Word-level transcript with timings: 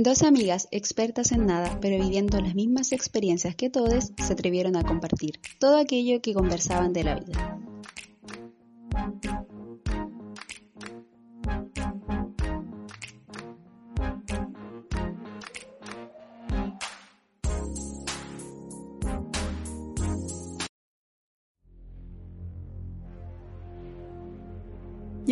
Dos 0.00 0.22
amigas 0.22 0.68
expertas 0.70 1.32
en 1.32 1.46
nada, 1.46 1.80
pero 1.80 2.00
viviendo 2.00 2.40
las 2.40 2.54
mismas 2.54 2.92
experiencias 2.92 3.56
que 3.56 3.68
todos, 3.68 4.12
se 4.16 4.32
atrevieron 4.32 4.76
a 4.76 4.84
compartir 4.84 5.40
todo 5.58 5.76
aquello 5.76 6.22
que 6.22 6.34
conversaban 6.34 6.92
de 6.92 7.02
la 7.02 7.16
vida. 7.16 7.58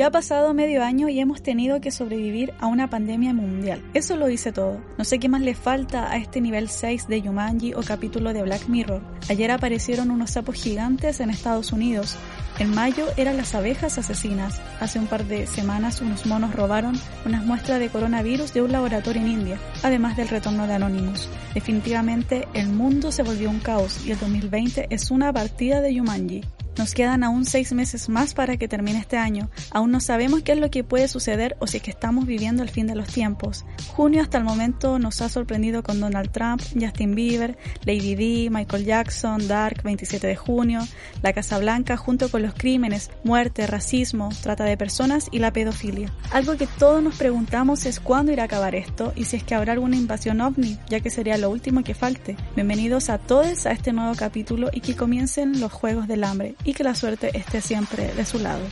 Ha 0.06 0.10
pasado 0.12 0.54
medio 0.54 0.84
año 0.84 1.08
y 1.08 1.18
hemos 1.18 1.42
tenido 1.42 1.80
que 1.80 1.90
sobrevivir 1.90 2.54
a 2.60 2.68
una 2.68 2.88
pandemia 2.88 3.34
mundial. 3.34 3.82
Eso 3.92 4.16
lo 4.16 4.28
dice 4.28 4.52
todo. 4.52 4.80
No 4.96 5.02
sé 5.02 5.18
qué 5.18 5.28
más 5.28 5.40
le 5.40 5.56
falta 5.56 6.08
a 6.08 6.16
este 6.16 6.40
nivel 6.40 6.68
6 6.68 7.08
de 7.08 7.22
Yumanji 7.22 7.74
o 7.74 7.82
capítulo 7.82 8.32
de 8.32 8.44
Black 8.44 8.68
Mirror. 8.68 9.02
Ayer 9.28 9.50
aparecieron 9.50 10.12
unos 10.12 10.30
sapos 10.30 10.54
gigantes 10.54 11.18
en 11.18 11.30
Estados 11.30 11.72
Unidos. 11.72 12.16
En 12.60 12.72
mayo 12.72 13.06
eran 13.16 13.36
las 13.36 13.56
abejas 13.56 13.98
asesinas. 13.98 14.60
Hace 14.78 15.00
un 15.00 15.08
par 15.08 15.24
de 15.24 15.48
semanas 15.48 16.00
unos 16.00 16.24
monos 16.24 16.54
robaron 16.54 16.94
unas 17.24 17.44
muestras 17.44 17.80
de 17.80 17.88
coronavirus 17.88 18.54
de 18.54 18.62
un 18.62 18.70
laboratorio 18.70 19.22
en 19.22 19.28
India, 19.28 19.58
además 19.82 20.16
del 20.16 20.28
retorno 20.28 20.68
de 20.68 20.74
Anonymous. 20.74 21.28
Definitivamente 21.52 22.46
el 22.54 22.68
mundo 22.68 23.10
se 23.10 23.24
volvió 23.24 23.50
un 23.50 23.58
caos 23.58 24.06
y 24.06 24.12
el 24.12 24.20
2020 24.20 24.86
es 24.88 25.10
una 25.10 25.32
partida 25.32 25.80
de 25.80 25.94
Yumanji. 25.94 26.42
Nos 26.76 26.92
quedan 26.92 27.24
aún 27.24 27.46
seis 27.46 27.72
meses 27.72 28.10
más 28.10 28.34
para 28.34 28.58
que 28.58 28.68
termine 28.68 28.98
este 28.98 29.16
año. 29.16 29.48
Aún 29.70 29.90
no 29.90 30.00
sabemos 30.00 30.42
qué 30.42 30.52
es 30.52 30.58
lo 30.58 30.70
que 30.70 30.84
puede 30.84 31.08
suceder 31.08 31.56
o 31.58 31.66
si 31.66 31.78
es 31.78 31.82
que 31.82 31.90
estamos 31.90 32.26
viviendo 32.26 32.62
el 32.62 32.68
fin 32.68 32.86
de 32.86 32.94
los 32.94 33.08
tiempos. 33.08 33.64
Junio 33.88 34.20
hasta 34.20 34.36
el 34.36 34.44
momento 34.44 34.98
nos 34.98 35.22
ha 35.22 35.30
sorprendido 35.30 35.82
con 35.82 36.00
Donald 36.00 36.30
Trump, 36.32 36.60
Justin 36.78 37.14
Bieber, 37.14 37.56
Lady 37.84 38.14
D, 38.14 38.50
Michael 38.50 38.84
Jackson, 38.84 39.48
Dark, 39.48 39.82
27 39.84 40.26
de 40.26 40.36
junio, 40.36 40.80
la 41.22 41.32
Casa 41.32 41.58
Blanca 41.58 41.96
junto 41.96 42.30
con 42.30 42.42
los 42.42 42.52
crímenes, 42.52 43.10
muerte, 43.24 43.66
racismo, 43.66 44.28
trata 44.42 44.64
de 44.64 44.76
personas 44.76 45.28
y 45.30 45.38
la 45.38 45.54
pedofilia. 45.54 46.12
Algo 46.30 46.58
que 46.58 46.66
todos 46.66 47.02
nos 47.02 47.16
preguntamos 47.16 47.86
es 47.86 48.00
cuándo 48.00 48.32
irá 48.32 48.42
a 48.42 48.46
acabar 48.46 48.74
esto 48.74 49.14
y 49.16 49.24
si 49.24 49.36
es 49.36 49.44
que 49.44 49.54
habrá 49.54 49.72
alguna 49.72 49.96
invasión 49.96 50.42
ovni, 50.42 50.78
ya 50.90 51.00
que 51.00 51.08
sería 51.08 51.38
lo 51.38 51.48
último 51.48 51.82
que 51.82 51.94
falte. 51.94 52.36
Bienvenidos 52.54 53.08
a 53.08 53.16
todos 53.16 53.64
a 53.64 53.70
este 53.70 53.94
nuevo 53.94 54.14
capítulo 54.14 54.68
y 54.74 54.82
que 54.82 54.94
comiencen 54.94 55.58
los 55.58 55.72
Juegos 55.72 56.06
del 56.06 56.24
Hambre 56.24 56.54
y 56.66 56.74
que 56.74 56.82
la 56.82 56.96
suerte 56.96 57.30
esté 57.32 57.60
siempre 57.60 58.12
de 58.12 58.26
su 58.26 58.40
lado. 58.40 58.62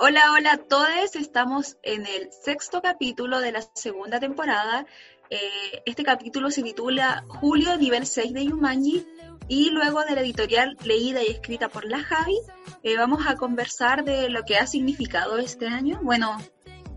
Hola, 0.00 0.32
hola 0.32 0.52
a 0.54 0.58
todos. 0.58 1.14
Estamos 1.14 1.78
en 1.84 2.04
el 2.04 2.30
sexto 2.32 2.82
capítulo 2.82 3.40
de 3.40 3.52
la 3.52 3.62
segunda 3.74 4.18
temporada. 4.18 4.86
Eh, 5.30 5.82
este 5.86 6.02
capítulo 6.02 6.50
se 6.50 6.64
titula 6.64 7.24
Julio, 7.28 7.76
nivel 7.78 8.06
6 8.06 8.34
de 8.34 8.44
Yumanji. 8.46 9.06
Y 9.46 9.70
luego 9.70 10.02
de 10.04 10.16
la 10.16 10.22
editorial 10.22 10.76
leída 10.84 11.22
y 11.22 11.28
escrita 11.28 11.68
por 11.68 11.84
la 11.84 12.02
Javi, 12.02 12.38
eh, 12.82 12.96
vamos 12.96 13.24
a 13.26 13.36
conversar 13.36 14.02
de 14.02 14.30
lo 14.30 14.42
que 14.42 14.56
ha 14.56 14.66
significado 14.66 15.38
este 15.38 15.68
año. 15.68 16.00
Bueno, 16.02 16.38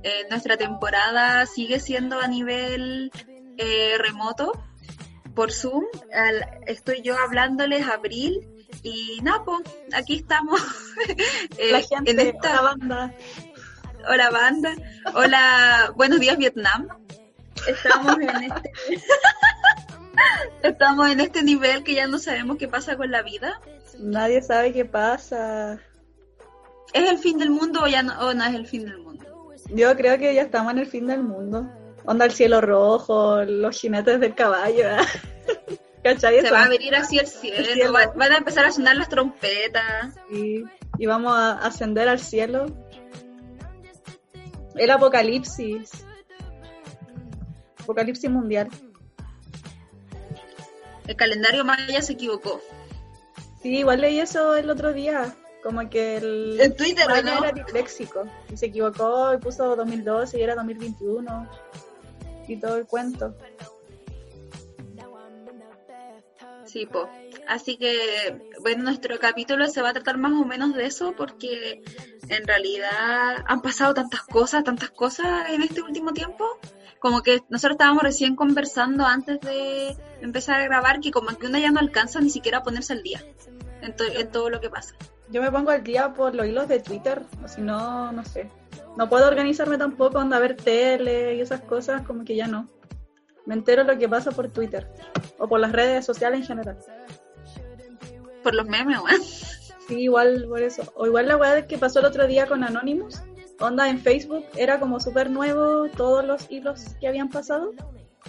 eh, 0.08 0.25
nuestra 0.30 0.55
temporada 0.55 1.45
sigue 1.45 1.81
siendo 1.81 2.22
a 2.22 2.27
nivel 2.27 3.11
eh, 3.58 3.97
remoto 3.97 4.53
por 5.36 5.52
Zoom. 5.52 5.83
estoy 6.66 7.02
yo 7.02 7.17
hablándoles 7.17 7.86
abril 7.86 8.47
y 8.83 9.19
Napo, 9.22 9.61
aquí 9.94 10.16
estamos. 10.16 10.61
Eh, 11.59 11.72
La 11.72 11.81
gente, 11.81 12.11
en 12.11 12.19
esta 12.19 12.61
banda. 12.61 13.13
Hola 14.09 14.31
banda. 14.31 14.75
Hola, 15.13 15.94
buenos 15.95 16.19
días 16.19 16.38
Vietnam. 16.38 16.88
Estamos 17.68 18.18
en 18.19 18.44
este 18.44 18.72
Estamos 20.63 21.09
en 21.09 21.19
este 21.19 21.44
nivel 21.44 21.84
que 21.84 21.94
ya 21.94 22.07
no 22.07 22.18
sabemos 22.18 22.57
qué 22.57 22.68
pasa 22.68 22.97
con 22.97 23.12
la 23.12 23.22
vida. 23.22 23.62
Nadie 24.00 24.41
sabe 24.41 24.74
qué 24.74 24.85
pasa. 24.85 25.79
¿Es 26.94 27.09
el 27.09 27.19
fin 27.19 27.38
del 27.38 27.51
mundo 27.51 27.84
o 27.84 27.88
ya 27.88 28.01
no, 28.01 28.19
o 28.19 28.34
no 28.34 28.44
es 28.45 28.56
el 28.56 28.66
fin 28.66 28.85
del 28.85 28.97
mundo? 28.97 29.06
Yo 29.69 29.95
creo 29.95 30.17
que 30.17 30.33
ya 30.33 30.44
estamos 30.44 30.72
en 30.73 30.79
el 30.79 30.88
fin 30.88 31.07
del 31.07 31.23
mundo. 31.23 31.69
Onda 32.05 32.25
el 32.25 32.31
cielo 32.31 32.61
rojo, 32.61 33.44
los 33.44 33.79
jinetes 33.79 34.19
del 34.19 34.33
caballo. 34.33 34.85
¿Cachai? 36.03 36.41
Se 36.41 36.51
va 36.51 36.63
a 36.63 36.69
venir 36.69 36.95
así 36.95 37.17
el 37.19 37.28
cielo, 37.28 37.91
van 37.91 38.31
a 38.31 38.38
empezar 38.38 38.66
a 38.66 38.72
sonar 38.72 38.95
las 38.95 39.09
trompetas. 39.09 40.16
Sí. 40.29 40.63
Y 40.97 41.06
vamos 41.06 41.33
a 41.33 41.53
ascender 41.66 42.07
al 42.07 42.19
cielo. 42.19 42.67
El 44.75 44.91
apocalipsis. 44.91 45.89
Apocalipsis 47.81 48.29
mundial. 48.29 48.69
El 51.07 51.16
calendario 51.16 51.66
maya 51.66 52.01
se 52.01 52.13
equivocó. 52.13 52.61
Sí, 53.61 53.79
igual 53.79 54.01
leí 54.01 54.19
eso 54.19 54.56
el 54.56 54.69
otro 54.69 54.94
día. 54.94 55.35
Como 55.67 55.89
que 55.89 56.16
el. 56.16 56.61
En 56.61 56.78
Twitter, 56.78 57.05
¿no? 57.09 57.44
era 57.44 57.51
disléxico. 57.51 58.23
Y 58.50 58.55
se 58.55 58.67
equivocó 58.67 59.33
y 59.33 59.38
puso 59.38 59.75
2012 59.75 60.39
y 60.39 60.41
era 60.41 60.55
2021. 60.55 61.50
Y 62.47 62.55
todo 62.55 62.78
el 62.78 62.85
cuento. 62.85 63.35
Sí, 66.63 66.85
po. 66.85 67.09
Así 67.50 67.75
que, 67.75 68.53
bueno, 68.61 68.83
nuestro 68.83 69.19
capítulo 69.19 69.67
se 69.67 69.81
va 69.81 69.89
a 69.89 69.94
tratar 69.94 70.17
más 70.17 70.31
o 70.31 70.45
menos 70.45 70.73
de 70.73 70.85
eso 70.85 71.13
porque 71.17 71.83
en 72.29 72.47
realidad 72.47 73.44
han 73.45 73.61
pasado 73.61 73.94
tantas 73.94 74.22
cosas, 74.22 74.63
tantas 74.63 74.91
cosas 74.91 75.50
en 75.50 75.63
este 75.63 75.81
último 75.81 76.13
tiempo. 76.13 76.45
Como 77.00 77.23
que 77.23 77.44
nosotros 77.50 77.73
estábamos 77.73 78.03
recién 78.03 78.38
conversando 78.38 79.06
antes 79.06 79.41
de 79.41 79.97
empezar 80.22 80.61
a 80.61 80.63
grabar 80.63 81.01
que 81.01 81.11
como 81.11 81.38
que 81.38 81.47
uno 81.47 81.57
ya 81.57 81.72
no 81.72 81.81
alcanza 81.81 82.22
ni 82.22 82.29
siquiera 82.29 82.59
a 82.59 82.63
ponerse 82.63 82.94
al 82.94 83.03
día 83.03 83.22
en, 83.81 83.94
en 84.16 84.31
todo 84.31 84.50
lo 84.50 84.61
que 84.61 84.69
pasa 84.69 84.95
yo 85.29 85.41
me 85.41 85.51
pongo 85.51 85.71
al 85.71 85.83
día 85.83 86.13
por 86.13 86.35
los 86.35 86.47
hilos 86.47 86.67
de 86.67 86.79
Twitter, 86.79 87.21
o 87.43 87.47
si 87.47 87.61
no, 87.61 88.11
no 88.11 88.23
sé. 88.23 88.49
No 88.95 89.09
puedo 89.09 89.27
organizarme 89.27 89.77
tampoco, 89.77 90.19
a 90.19 90.39
ver 90.39 90.55
tele 90.55 91.35
y 91.35 91.41
esas 91.41 91.61
cosas, 91.61 92.01
como 92.03 92.23
que 92.23 92.35
ya 92.35 92.47
no. 92.47 92.69
Me 93.45 93.53
entero 93.53 93.83
lo 93.83 93.97
que 93.97 94.09
pasa 94.09 94.31
por 94.31 94.49
Twitter 94.49 94.88
o 95.38 95.47
por 95.47 95.59
las 95.59 95.71
redes 95.71 96.05
sociales 96.05 96.41
en 96.41 96.45
general. 96.45 96.77
Por 98.43 98.55
los 98.55 98.65
memes, 98.65 98.99
weón. 98.99 99.21
Sí, 99.88 100.01
igual 100.01 100.45
por 100.49 100.61
eso. 100.61 100.83
O 100.95 101.05
igual 101.05 101.27
la 101.27 101.38
weá 101.38 101.65
que 101.65 101.77
pasó 101.77 101.99
el 101.99 102.05
otro 102.05 102.27
día 102.27 102.45
con 102.45 102.63
Anonymous. 102.63 103.21
Onda 103.59 103.89
en 103.89 103.99
Facebook 103.99 104.45
era 104.55 104.79
como 104.79 104.99
súper 104.99 105.29
nuevo 105.29 105.88
todos 105.95 106.25
los 106.25 106.51
hilos 106.51 106.95
que 106.99 107.07
habían 107.07 107.29
pasado. 107.29 107.71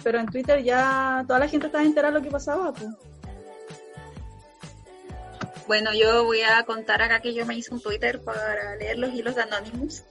Pero 0.03 0.19
en 0.19 0.27
Twitter 0.27 0.63
ya 0.63 1.25
toda 1.27 1.39
la 1.39 1.47
gente 1.47 1.67
estaba 1.67 1.83
enterada 1.83 2.13
de 2.13 2.19
lo 2.19 2.23
que 2.23 2.31
pasaba, 2.31 2.71
pues. 2.71 2.89
Bueno, 5.69 5.91
yo 5.93 6.25
voy 6.25 6.41
a 6.41 6.63
contar 6.63 6.99
acá 7.03 7.19
que 7.19 7.31
yo 7.31 7.45
me 7.45 7.53
hice 7.55 7.71
un 7.71 7.79
Twitter 7.79 8.19
para 8.21 8.75
leer 8.77 8.97
los 8.97 9.13
hilos 9.13 9.35
de 9.35 9.43
Anonymous 9.43 10.01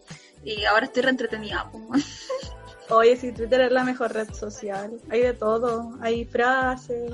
y 0.44 0.64
ahora 0.64 0.86
estoy 0.86 1.02
reentretenida. 1.02 1.68
Oye, 2.90 3.16
si 3.16 3.32
Twitter 3.32 3.62
es 3.62 3.72
la 3.72 3.82
mejor 3.82 4.12
red 4.12 4.32
social, 4.32 5.00
hay 5.10 5.20
de 5.20 5.32
todo, 5.32 5.98
hay 6.00 6.24
frases, 6.26 7.12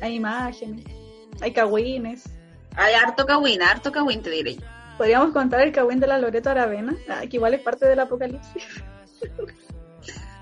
hay 0.00 0.14
imágenes, 0.14 0.84
hay 1.40 1.52
cagüines. 1.52 2.22
Hay 2.76 2.94
harto 2.94 3.26
cagüín, 3.26 3.62
harto 3.62 3.90
cagüín 3.90 4.22
te 4.22 4.30
diré. 4.30 4.56
Podríamos 4.96 5.32
contar 5.32 5.62
el 5.62 5.72
cagüín 5.72 5.98
de 5.98 6.06
la 6.06 6.18
Loreto 6.18 6.50
Aravena, 6.50 6.96
ah, 7.08 7.22
que 7.28 7.36
igual 7.36 7.54
es 7.54 7.62
parte 7.62 7.84
del 7.84 7.98
apocalipsis. 7.98 8.62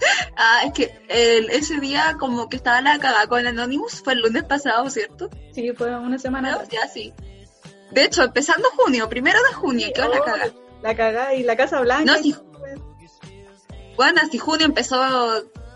Ah, 0.40 0.62
es 0.64 0.72
que 0.72 0.94
ese 1.08 1.80
día 1.80 2.16
como 2.18 2.48
que 2.48 2.56
estaba 2.56 2.80
la 2.80 2.98
cagada 2.98 3.26
con 3.26 3.44
Anonymous, 3.44 4.02
fue 4.02 4.12
el 4.12 4.20
lunes 4.20 4.44
pasado, 4.44 4.88
¿cierto? 4.88 5.28
Sí, 5.52 5.72
fue 5.72 5.94
una 5.96 6.18
semana. 6.18 6.62
ya 6.70 6.86
sí. 6.86 7.12
De 7.90 8.04
hecho, 8.04 8.22
empezando 8.22 8.70
junio, 8.70 9.08
primero 9.08 9.38
de 9.42 9.54
junio, 9.54 9.88
¿qué 9.92 10.00
la 10.00 10.20
cagada? 10.20 10.52
La 10.82 10.94
cagada 10.94 11.34
y 11.34 11.42
la 11.42 11.56
Casa 11.56 11.80
Blanca. 11.80 12.04
No, 12.04 12.22
si, 12.22 12.36
bueno, 13.96 14.20
si 14.30 14.38
junio 14.38 14.66
empezó 14.66 14.96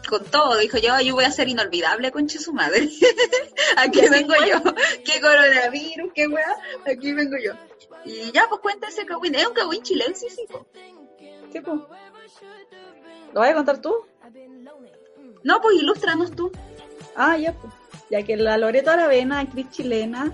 con 0.09 0.25
todo, 0.27 0.57
dijo 0.59 0.79
yo, 0.79 1.01
yo 1.01 1.15
voy 1.15 1.25
a 1.25 1.33
ser 1.33 1.49
inolvidable, 1.49 2.13
conche 2.13 2.39
su 2.39 2.53
madre. 2.53 2.89
aquí 3.77 4.01
vengo 4.09 4.35
yo. 4.47 4.63
¿Qué 5.05 5.21
coronavirus? 5.21 6.13
¿Qué 6.15 6.29
weá? 6.29 6.57
Aquí 6.87 7.13
vengo 7.13 7.37
yo. 7.37 7.53
Y 8.05 8.31
ya, 8.33 8.47
pues 8.49 8.61
cuenta 8.61 8.89
ese 8.89 9.07
cagüín. 9.07 9.35
¿Es 9.35 9.47
un 9.47 9.55
cagüín 9.55 9.83
chileno? 9.83 10.15
Sí, 10.15 10.29
sí, 10.31 10.47
¿Qué, 11.53 11.63
pues? 11.63 11.81
¿Lo 13.33 13.41
vas 13.41 13.51
a 13.51 13.55
contar 13.55 13.81
tú? 13.81 14.07
No, 15.43 15.61
pues 15.61 15.77
ilústranos 15.77 16.33
tú. 16.33 16.51
Ah, 17.17 17.37
ya, 17.37 17.53
pues. 17.53 17.73
Ya 18.11 18.23
que 18.23 18.37
la 18.37 18.59
Loreto 18.59 18.91
Aravena, 18.91 19.41
actriz 19.41 19.71
chilena, 19.71 20.33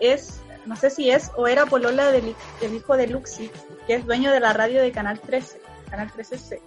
es, 0.00 0.40
no 0.66 0.74
sé 0.76 0.90
si 0.90 1.10
es 1.10 1.30
o 1.36 1.46
era 1.46 1.66
polola 1.66 2.10
del, 2.10 2.34
hijo 2.74 2.96
de 2.96 3.06
Luxi, 3.06 3.50
que 3.86 3.94
es 3.94 4.04
dueño 4.04 4.32
de 4.32 4.40
la 4.40 4.52
radio 4.52 4.82
de 4.82 4.90
Canal 4.90 5.20
13, 5.20 5.60
Canal 5.88 6.10
13C. 6.10 6.60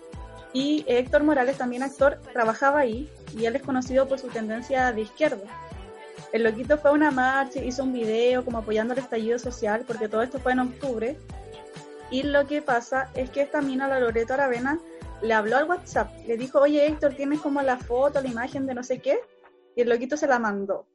Y 0.53 0.85
Héctor 0.87 1.23
Morales, 1.23 1.57
también 1.57 1.83
actor, 1.83 2.19
trabajaba 2.31 2.79
ahí 2.79 3.09
y 3.37 3.45
él 3.45 3.57
es 3.57 3.63
conocido 3.63 4.07
por 4.07 4.19
su 4.19 4.29
tendencia 4.29 4.93
de 4.93 5.01
izquierda. 5.01 5.43
el 6.31 6.43
loquito 6.43 6.77
fue 6.77 6.91
a 6.91 6.93
una 6.93 7.11
marcha, 7.11 7.59
hizo 7.59 7.83
un 7.83 7.91
video 7.91 8.45
como 8.45 8.59
apoyando 8.59 8.93
el 8.93 8.99
estallido 8.99 9.37
social, 9.37 9.83
porque 9.85 10.07
todo 10.07 10.21
esto 10.21 10.39
fue 10.39 10.53
en 10.53 10.59
octubre. 10.59 11.17
Y 12.09 12.23
lo 12.23 12.47
que 12.47 12.61
pasa 12.61 13.09
es 13.15 13.29
que 13.29 13.41
esta 13.41 13.61
mina, 13.61 13.89
la 13.89 13.99
Loreto 13.99 14.33
Aravena, 14.33 14.79
le 15.21 15.33
habló 15.33 15.57
al 15.57 15.69
WhatsApp, 15.69 16.11
le 16.27 16.37
dijo, 16.37 16.59
oye 16.59 16.85
Héctor, 16.85 17.13
tienes 17.15 17.41
como 17.41 17.61
la 17.61 17.77
foto, 17.77 18.21
la 18.21 18.27
imagen 18.27 18.65
de 18.65 18.73
no 18.73 18.83
sé 18.83 18.99
qué, 18.99 19.19
y 19.75 19.81
el 19.81 19.89
loquito 19.89 20.17
se 20.17 20.27
la 20.27 20.39
mandó. 20.39 20.87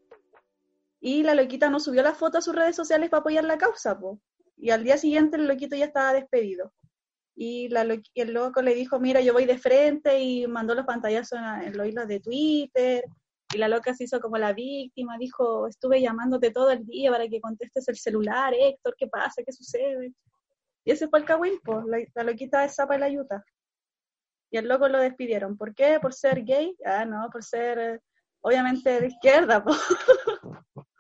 Y 1.01 1.23
la 1.23 1.35
loquita 1.35 1.71
no 1.71 1.81
subió 1.81 2.03
la 2.03 2.15
foto 2.15 2.39
a 2.39 2.43
sus 2.43 2.55
redes 2.55 2.77
sociales 2.77 3.09
para 3.09 3.21
apoyar 3.21 3.45
la 3.45 3.59
causa, 3.59 3.99
po. 3.99 4.21
Y 4.57 4.71
al 4.71 4.85
día 4.85 4.99
siguiente 4.99 5.37
el 5.37 5.49
loquito 5.49 5.75
ya 5.75 5.87
estaba 5.87 6.13
despedido. 6.13 6.73
Y, 7.35 7.69
la 7.71 7.83
el 7.83 8.33
loco 8.35 8.61
le 8.61 8.75
dijo, 8.75 9.01
mira, 9.01 9.23
yo 9.23 9.33
voy 9.33 9.47
de 9.47 9.57
frente 9.59 10.21
y 10.21 10.47
mandó 10.47 10.75
los 10.75 10.85
pantallazos 10.85 11.39
en, 11.65 11.77
los 11.77 11.87
hilos 11.87 12.07
de 12.07 12.21
Twitter. 12.21 13.05
Y 13.55 13.59
la 13.59 13.69
loca 13.69 13.95
se 13.95 14.05
hizo 14.05 14.21
como 14.21 14.37
la 14.37 14.53
víctima, 14.53 15.17
dijo, 15.19 15.67
estuve 15.67 16.01
llamándote 16.03 16.51
todo 16.51 16.71
el 16.71 16.85
día 16.85 17.11
para 17.11 17.27
que 17.29 17.41
contestes 17.41 17.89
el 17.89 17.97
celular, 17.97 18.53
Héctor, 18.55 18.95
¿qué 18.97 19.09
pasa? 19.09 19.43
¿Qué 19.45 19.53
sucede? 19.53 20.13
Y 20.85 20.91
ese 20.91 21.09
fue 21.09 21.21
el 21.21 21.25
pues, 21.65 21.85
la, 21.87 21.99
la, 22.15 22.25
loquita 22.25 22.61
de 22.61 22.69
Zapa 22.69 22.97
y 22.97 23.01
la 23.01 23.09
Yuta. 23.09 23.45
Y 24.51 24.59
el 24.59 24.69
loco 24.69 24.89
lo 24.89 24.99
despidieron. 24.99 25.57
¿Por 25.57 25.75
qué? 25.75 25.99
¿Por 26.01 26.13
ser 26.13 26.45
gay? 26.45 26.77
Ah, 26.85 27.05
no, 27.05 27.29
por 27.31 27.45
ser, 27.45 28.03
obviamente, 28.41 29.01
de 29.01 29.07
izquierda, 29.07 29.63
pues. 29.63 29.79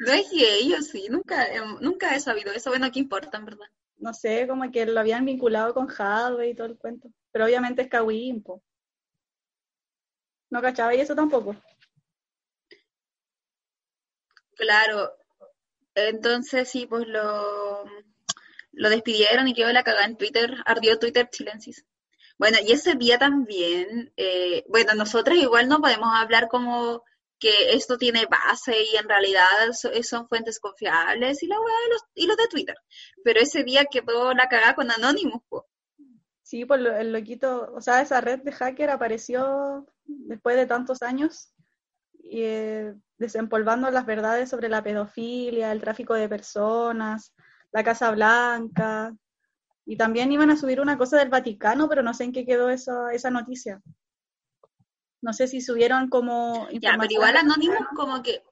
No 0.00 0.12
es 0.12 0.30
gay, 0.30 0.70
yo 0.70 0.80
sí, 0.80 1.08
nunca, 1.10 1.44
em, 1.52 1.76
nunca 1.80 2.14
he 2.14 2.20
sabido 2.20 2.50
eso. 2.52 2.70
Bueno, 2.70 2.90
¿qué 2.90 2.98
importa, 2.98 3.36
en 3.36 3.44
verdad? 3.44 3.66
No 3.98 4.14
sé, 4.14 4.46
como 4.48 4.70
que 4.70 4.86
lo 4.86 4.98
habían 4.98 5.26
vinculado 5.26 5.74
con 5.74 5.88
Hadwe 5.90 6.48
y 6.48 6.54
todo 6.54 6.66
el 6.68 6.78
cuento. 6.78 7.10
Pero 7.30 7.44
obviamente 7.44 7.82
es 7.82 7.88
Kawin, 7.88 8.42
po. 8.42 8.62
¿No 10.50 10.62
cachaba 10.62 10.94
y 10.94 11.00
eso 11.00 11.14
tampoco? 11.14 11.54
Claro. 14.56 15.12
Entonces 15.94 16.68
sí, 16.68 16.86
pues 16.86 17.06
lo, 17.06 17.84
lo 18.72 18.90
despidieron 18.90 19.48
y 19.48 19.54
quedó 19.54 19.72
la 19.72 19.82
cagada 19.82 20.06
en 20.06 20.16
Twitter, 20.16 20.56
ardió 20.64 20.98
Twitter 20.98 21.28
chilensis. 21.30 21.84
Bueno, 22.40 22.56
y 22.66 22.72
ese 22.72 22.94
día 22.94 23.18
también, 23.18 24.14
eh, 24.16 24.64
bueno, 24.66 24.94
nosotros 24.94 25.36
igual 25.36 25.68
no 25.68 25.78
podemos 25.82 26.08
hablar 26.14 26.48
como 26.48 27.04
que 27.38 27.72
esto 27.74 27.98
tiene 27.98 28.24
base 28.24 28.74
y 28.82 28.96
en 28.96 29.06
realidad 29.06 29.72
son 30.02 30.26
fuentes 30.26 30.58
confiables 30.58 31.42
y 31.42 31.46
la 31.46 31.56
los, 31.56 32.02
y 32.14 32.26
los 32.26 32.38
de 32.38 32.48
Twitter. 32.48 32.76
Pero 33.22 33.40
ese 33.40 33.62
día 33.62 33.84
quedó 33.84 34.32
la 34.32 34.48
cagada 34.48 34.74
con 34.74 34.90
Anonymous. 34.90 35.42
Sí, 36.42 36.64
pues 36.64 36.80
el 36.80 37.12
loquito, 37.12 37.74
o 37.74 37.80
sea, 37.82 38.00
esa 38.00 38.22
red 38.22 38.40
de 38.40 38.52
hacker 38.52 38.88
apareció 38.88 39.86
después 40.06 40.56
de 40.56 40.64
tantos 40.64 41.02
años 41.02 41.52
y, 42.14 42.40
eh, 42.40 42.94
desempolvando 43.18 43.90
las 43.90 44.06
verdades 44.06 44.48
sobre 44.48 44.70
la 44.70 44.82
pedofilia, 44.82 45.72
el 45.72 45.82
tráfico 45.82 46.14
de 46.14 46.30
personas, 46.30 47.34
la 47.70 47.84
Casa 47.84 48.10
Blanca. 48.12 49.14
Y 49.86 49.96
también 49.96 50.30
iban 50.30 50.50
a 50.50 50.56
subir 50.56 50.80
una 50.80 50.98
cosa 50.98 51.18
del 51.18 51.30
Vaticano, 51.30 51.88
pero 51.88 52.02
no 52.02 52.14
sé 52.14 52.24
en 52.24 52.32
qué 52.32 52.44
quedó 52.44 52.70
esa, 52.70 53.12
esa 53.12 53.30
noticia. 53.30 53.82
No 55.22 55.32
sé 55.32 55.46
si 55.46 55.60
subieron 55.60 56.08
como... 56.08 56.68
Ya, 56.70 56.96
pero 56.98 57.12
igual 57.12 57.36
Anónimos 57.36 57.86
como 57.94 58.22
que... 58.22 58.42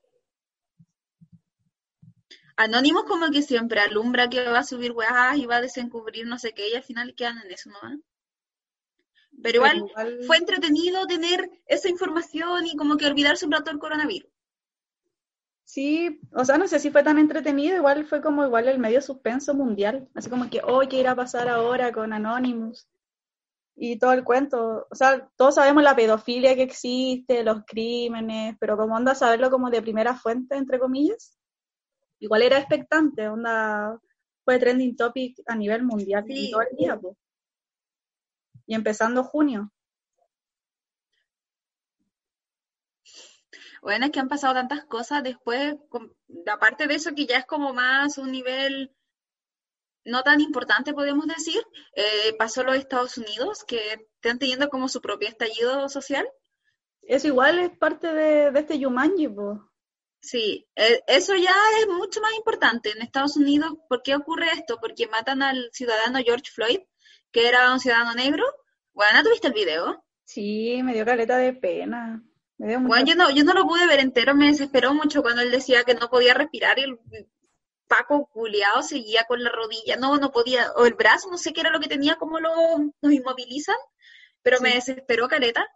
Anónimos 2.57 3.05
como 3.05 3.31
que 3.31 3.43
siempre 3.43 3.81
alumbra 3.81 4.29
que 4.29 4.49
va 4.49 4.59
a 4.59 4.65
subir 4.65 4.93
weá 4.93 5.37
y 5.37 5.47
va 5.47 5.57
a 5.57 5.61
desencubrir 5.61 6.27
no 6.27 6.39
sé 6.39 6.53
qué 6.55 6.69
y 6.69 6.75
al 6.75 6.83
final 6.83 7.15
quedan 7.15 7.39
en 7.39 7.53
eso, 7.53 7.71
¿no? 7.71 8.03
Pero 9.43 9.59
igual, 9.59 9.85
fue 10.27 10.39
entretenido 10.39 11.07
tener 11.07 11.49
esa 11.67 11.89
información 11.89 12.67
y 12.67 12.77
como 12.77 12.97
que 12.97 13.07
olvidarse 13.07 13.47
un 13.47 13.53
rato 13.53 13.71
del 13.71 13.79
coronavirus. 13.79 14.29
Sí, 15.69 16.21
o 16.33 16.45
sea, 16.47 16.57
no 16.57 16.67
sé 16.67 16.79
si 16.81 16.91
fue 16.91 17.03
tan 17.03 17.19
entretenido, 17.19 17.77
igual 17.77 18.07
fue 18.07 18.23
como 18.23 18.45
igual 18.45 18.69
el 18.69 18.79
medio 18.79 19.03
suspenso 19.03 19.53
mundial, 19.53 20.09
así 20.15 20.31
como 20.31 20.49
que, 20.49 20.63
oh, 20.65 20.81
¿qué 20.89 21.01
irá 21.01 21.11
a 21.11 21.17
pasar 21.17 21.49
ahora 21.49 21.93
con 21.93 22.13
Anonymous? 22.15 22.89
y 23.79 23.99
todo 23.99 24.13
el 24.13 24.25
cuento. 24.25 24.87
O 24.91 24.95
sea, 24.95 25.29
todos 25.37 25.55
sabemos 25.55 25.83
la 25.83 25.95
pedofilia 25.95 26.55
que 26.55 26.63
existe, 26.63 27.45
los 27.45 27.65
crímenes, 27.65 28.57
pero 28.59 28.77
como 28.77 28.97
onda 28.97 29.15
saberlo 29.15 29.51
como 29.51 29.71
de 29.71 29.83
primera 29.83 30.15
fuente, 30.15 30.57
entre 30.57 30.79
comillas, 30.79 31.39
igual 32.19 32.43
era 32.43 32.59
expectante, 32.59 33.29
onda 33.29 33.99
fue 34.45 34.59
trending 34.59 34.97
topic 34.97 35.41
a 35.47 35.55
nivel 35.55 35.85
mundial 35.85 36.25
y 36.27 36.51
todo 36.51 36.63
el 36.63 36.77
día, 36.77 36.99
Y 38.67 38.75
empezando 38.75 39.23
junio. 39.23 39.71
Bueno, 43.89 44.05
es 44.05 44.13
que 44.13 44.21
han 44.21 44.29
pasado 44.29 44.53
tantas 44.53 44.85
cosas 44.85 45.23
después, 45.23 45.75
aparte 46.47 46.87
de 46.87 46.97
eso 46.97 47.15
que 47.15 47.25
ya 47.25 47.39
es 47.39 47.47
como 47.47 47.73
más 47.73 48.19
un 48.19 48.31
nivel 48.31 48.95
no 50.05 50.23
tan 50.23 50.43
importante, 50.43 50.93
podemos 50.93 51.27
decir, 51.27 51.63
eh, 51.97 52.35
pasó 52.39 52.63
los 52.65 52.77
Estados 52.77 53.17
Unidos, 53.17 53.65
que 53.65 54.07
están 54.17 54.39
teniendo 54.39 54.69
como 54.69 54.91
su 54.91 55.01
propio 55.01 55.27
estallido 55.27 55.89
social. 55.89 56.29
Eso 57.01 57.29
igual 57.29 57.61
es 57.61 57.71
parte 57.79 58.13
de, 58.13 58.53
este 58.61 58.79
Yumanji, 58.79 59.31
Sí, 60.21 60.69
eh, 60.77 61.01
eso 61.07 61.35
ya 61.37 61.57
es 61.81 61.89
mucho 61.89 62.21
más 62.21 62.35
importante. 62.35 62.91
En 62.91 63.01
Estados 63.01 63.39
Unidos, 63.39 63.73
¿por 63.89 64.03
qué 64.03 64.17
ocurre 64.17 64.49
esto? 64.53 64.77
Porque 64.83 65.07
matan 65.07 65.41
al 65.41 65.71
ciudadano 65.73 66.19
George 66.19 66.51
Floyd, 66.53 66.81
que 67.33 67.49
era 67.49 67.73
un 67.73 67.81
ciudadano 67.81 68.13
negro. 68.13 68.45
Bueno, 68.93 69.23
¿tuviste 69.23 69.47
el 69.47 69.55
video? 69.55 70.05
Sí, 70.25 70.83
me 70.83 70.93
dio 70.93 71.07
caleta 71.07 71.39
de 71.39 71.55
pena. 71.55 72.23
Bueno, 72.59 73.07
yo 73.07 73.15
no, 73.15 73.31
yo 73.31 73.45
no 73.45 73.55
lo 73.55 73.67
pude 73.67 73.87
ver 73.87 74.01
entero, 74.01 74.35
me 74.35 74.49
desesperó 74.49 74.93
mucho 74.93 75.23
cuando 75.23 75.43
él 75.43 75.51
decía 75.51 75.85
que 75.85 75.95
no 75.95 76.11
podía 76.11 76.35
respirar 76.35 76.79
y 76.79 76.85
Paco 77.87 78.27
culeado 78.27 78.83
seguía 78.83 79.25
con 79.25 79.43
la 79.43 79.51
rodilla, 79.51 79.97
no, 79.97 80.17
no 80.19 80.31
podía, 80.31 80.73
o 80.77 80.85
el 80.85 80.95
brazo, 80.95 81.31
no 81.31 81.39
sé 81.39 81.53
qué 81.53 81.61
era 81.61 81.71
lo 81.71 81.81
que 81.81 81.89
tenía, 81.89 82.17
cómo 82.17 82.39
lo, 82.39 82.51
inmovilizan, 83.03 83.77
pero 84.43 84.61
me 84.61 84.75
desesperó 84.75 85.29
Caleta. 85.29 85.67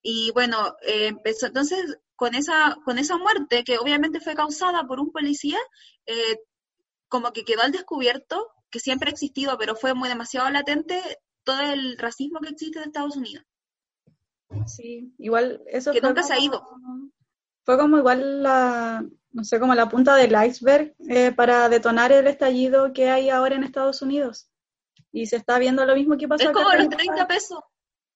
Y 0.00 0.30
bueno, 0.32 0.76
eh, 0.82 1.08
empezó 1.08 1.46
entonces 1.46 1.98
con 2.16 2.34
esa, 2.34 2.78
con 2.84 2.98
esa 2.98 3.18
muerte, 3.18 3.64
que 3.64 3.78
obviamente 3.78 4.20
fue 4.20 4.34
causada 4.34 4.84
por 4.86 5.00
un 5.00 5.12
policía, 5.12 5.58
eh, 6.06 6.38
como 7.08 7.32
que 7.32 7.44
quedó 7.44 7.62
al 7.62 7.72
descubierto, 7.72 8.48
que 8.70 8.80
siempre 8.80 9.10
ha 9.10 9.12
existido, 9.12 9.58
pero 9.58 9.76
fue 9.76 9.94
muy 9.94 10.08
demasiado 10.08 10.48
latente, 10.50 11.00
todo 11.44 11.60
el 11.60 11.98
racismo 11.98 12.40
que 12.40 12.50
existe 12.50 12.78
en 12.78 12.86
Estados 12.86 13.16
Unidos. 13.16 13.44
Sí, 14.66 15.14
igual 15.18 15.62
eso. 15.66 15.92
Que 15.92 16.00
nunca 16.00 16.22
se 16.22 16.34
ha 16.34 16.38
ido. 16.38 16.66
Fue 17.64 17.76
como 17.76 17.98
igual 17.98 18.42
la, 18.42 19.04
no 19.32 19.44
sé, 19.44 19.60
como 19.60 19.74
la 19.74 19.88
punta 19.88 20.16
del 20.16 20.34
iceberg 20.46 20.94
eh, 21.08 21.32
para 21.32 21.68
detonar 21.68 22.12
el 22.12 22.26
estallido 22.26 22.92
que 22.92 23.10
hay 23.10 23.28
ahora 23.30 23.56
en 23.56 23.64
Estados 23.64 24.00
Unidos. 24.02 24.50
Y 25.12 25.26
se 25.26 25.36
está 25.36 25.58
viendo 25.58 25.84
lo 25.84 25.94
mismo 25.94 26.16
que 26.16 26.28
pasó. 26.28 26.44
Es 26.44 26.52
como 26.52 26.72
los 26.72 26.88
30 26.88 27.26
pesos. 27.26 27.60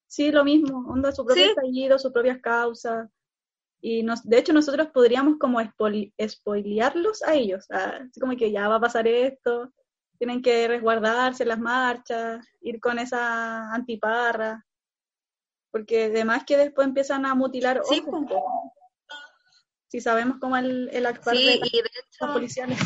Sí, 0.06 0.30
lo 0.30 0.44
mismo, 0.44 0.90
onda 0.90 1.10
su 1.12 1.24
propio 1.24 1.46
estallido, 1.46 1.98
sus 1.98 2.12
propias 2.12 2.38
causas. 2.40 3.08
Y 3.80 4.02
nos, 4.02 4.22
de 4.22 4.38
hecho 4.38 4.52
nosotros 4.52 4.88
podríamos 4.88 5.38
como 5.38 5.58
spoilearlos 5.60 7.22
a 7.22 7.34
ellos, 7.34 7.66
así 7.70 8.20
como 8.20 8.36
que 8.36 8.52
ya 8.52 8.68
va 8.68 8.76
a 8.76 8.80
pasar 8.80 9.08
esto, 9.08 9.72
tienen 10.18 10.40
que 10.40 10.68
resguardarse 10.68 11.44
las 11.44 11.58
marchas, 11.58 12.46
ir 12.60 12.78
con 12.78 12.98
esa 12.98 13.72
antiparra, 13.72 14.64
porque 15.72 16.04
además 16.04 16.44
que 16.46 16.56
después 16.56 16.86
empiezan 16.86 17.26
a 17.26 17.34
mutilar 17.34 17.80
sí, 17.88 18.04
si 19.88 20.00
sabemos 20.00 20.36
cómo 20.38 20.56
el, 20.56 20.88
el 20.92 21.06
actuar 21.06 21.36
de, 21.36 21.60
los 22.20 22.30
policiales. 22.30 22.78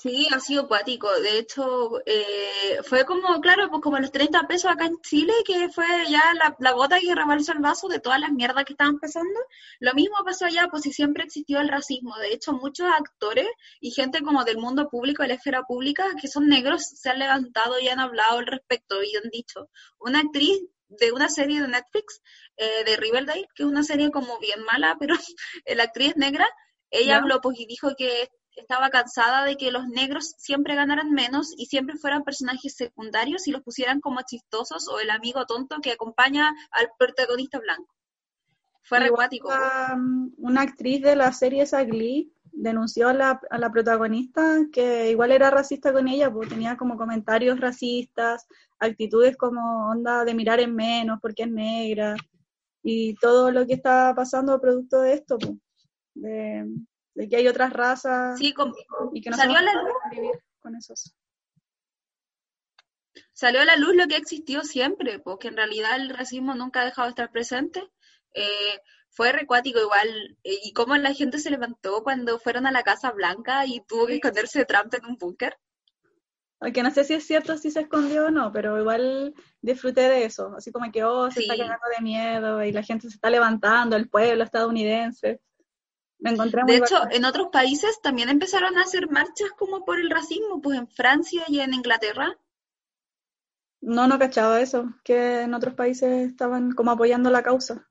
Sí, 0.00 0.28
ha 0.32 0.38
sido 0.38 0.68
cuático. 0.68 1.10
De 1.20 1.38
hecho, 1.38 2.00
eh, 2.06 2.78
fue 2.84 3.04
como, 3.04 3.40
claro, 3.40 3.68
pues 3.68 3.82
como 3.82 3.98
los 3.98 4.12
30 4.12 4.46
pesos 4.46 4.70
acá 4.70 4.86
en 4.86 5.00
Chile, 5.00 5.32
que 5.44 5.68
fue 5.68 5.84
ya 6.08 6.22
la, 6.34 6.72
gota 6.72 7.00
que 7.00 7.14
rebalsó 7.14 7.52
el 7.52 7.58
vaso 7.58 7.88
de 7.88 7.98
todas 7.98 8.20
las 8.20 8.30
mierdas 8.30 8.64
que 8.64 8.74
estaban 8.74 9.00
pasando. 9.00 9.40
Lo 9.80 9.94
mismo 9.94 10.16
pasó 10.24 10.44
allá, 10.46 10.68
pues 10.70 10.84
si 10.84 10.92
siempre 10.92 11.24
existió 11.24 11.60
el 11.60 11.68
racismo. 11.68 12.16
De 12.18 12.32
hecho, 12.32 12.52
muchos 12.52 12.86
actores 12.86 13.48
y 13.80 13.90
gente 13.90 14.22
como 14.22 14.44
del 14.44 14.58
mundo 14.58 14.88
público, 14.88 15.22
de 15.22 15.28
la 15.28 15.34
esfera 15.34 15.64
pública, 15.64 16.06
que 16.20 16.28
son 16.28 16.48
negros, 16.48 16.84
se 16.84 17.10
han 17.10 17.18
levantado 17.18 17.80
y 17.80 17.88
han 17.88 17.98
hablado 17.98 18.38
al 18.38 18.46
respecto 18.46 19.02
y 19.02 19.16
han 19.16 19.28
dicho. 19.30 19.70
Una 19.98 20.20
actriz 20.20 20.60
de 20.88 21.10
una 21.12 21.28
serie 21.28 21.60
de 21.60 21.68
Netflix 21.68 22.22
eh, 22.56 22.84
de 22.84 22.96
Riverdale, 22.96 23.48
que 23.56 23.64
es 23.64 23.68
una 23.68 23.82
serie 23.82 24.10
como 24.12 24.38
bien 24.38 24.62
mala, 24.62 24.96
pero 25.00 25.16
la 25.66 25.82
actriz 25.82 26.16
negra, 26.16 26.48
ella 26.90 27.18
habló 27.18 27.40
pues 27.40 27.58
y 27.58 27.66
dijo 27.66 27.94
que 27.96 28.30
estaba 28.60 28.90
cansada 28.90 29.44
de 29.44 29.56
que 29.56 29.70
los 29.70 29.86
negros 29.88 30.34
siempre 30.38 30.74
ganaran 30.74 31.12
menos 31.12 31.54
y 31.56 31.66
siempre 31.66 31.96
fueran 31.96 32.24
personajes 32.24 32.74
secundarios 32.74 33.46
y 33.46 33.52
los 33.52 33.62
pusieran 33.62 34.00
como 34.00 34.20
chistosos 34.22 34.88
o 34.88 35.00
el 35.00 35.10
amigo 35.10 35.46
tonto 35.46 35.76
que 35.82 35.92
acompaña 35.92 36.54
al 36.70 36.88
protagonista 36.98 37.58
blanco. 37.58 37.94
Fue 38.82 39.00
recuático. 39.00 39.50
Una 40.38 40.62
actriz 40.62 41.02
de 41.02 41.14
la 41.14 41.32
serie 41.32 41.62
esa 41.62 41.84
Glee 41.84 42.32
denunció 42.52 43.08
a 43.08 43.12
la, 43.12 43.40
a 43.50 43.58
la 43.58 43.70
protagonista 43.70 44.60
que 44.72 45.10
igual 45.10 45.30
era 45.30 45.50
racista 45.50 45.92
con 45.92 46.08
ella, 46.08 46.32
porque 46.32 46.50
tenía 46.50 46.76
como 46.76 46.96
comentarios 46.96 47.60
racistas, 47.60 48.46
actitudes 48.78 49.36
como 49.36 49.90
onda 49.90 50.24
de 50.24 50.34
mirar 50.34 50.60
en 50.60 50.74
menos 50.74 51.18
porque 51.20 51.42
es 51.42 51.50
negra. 51.50 52.16
y 52.82 53.14
todo 53.16 53.50
lo 53.50 53.66
que 53.66 53.74
está 53.74 54.14
pasando 54.14 54.60
producto 54.60 55.00
de 55.02 55.12
esto, 55.12 55.36
de, 56.14 56.66
que 57.26 57.36
hay 57.36 57.48
otras 57.48 57.72
razas 57.72 58.38
y 58.40 58.52
que 58.52 59.30
no 59.30 59.36
salió 59.36 59.56
a 59.56 59.62
la 59.62 59.72
luz 59.72 59.92
vivir 60.10 60.38
con 60.60 60.76
esos. 60.76 61.14
Salió 63.32 63.60
a 63.60 63.64
la 63.64 63.76
luz 63.76 63.94
lo 63.94 64.06
que 64.06 64.14
ha 64.14 64.18
existido 64.18 64.62
siempre, 64.62 65.18
porque 65.18 65.48
en 65.48 65.56
realidad 65.56 65.96
el 65.96 66.10
racismo 66.10 66.54
nunca 66.54 66.82
ha 66.82 66.84
dejado 66.84 67.06
de 67.06 67.10
estar 67.10 67.30
presente. 67.30 67.88
Eh, 68.34 68.80
fue 69.10 69.32
recuático 69.32 69.80
igual, 69.80 70.36
eh, 70.44 70.58
y 70.64 70.72
cómo 70.72 70.96
la 70.96 71.14
gente 71.14 71.38
se 71.38 71.50
levantó 71.50 72.02
cuando 72.02 72.38
fueron 72.38 72.66
a 72.66 72.72
la 72.72 72.82
Casa 72.82 73.10
Blanca 73.10 73.66
y 73.66 73.80
tuvo 73.80 74.06
que 74.06 74.16
esconderse 74.16 74.60
de 74.60 74.64
Trump 74.64 74.92
en 74.94 75.06
un 75.06 75.16
búnker. 75.16 75.56
Aunque 76.60 76.82
no 76.82 76.90
sé 76.90 77.04
si 77.04 77.14
es 77.14 77.26
cierto 77.26 77.56
si 77.56 77.70
se 77.70 77.80
escondió 77.80 78.26
o 78.26 78.30
no, 78.30 78.52
pero 78.52 78.78
igual 78.78 79.32
disfruté 79.60 80.02
de 80.02 80.24
eso. 80.24 80.54
Así 80.56 80.72
como 80.72 80.90
que, 80.90 81.04
oh, 81.04 81.30
se 81.30 81.40
está 81.40 81.56
cagando 81.56 81.86
de 81.96 82.02
miedo 82.02 82.64
y 82.64 82.72
la 82.72 82.82
gente 82.82 83.08
se 83.08 83.14
está 83.14 83.30
levantando, 83.30 83.96
el 83.96 84.08
pueblo 84.08 84.42
estadounidense. 84.42 85.40
Me 86.18 86.30
encontré 86.30 86.62
de 86.66 86.76
hecho, 86.76 86.96
en 87.10 87.24
otros 87.24 87.48
países 87.52 88.00
también 88.02 88.28
empezaron 88.28 88.76
a 88.76 88.82
hacer 88.82 89.08
marchas 89.08 89.50
como 89.56 89.84
por 89.84 90.00
el 90.00 90.10
racismo, 90.10 90.60
pues 90.60 90.78
en 90.78 90.88
Francia 90.88 91.44
y 91.48 91.60
en 91.60 91.74
Inglaterra. 91.74 92.36
No, 93.80 94.08
no 94.08 94.18
cachaba 94.18 94.60
eso, 94.60 94.92
que 95.04 95.42
en 95.42 95.54
otros 95.54 95.74
países 95.74 96.28
estaban 96.28 96.72
como 96.72 96.90
apoyando 96.90 97.30
la 97.30 97.42
causa. 97.42 97.88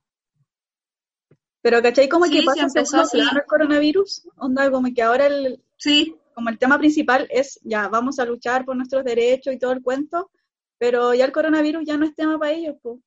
Pero 1.61 1.81
¿cachai 1.81 2.09
como 2.09 2.25
que 2.25 2.43
pasa 2.43 2.63
empezó 2.63 3.03
el 3.13 3.45
coronavirus? 3.47 4.27
Onda, 4.35 4.69
como 4.69 4.93
que 4.93 5.01
ahora 5.01 5.27
el, 5.27 5.63
sí 5.77 6.15
como 6.37 6.49
el 6.49 6.59
tema 6.59 6.77
principal 6.77 7.27
es, 7.31 7.59
ya, 7.63 7.87
vamos 7.87 8.19
a 8.19 8.25
luchar 8.25 8.63
por 8.63 8.75
nuestros 8.75 9.03
derechos 9.03 9.51
y 9.51 9.57
todo 9.57 9.71
el 9.71 9.81
cuento, 9.81 10.29
pero 10.77 11.15
ya 11.15 11.25
el 11.25 11.31
coronavirus 11.31 11.83
ya 11.83 11.97
no 11.97 12.05
es 12.05 12.13
tema 12.13 12.37
para 12.37 12.51
ellos, 12.51 12.75
pues. 12.79 12.99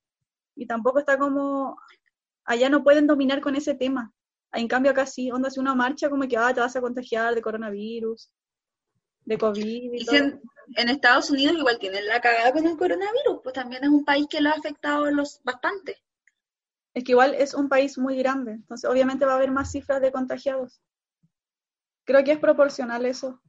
Y 0.56 0.66
tampoco 0.66 0.98
está 0.98 1.16
como, 1.16 1.78
allá 2.44 2.68
no 2.68 2.82
pueden 2.82 3.06
dominar 3.06 3.40
con 3.40 3.54
ese 3.54 3.76
tema. 3.76 4.12
En 4.52 4.68
cambio 4.68 4.92
acá 4.92 5.06
sí, 5.06 5.30
onda, 5.30 5.50
si 5.50 5.60
una 5.60 5.74
marcha 5.74 6.10
como 6.10 6.26
que, 6.26 6.36
ah, 6.36 6.52
te 6.52 6.60
vas 6.60 6.74
a 6.74 6.80
contagiar 6.80 7.34
de 7.34 7.42
coronavirus, 7.42 8.30
de 9.24 9.38
COVID. 9.38 9.92
Y, 9.94 10.06
En, 10.76 10.88
Estados 10.88 11.30
Unidos 11.30 11.56
igual 11.56 11.78
tienen 11.78 12.06
la 12.06 12.20
cagada 12.20 12.52
con 12.52 12.66
el 12.66 12.76
coronavirus, 12.76 13.40
pues 13.42 13.54
también 13.54 13.82
es 13.82 13.90
un 13.90 14.04
país 14.04 14.26
que 14.30 14.40
lo 14.40 14.50
ha 14.50 14.52
afectado 14.52 15.10
los 15.10 15.40
bastante. 15.42 15.96
Es 16.94 17.04
que 17.04 17.12
igual 17.12 17.34
es 17.34 17.54
un 17.54 17.68
país 17.68 17.98
muy 17.98 18.16
grande, 18.16 18.52
entonces 18.52 18.88
obviamente 18.88 19.24
va 19.24 19.32
a 19.32 19.36
haber 19.36 19.50
más 19.50 19.72
cifras 19.72 20.00
de 20.00 20.12
contagiados 20.12 20.80
creo 22.10 22.24
que 22.24 22.32
es 22.32 22.38
proporcional 22.40 23.06
eso. 23.06 23.40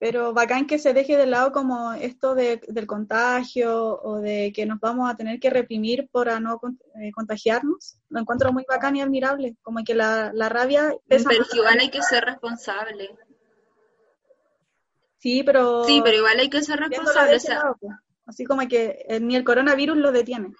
Pero 0.00 0.32
bacán 0.32 0.66
que 0.66 0.78
se 0.78 0.94
deje 0.94 1.18
de 1.18 1.26
lado 1.26 1.52
como 1.52 1.92
esto 1.92 2.34
de, 2.34 2.62
del 2.66 2.86
contagio 2.86 4.00
o 4.00 4.18
de 4.18 4.50
que 4.52 4.64
nos 4.64 4.80
vamos 4.80 5.10
a 5.10 5.14
tener 5.14 5.38
que 5.38 5.50
reprimir 5.50 6.08
para 6.10 6.40
no 6.40 6.58
eh, 6.94 7.12
contagiarnos. 7.12 7.98
Lo 8.08 8.20
encuentro 8.20 8.50
muy 8.50 8.64
bacán 8.66 8.96
y 8.96 9.02
admirable. 9.02 9.56
Como 9.60 9.84
que 9.84 9.94
la, 9.94 10.32
la 10.32 10.48
rabia... 10.48 10.94
Pesa 11.06 11.28
pero 11.28 11.44
igual 11.52 11.78
hay 11.80 11.90
que 11.90 12.00
ser 12.00 12.24
responsable. 12.24 13.10
Sí, 15.18 15.42
pero... 15.44 15.84
Sí, 15.84 16.00
pero 16.02 16.16
igual 16.16 16.40
hay 16.40 16.48
que 16.48 16.62
ser 16.62 16.78
responsable. 16.78 17.38
Así 18.24 18.44
como 18.46 18.66
que 18.68 19.04
eh, 19.06 19.20
ni 19.20 19.36
el 19.36 19.44
coronavirus 19.44 19.98
lo 19.98 20.12
detiene. 20.12 20.54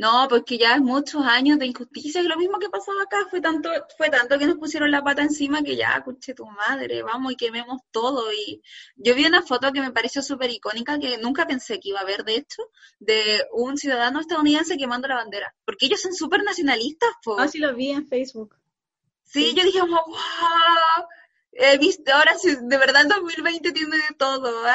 No, 0.00 0.26
pues 0.30 0.44
que 0.46 0.56
ya 0.56 0.76
es 0.76 0.80
muchos 0.80 1.22
años 1.26 1.58
de 1.58 1.66
injusticia, 1.66 2.22
y 2.22 2.26
lo 2.26 2.38
mismo 2.38 2.58
que 2.58 2.70
pasaba 2.70 3.02
acá, 3.02 3.26
fue 3.28 3.42
tanto, 3.42 3.68
fue 3.98 4.08
tanto 4.08 4.38
que 4.38 4.46
nos 4.46 4.56
pusieron 4.56 4.90
la 4.90 5.04
pata 5.04 5.20
encima 5.20 5.62
que 5.62 5.76
ya, 5.76 5.96
escuché 5.98 6.32
tu 6.32 6.46
madre, 6.46 7.02
vamos 7.02 7.32
y 7.32 7.36
quememos 7.36 7.82
todo. 7.90 8.32
Y 8.32 8.62
yo 8.96 9.14
vi 9.14 9.26
una 9.26 9.42
foto 9.42 9.70
que 9.72 9.82
me 9.82 9.92
pareció 9.92 10.22
súper 10.22 10.48
icónica, 10.48 10.98
que 10.98 11.18
nunca 11.18 11.46
pensé 11.46 11.78
que 11.80 11.90
iba 11.90 12.00
a 12.00 12.04
ver, 12.04 12.24
de 12.24 12.36
hecho, 12.36 12.62
de 12.98 13.46
un 13.52 13.76
ciudadano 13.76 14.20
estadounidense 14.20 14.78
quemando 14.78 15.06
la 15.06 15.16
bandera, 15.16 15.54
porque 15.66 15.84
ellos 15.84 16.00
son 16.00 16.14
súper 16.14 16.44
nacionalistas, 16.44 17.10
pues. 17.22 17.36
Ah, 17.38 17.48
sí 17.48 17.58
lo 17.58 17.74
vi 17.74 17.90
en 17.90 18.06
Facebook. 18.06 18.56
Sí, 19.24 19.52
yo 19.54 19.64
dije, 19.64 19.82
wow, 19.82 21.06
he 21.52 21.76
visto, 21.76 22.10
ahora 22.14 22.38
sí, 22.38 22.56
de 22.58 22.78
verdad 22.78 23.02
el 23.02 23.08
2020 23.08 23.70
tiene 23.72 23.96
de 23.98 24.14
todo. 24.16 24.66
¿eh? 24.66 24.72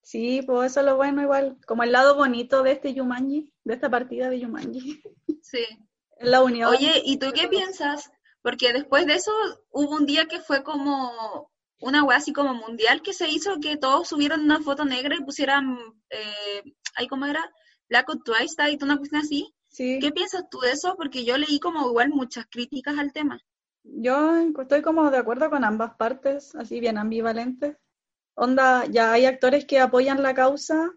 Sí, 0.00 0.40
pues 0.40 0.70
eso 0.70 0.80
es 0.80 0.86
lo 0.86 0.96
bueno 0.96 1.20
igual, 1.20 1.58
como 1.66 1.82
el 1.82 1.92
lado 1.92 2.14
bonito 2.14 2.62
de 2.62 2.72
este 2.72 2.94
Yumanji, 2.94 3.52
de 3.66 3.74
esta 3.74 3.90
partida 3.90 4.30
de 4.30 4.40
Yumanji. 4.40 5.02
Sí. 5.42 5.64
la 6.20 6.42
unión. 6.42 6.70
Oye, 6.70 7.02
¿y 7.04 7.18
tú 7.18 7.32
qué 7.34 7.48
piensas? 7.48 8.10
Porque 8.40 8.72
después 8.72 9.06
de 9.06 9.14
eso 9.14 9.32
hubo 9.70 9.96
un 9.96 10.06
día 10.06 10.26
que 10.26 10.40
fue 10.40 10.62
como 10.62 11.50
una 11.80 12.04
wea 12.04 12.18
así 12.18 12.32
como 12.32 12.54
mundial 12.54 13.02
que 13.02 13.12
se 13.12 13.28
hizo 13.28 13.58
que 13.60 13.76
todos 13.76 14.08
subieron 14.08 14.42
una 14.42 14.60
foto 14.60 14.84
negra 14.84 15.16
y 15.16 15.24
pusieran, 15.24 15.76
eh, 16.10 17.08
como 17.10 17.26
era, 17.26 17.44
Black 17.88 18.08
or 18.08 18.22
Twice, 18.22 18.54
y 18.70 18.82
una 18.82 18.96
cuestión 18.96 19.22
así. 19.22 19.52
Sí. 19.68 19.98
¿Qué 20.00 20.12
piensas 20.12 20.44
tú 20.48 20.60
de 20.60 20.70
eso? 20.70 20.94
Porque 20.96 21.24
yo 21.24 21.36
leí 21.36 21.58
como 21.58 21.88
igual 21.88 22.10
muchas 22.10 22.46
críticas 22.46 22.96
al 22.98 23.12
tema. 23.12 23.40
Yo 23.82 24.38
estoy 24.60 24.80
como 24.80 25.10
de 25.10 25.18
acuerdo 25.18 25.50
con 25.50 25.64
ambas 25.64 25.96
partes, 25.96 26.54
así 26.54 26.78
bien 26.78 26.98
ambivalentes 26.98 27.76
onda, 28.36 28.84
ya 28.86 29.12
hay 29.12 29.24
actores 29.26 29.64
que 29.64 29.80
apoyan 29.80 30.22
la 30.22 30.34
causa 30.34 30.92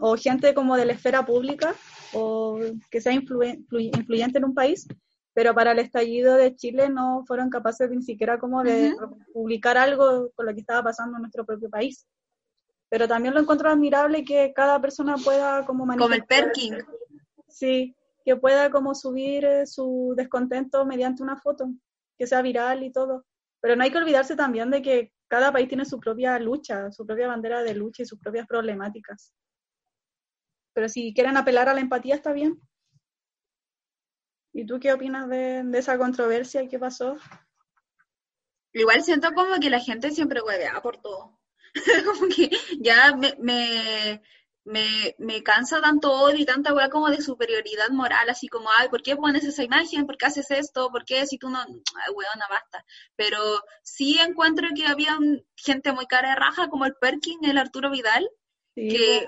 o 0.00 0.16
gente 0.16 0.54
como 0.54 0.76
de 0.76 0.84
la 0.84 0.92
esfera 0.92 1.24
pública 1.24 1.74
o 2.12 2.58
que 2.90 3.00
sea 3.00 3.12
influyente 3.12 4.38
en 4.38 4.44
un 4.44 4.54
país, 4.54 4.86
pero 5.34 5.54
para 5.54 5.72
el 5.72 5.78
estallido 5.80 6.34
de 6.34 6.56
Chile 6.56 6.88
no 6.88 7.24
fueron 7.26 7.50
capaces 7.50 7.90
ni 7.90 8.02
siquiera 8.02 8.38
como 8.38 8.62
de 8.62 8.94
publicar 9.32 9.76
algo 9.76 10.30
con 10.34 10.46
lo 10.46 10.54
que 10.54 10.60
estaba 10.60 10.82
pasando 10.82 11.16
en 11.16 11.22
nuestro 11.22 11.44
propio 11.44 11.68
país. 11.68 12.06
Pero 12.88 13.08
también 13.08 13.34
lo 13.34 13.40
encuentro 13.40 13.68
admirable 13.68 14.24
que 14.24 14.52
cada 14.54 14.80
persona 14.80 15.16
pueda 15.16 15.66
como. 15.66 15.86
Como 15.86 16.14
el 16.14 16.24
Perking. 16.24 16.78
Sí, 17.48 17.94
que 18.24 18.36
pueda 18.36 18.70
como 18.70 18.94
subir 18.94 19.44
eh, 19.44 19.66
su 19.66 20.14
descontento 20.16 20.84
mediante 20.84 21.22
una 21.22 21.36
foto, 21.36 21.68
que 22.16 22.26
sea 22.26 22.42
viral 22.42 22.82
y 22.82 22.90
todo. 22.90 23.24
Pero 23.60 23.76
no 23.76 23.82
hay 23.82 23.90
que 23.90 23.98
olvidarse 23.98 24.36
también 24.36 24.70
de 24.70 24.82
que 24.82 25.12
cada 25.28 25.52
país 25.52 25.68
tiene 25.68 25.84
su 25.84 25.98
propia 25.98 26.38
lucha, 26.38 26.90
su 26.92 27.04
propia 27.04 27.28
bandera 27.28 27.62
de 27.62 27.74
lucha 27.74 28.02
y 28.02 28.06
sus 28.06 28.18
propias 28.18 28.46
problemáticas. 28.46 29.32
Pero 30.76 30.90
si 30.90 31.14
quieren 31.14 31.38
apelar 31.38 31.70
a 31.70 31.74
la 31.74 31.80
empatía, 31.80 32.14
está 32.14 32.34
bien. 32.34 32.60
¿Y 34.52 34.66
tú 34.66 34.78
qué 34.78 34.92
opinas 34.92 35.26
de, 35.26 35.64
esa 35.72 35.96
controversia 35.96 36.62
y 36.62 36.68
qué 36.68 36.78
pasó? 36.78 37.16
Igual 38.74 39.02
siento 39.02 39.32
como 39.32 39.58
que 39.58 39.70
la 39.70 39.80
gente 39.80 40.10
siempre 40.10 40.42
huevea 40.42 40.82
por 40.82 40.98
todo. 40.98 41.40
como 42.04 42.28
que 42.28 42.50
ya 42.78 43.16
me, 43.16 44.20
me, 44.64 45.14
me 45.16 45.42
cansa 45.42 45.80
tanto 45.80 46.12
odio 46.12 46.40
y 46.40 46.44
tanta 46.44 46.74
weá 46.74 46.90
como 46.90 47.08
de 47.08 47.22
superioridad 47.22 47.88
moral, 47.88 48.28
así 48.28 48.46
como, 48.46 48.68
ay, 48.78 48.90
¿por 48.90 49.00
qué 49.00 49.16
pones 49.16 49.44
esa 49.44 49.64
imagen? 49.64 50.04
¿Por 50.04 50.18
qué 50.18 50.26
haces 50.26 50.50
esto? 50.50 50.90
¿Por 50.90 51.06
qué 51.06 51.26
si 51.26 51.38
tú 51.38 51.48
no, 51.48 51.58
ay, 51.58 52.12
weona, 52.14 52.48
basta? 52.50 52.84
Pero 53.16 53.38
sí 53.82 54.18
encuentro 54.20 54.68
que 54.76 54.86
había 54.86 55.18
gente 55.56 55.92
muy 55.92 56.06
cara 56.06 56.28
de 56.28 56.36
raja, 56.36 56.68
como 56.68 56.84
el 56.84 56.96
Perkin, 57.00 57.46
el 57.46 57.56
Arturo 57.56 57.90
Vidal, 57.90 58.28
que, 58.74 59.26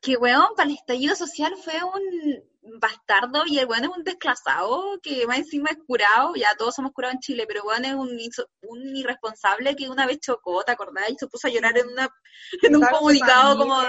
que, 0.00 0.16
weón, 0.16 0.48
para 0.56 0.68
el 0.68 0.76
estallido 0.76 1.14
social 1.14 1.54
fue 1.56 1.74
un 1.82 2.80
bastardo 2.80 3.44
y 3.46 3.58
el 3.58 3.66
weón 3.66 3.84
es 3.84 3.90
un 3.90 4.04
desclasado 4.04 4.98
que 5.02 5.26
más 5.26 5.38
encima 5.38 5.70
es 5.70 5.78
curado, 5.86 6.34
ya 6.34 6.48
todos 6.58 6.74
somos 6.74 6.92
curados 6.92 7.14
en 7.14 7.20
Chile, 7.20 7.44
pero 7.46 7.64
weón 7.64 7.84
es 7.84 7.94
un, 7.94 8.18
un 8.62 8.96
irresponsable 8.96 9.74
que 9.74 9.88
una 9.88 10.06
vez 10.06 10.20
chocó, 10.20 10.62
¿te 10.64 10.72
acordás? 10.72 11.10
Y 11.10 11.16
se 11.16 11.26
puso 11.26 11.48
a 11.48 11.50
llorar 11.50 11.76
en, 11.78 11.88
una, 11.88 12.08
en 12.62 12.76
un 12.76 12.82
comunicado 12.82 13.58
como 13.58 13.80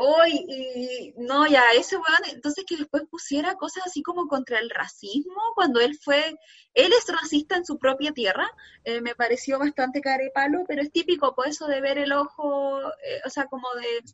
Uy, 0.00 0.44
y 0.46 1.14
no, 1.16 1.48
ya 1.48 1.72
ese 1.72 1.96
weón, 1.96 2.22
entonces 2.32 2.64
que 2.64 2.76
después 2.76 3.02
pusiera 3.10 3.56
cosas 3.56 3.84
así 3.86 4.00
como 4.00 4.28
contra 4.28 4.60
el 4.60 4.70
racismo, 4.70 5.52
cuando 5.56 5.80
él 5.80 5.98
fue, 6.00 6.38
él 6.74 6.92
es 6.92 7.08
racista 7.08 7.56
en 7.56 7.66
su 7.66 7.78
propia 7.78 8.12
tierra, 8.12 8.48
eh, 8.84 9.00
me 9.00 9.16
pareció 9.16 9.58
bastante 9.58 10.00
carepalo, 10.00 10.64
pero 10.68 10.82
es 10.82 10.92
típico, 10.92 11.34
por 11.34 11.46
pues, 11.46 11.56
eso 11.56 11.66
de 11.66 11.80
ver 11.80 11.98
el 11.98 12.12
ojo, 12.12 12.80
eh, 12.80 13.22
o 13.24 13.30
sea, 13.30 13.46
como 13.46 13.66
de 13.74 14.04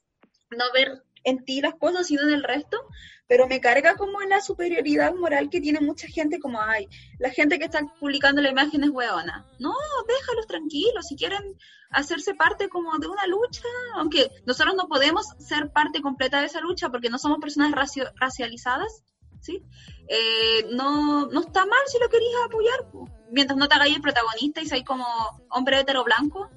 no 0.56 0.64
ver 0.72 1.02
en 1.24 1.44
ti 1.44 1.60
las 1.60 1.74
cosas, 1.74 2.06
sino 2.06 2.22
en 2.22 2.30
el 2.30 2.44
resto, 2.44 2.78
pero 3.26 3.48
me 3.48 3.60
carga 3.60 3.96
como 3.96 4.20
en 4.20 4.28
la 4.28 4.40
superioridad 4.40 5.14
moral 5.14 5.48
que 5.48 5.60
tiene 5.60 5.80
mucha 5.80 6.06
gente, 6.06 6.38
como, 6.38 6.60
ay, 6.60 6.88
la 7.18 7.30
gente 7.30 7.58
que 7.58 7.64
está 7.64 7.80
publicando 7.98 8.42
la 8.42 8.50
imagen 8.50 8.84
es 8.84 8.90
hueona. 8.90 9.46
No, 9.58 9.74
déjalos 10.06 10.46
tranquilos, 10.46 11.06
si 11.06 11.16
quieren 11.16 11.56
hacerse 11.90 12.34
parte 12.34 12.68
como 12.68 12.98
de 12.98 13.06
una 13.06 13.26
lucha, 13.26 13.62
aunque 13.94 14.30
nosotros 14.44 14.74
no 14.76 14.88
podemos 14.88 15.26
ser 15.38 15.70
parte 15.70 16.02
completa 16.02 16.40
de 16.40 16.46
esa 16.46 16.60
lucha 16.60 16.90
porque 16.90 17.08
no 17.08 17.18
somos 17.18 17.38
personas 17.38 17.72
racializadas, 18.16 19.02
¿sí? 19.40 19.62
Eh, 20.08 20.66
no, 20.72 21.26
no 21.26 21.40
está 21.40 21.64
mal 21.64 21.80
si 21.86 21.98
lo 21.98 22.08
querías 22.10 22.42
apoyar, 22.44 22.86
mientras 23.30 23.56
no 23.56 23.68
te 23.68 23.74
hagáis 23.74 23.96
el 23.96 24.02
protagonista 24.02 24.60
y 24.60 24.66
seáis 24.66 24.84
como 24.84 25.06
hombre 25.48 25.80
hetero 25.80 26.04
blanco. 26.04 26.50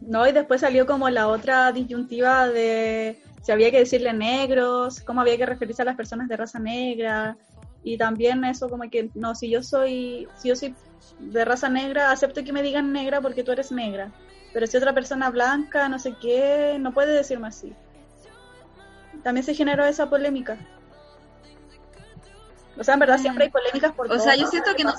No, 0.00 0.26
y 0.26 0.32
después 0.32 0.60
salió 0.60 0.84
como 0.84 1.08
la 1.08 1.28
otra 1.28 1.70
disyuntiva 1.72 2.48
de 2.48 3.22
si 3.42 3.52
había 3.52 3.70
que 3.70 3.80
decirle 3.80 4.12
negros, 4.12 5.00
cómo 5.00 5.20
había 5.20 5.36
que 5.36 5.46
referirse 5.46 5.82
a 5.82 5.84
las 5.84 5.96
personas 5.96 6.28
de 6.28 6.36
raza 6.36 6.58
negra, 6.58 7.36
y 7.84 7.98
también 7.98 8.44
eso 8.44 8.68
como 8.68 8.88
que, 8.88 9.10
no, 9.14 9.34
si 9.34 9.50
yo 9.50 9.62
soy, 9.62 10.28
si 10.36 10.48
yo 10.48 10.56
soy 10.56 10.74
de 11.18 11.44
raza 11.44 11.68
negra, 11.68 12.12
acepto 12.12 12.44
que 12.44 12.52
me 12.52 12.62
digan 12.62 12.92
negra 12.92 13.20
porque 13.20 13.42
tú 13.42 13.50
eres 13.52 13.72
negra, 13.72 14.12
pero 14.52 14.66
si 14.66 14.76
otra 14.76 14.94
persona 14.94 15.30
blanca, 15.30 15.88
no 15.88 15.98
sé 15.98 16.14
qué, 16.20 16.76
no 16.78 16.92
puede 16.94 17.12
decirme 17.12 17.48
así. 17.48 17.74
también 19.24 19.44
se 19.44 19.54
generó 19.54 19.84
esa 19.84 20.08
polémica. 20.08 20.56
O 22.78 22.84
sea, 22.84 22.94
en 22.94 23.00
verdad 23.00 23.18
siempre 23.18 23.44
hay 23.44 23.50
polémicas 23.50 23.92
por 23.92 24.10
O 24.10 24.18
sea, 24.18 24.34
yo 24.36 24.46
siento 24.46 24.74
que 24.74 24.84
no... 24.84 24.94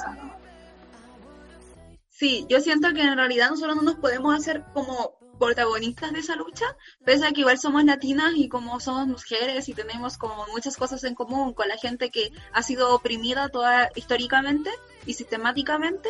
Sí, 2.09 2.45
yo 2.47 2.59
siento 2.59 2.93
que 2.93 3.01
en 3.01 3.17
realidad 3.17 3.49
nosotros 3.49 3.75
no 3.75 3.81
nos 3.81 3.95
podemos 3.95 4.35
hacer 4.35 4.63
como 4.73 5.15
protagonistas 5.39 6.13
de 6.13 6.19
esa 6.19 6.35
lucha, 6.35 6.65
pese 7.03 7.25
a 7.25 7.31
que 7.31 7.41
igual 7.41 7.57
somos 7.57 7.83
latinas 7.83 8.33
y 8.35 8.49
como 8.49 8.79
somos 8.79 9.07
mujeres 9.07 9.67
y 9.69 9.73
tenemos 9.73 10.17
como 10.17 10.45
muchas 10.47 10.77
cosas 10.77 11.03
en 11.03 11.15
común 11.15 11.53
con 11.53 11.67
la 11.67 11.77
gente 11.77 12.09
que 12.09 12.31
ha 12.51 12.63
sido 12.63 12.93
oprimida 12.93 13.49
toda 13.49 13.89
históricamente 13.95 14.69
y 15.05 15.13
sistemáticamente, 15.13 16.09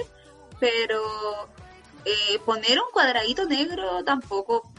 pero 0.60 1.02
eh, 2.06 2.40
poner 2.46 2.80
un 2.80 2.92
cuadradito 2.92 3.46
negro 3.46 4.04
tampoco 4.04 4.74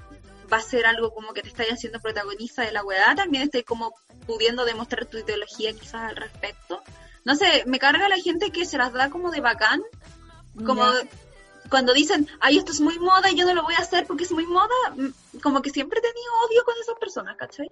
va 0.53 0.59
a 0.59 0.63
ser 0.63 0.87
algo 0.87 1.13
como 1.13 1.33
que 1.33 1.43
te 1.43 1.49
estáis 1.49 1.73
haciendo 1.73 2.01
protagonista 2.01 2.63
de 2.63 2.73
la 2.73 2.85
weá, 2.85 3.15
también 3.15 3.45
estoy 3.45 3.63
como 3.63 3.95
pudiendo 4.27 4.65
demostrar 4.65 5.07
tu 5.07 5.19
ideología 5.19 5.73
quizás 5.73 6.11
al 6.11 6.17
respecto. 6.17 6.83
No 7.25 7.35
sé, 7.35 7.65
me 7.67 7.79
carga 7.79 8.09
la 8.09 8.17
gente 8.17 8.51
que 8.51 8.67
se 8.67 8.77
las 8.77 8.93
da 8.93 9.09
como 9.09 9.31
de 9.31 9.41
bacán, 9.41 9.83
como 10.67 10.85
cuando 11.71 11.93
dicen, 11.93 12.29
ay, 12.41 12.59
esto 12.59 12.73
es 12.73 12.81
muy 12.81 12.99
moda 12.99 13.31
y 13.31 13.37
yo 13.37 13.45
no 13.47 13.55
lo 13.55 13.63
voy 13.63 13.75
a 13.75 13.83
hacer 13.83 14.07
porque 14.07 14.25
es 14.25 14.33
muy 14.33 14.47
moda, 14.47 14.75
como 15.43 15.63
que 15.63 15.71
siempre 15.71 15.99
he 15.99 16.03
tenido 16.03 16.33
odio 16.49 16.65
con 16.65 16.75
esas 16.81 16.99
personas, 16.99 17.37
¿cachai? 17.37 17.71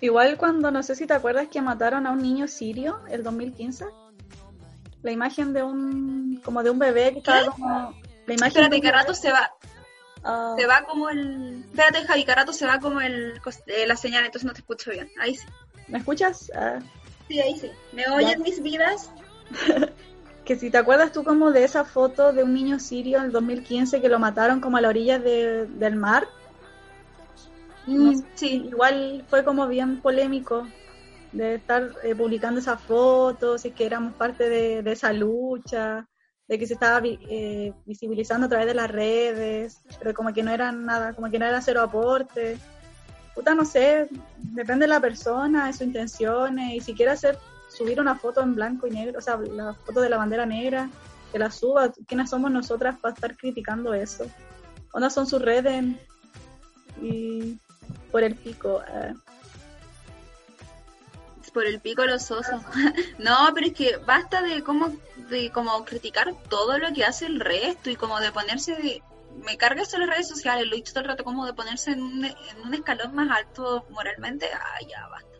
Igual 0.00 0.36
cuando, 0.36 0.70
no 0.70 0.82
sé 0.82 0.94
si 0.94 1.06
te 1.06 1.14
acuerdas 1.14 1.48
que 1.48 1.62
mataron 1.62 2.06
a 2.06 2.12
un 2.12 2.22
niño 2.22 2.48
sirio 2.48 3.00
el 3.08 3.22
2015. 3.22 3.86
La 5.02 5.10
imagen 5.10 5.52
de 5.52 5.62
un, 5.62 6.40
como 6.44 6.62
de 6.62 6.70
un 6.70 6.78
bebé 6.78 7.12
que 7.12 7.18
estaba 7.18 7.46
como... 7.46 7.94
La 8.26 8.34
imagen 8.34 8.64
Espérate, 8.64 8.80
que 8.80 8.90
rato 8.90 9.14
se 9.14 9.30
va. 9.30 9.52
Ah. 10.24 10.54
Se 10.58 10.66
va 10.66 10.82
como 10.82 11.08
el... 11.08 11.64
Espérate, 11.70 12.04
Javi, 12.06 12.24
que 12.24 12.34
rato 12.34 12.52
se 12.52 12.66
va 12.66 12.80
como 12.80 13.00
el, 13.00 13.40
eh, 13.66 13.86
la 13.86 13.96
señal, 13.96 14.24
entonces 14.24 14.46
no 14.46 14.52
te 14.52 14.60
escucho 14.60 14.90
bien. 14.90 15.10
Ahí 15.18 15.36
sí. 15.36 15.46
¿Me 15.88 15.98
escuchas? 15.98 16.50
Ah. 16.54 16.80
Sí, 17.28 17.40
ahí 17.40 17.58
sí. 17.58 17.70
¿Me 17.92 18.06
oyen 18.08 18.42
mis 18.42 18.62
vidas? 18.62 19.10
que 20.46 20.56
si 20.56 20.70
te 20.70 20.78
acuerdas 20.78 21.10
tú 21.10 21.24
como 21.24 21.50
de 21.50 21.64
esa 21.64 21.84
foto 21.84 22.32
de 22.32 22.44
un 22.44 22.54
niño 22.54 22.78
sirio 22.78 23.18
en 23.18 23.24
el 23.24 23.32
2015 23.32 24.00
que 24.00 24.08
lo 24.08 24.20
mataron 24.20 24.60
como 24.60 24.76
a 24.76 24.80
la 24.80 24.88
orilla 24.88 25.18
del 25.18 25.96
mar. 25.96 26.28
Sí. 28.36 28.62
Igual 28.64 29.24
fue 29.28 29.44
como 29.44 29.66
bien 29.66 30.00
polémico 30.00 30.66
de 31.32 31.56
estar 31.56 31.90
eh, 32.04 32.14
publicando 32.14 32.60
esa 32.60 32.78
foto, 32.78 33.56
y 33.62 33.70
que 33.72 33.86
éramos 33.86 34.14
parte 34.14 34.48
de, 34.48 34.92
esa 34.92 35.12
lucha, 35.12 36.08
de 36.46 36.58
que 36.58 36.66
se 36.66 36.74
estaba 36.74 37.00
eh, 37.04 37.72
visibilizando 37.84 38.46
a 38.46 38.48
través 38.48 38.68
de 38.68 38.74
las 38.74 38.90
redes, 38.90 39.80
pero 39.98 40.14
como 40.14 40.32
que 40.32 40.44
no 40.44 40.52
era 40.52 40.70
nada, 40.70 41.12
como 41.12 41.28
que 41.28 41.40
no 41.40 41.46
era 41.46 41.60
cero 41.60 41.82
aporte. 41.82 42.56
Puta, 43.34 43.54
no 43.54 43.64
sé, 43.64 44.08
depende 44.38 44.84
de 44.84 44.90
la 44.90 45.00
persona, 45.00 45.66
de 45.66 45.72
sus 45.72 45.82
intenciones, 45.82 46.72
y 46.72 46.80
si 46.80 46.94
quiere 46.94 47.10
hacer 47.10 47.36
subir 47.68 48.00
una 48.00 48.16
foto 48.16 48.40
en 48.42 48.54
blanco 48.54 48.86
y 48.86 48.90
negro, 48.90 49.18
o 49.18 49.22
sea, 49.22 49.36
la 49.36 49.74
foto 49.74 50.00
de 50.00 50.08
la 50.08 50.16
bandera 50.16 50.46
negra, 50.46 50.88
que 51.32 51.38
la 51.38 51.50
suba. 51.50 51.92
¿Quiénes 52.06 52.30
somos 52.30 52.50
nosotras 52.50 52.96
para 52.98 53.14
estar 53.14 53.36
criticando 53.36 53.94
eso? 53.94 54.26
¿Dónde 54.92 55.10
son 55.10 55.26
sus 55.26 55.42
redes? 55.42 55.84
Y 57.00 57.58
por 58.10 58.22
el 58.22 58.34
pico. 58.34 58.82
Eh. 58.88 59.14
Por 61.52 61.66
el 61.66 61.80
pico 61.80 62.04
los 62.04 62.30
osos. 62.30 62.60
no, 63.18 63.34
pero 63.54 63.68
es 63.68 63.72
que 63.72 63.96
basta 63.96 64.42
de 64.42 64.62
como, 64.62 64.94
de 65.30 65.50
como 65.50 65.84
criticar 65.84 66.34
todo 66.50 66.76
lo 66.78 66.92
que 66.92 67.04
hace 67.04 67.26
el 67.26 67.40
resto 67.40 67.88
y 67.88 67.96
como 67.96 68.20
de 68.20 68.30
ponerse 68.30 68.74
de, 68.74 69.02
me 69.44 69.56
carga 69.56 69.82
eso 69.82 69.98
las 69.98 70.08
redes 70.08 70.28
sociales, 70.28 70.66
lo 70.66 70.74
he 70.74 70.76
dicho 70.76 70.92
todo 70.92 71.04
el 71.04 71.08
rato 71.08 71.24
como 71.24 71.46
de 71.46 71.54
ponerse 71.54 71.92
en 71.92 72.02
un, 72.02 72.24
en 72.24 72.60
un 72.64 72.74
escalón 72.74 73.14
más 73.14 73.30
alto 73.30 73.86
moralmente, 73.90 74.46
ah, 74.52 74.78
ya, 74.86 75.06
basta. 75.08 75.38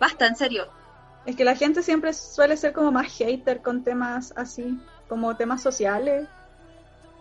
Basta, 0.00 0.26
en 0.26 0.36
serio. 0.36 0.81
Es 1.24 1.36
que 1.36 1.44
la 1.44 1.54
gente 1.54 1.82
siempre 1.82 2.12
suele 2.12 2.56
ser 2.56 2.72
como 2.72 2.90
más 2.90 3.12
hater 3.12 3.62
con 3.62 3.84
temas 3.84 4.32
así, 4.36 4.78
como 5.08 5.36
temas 5.36 5.62
sociales. 5.62 6.26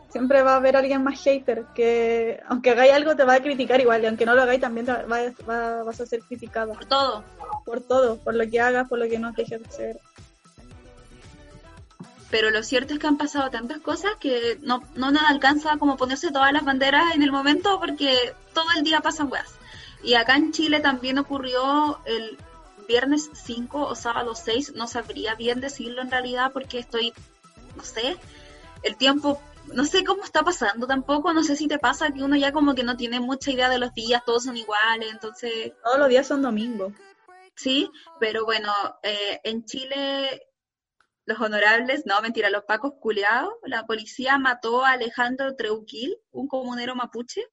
Siempre 0.10 0.42
va 0.42 0.54
a 0.54 0.58
haber 0.58 0.76
alguien 0.76 1.04
más 1.04 1.22
hater 1.22 1.66
que, 1.76 2.42
aunque 2.48 2.72
hagáis 2.72 2.94
algo, 2.94 3.16
te 3.16 3.24
va 3.24 3.36
a 3.36 3.42
criticar 3.42 3.80
igual, 3.80 4.04
y 4.04 4.08
aunque 4.08 4.26
no 4.26 4.36
lo 4.36 4.42
hagáis, 4.42 4.60
también 4.60 4.86
te 4.86 4.92
va, 4.92 5.84
vas 5.84 6.02
a 6.02 6.06
ser 6.06 6.22
criticado. 6.22 6.74
Por 6.74 6.86
todo. 6.86 7.24
Por 7.64 7.82
todo, 7.82 8.18
por 8.18 8.34
lo 8.34 8.50
que 8.50 8.60
hagas, 8.60 8.90
por 8.90 9.00
lo 9.00 9.08
que 9.08 9.20
no 9.20 9.32
dejes 9.32 9.62
de 9.62 9.68
hacer. 9.68 10.00
Pero 12.32 12.50
lo 12.50 12.64
cierto 12.64 12.94
es 12.94 13.00
que 13.00 13.08
han 13.08 13.18
pasado 13.18 13.50
tantas 13.52 13.80
cosas 13.80 14.14
que 14.20 14.58
no, 14.62 14.82
no 14.96 15.12
nos 15.12 15.24
alcanza 15.24 15.78
como 15.78 15.98
ponerse 15.98 16.32
todas 16.32 16.52
las 16.54 16.64
banderas 16.64 17.14
en 17.14 17.24
el 17.24 17.32
momento 17.32 17.78
porque 17.80 18.34
todo 18.54 18.66
el 18.78 18.84
día 18.84 19.02
pasan 19.02 19.30
weas. 19.30 19.54
Y 20.02 20.16
acá 20.16 20.38
en 20.38 20.52
Chile 20.54 20.80
también 20.80 21.20
ocurrió 21.20 22.00
el 22.06 22.38
viernes 22.92 23.30
5 23.34 23.88
o 23.88 23.96
sábado 23.96 24.36
6, 24.36 24.74
no 24.76 24.86
sabría 24.88 25.36
bien 25.36 25.62
decirlo 25.62 26.02
en 26.02 26.12
realidad 26.12 26.52
porque 26.52 26.80
estoy, 26.80 27.14
no 27.78 27.84
sé, 27.84 28.18
el 28.84 28.98
tiempo, 28.98 29.42
no 29.74 29.86
sé 29.86 30.04
cómo 30.04 30.24
está 30.24 30.44
pasando 30.44 30.88
tampoco, 30.88 31.32
no 31.32 31.44
sé 31.44 31.56
si 31.56 31.68
te 31.70 31.80
pasa 31.80 32.12
que 32.12 32.22
uno 32.22 32.36
ya 32.36 32.52
como 32.52 32.76
que 32.76 32.84
no 32.84 32.98
tiene 32.98 33.22
mucha 33.22 33.52
idea 33.52 33.70
de 33.70 33.80
los 33.80 33.94
días, 33.94 34.24
todos 34.26 34.44
son 34.44 34.58
iguales, 34.58 35.10
entonces... 35.10 35.72
Todos 35.84 36.00
los 36.00 36.10
días 36.10 36.28
son 36.28 36.42
domingos. 36.42 36.92
Sí, 37.56 37.90
pero 38.20 38.44
bueno, 38.44 38.74
eh, 39.04 39.40
en 39.46 39.64
Chile 39.64 40.42
los 41.26 41.40
honorables, 41.40 42.06
no, 42.06 42.20
mentira, 42.22 42.50
los 42.50 42.66
pacos 42.66 42.94
culeados, 43.00 43.54
la 43.64 43.86
policía 43.86 44.38
mató 44.38 44.84
a 44.84 44.92
Alejandro 44.92 45.56
Treuquil, 45.56 46.18
un 46.32 46.48
comunero 46.48 46.96
mapuche, 46.96 47.46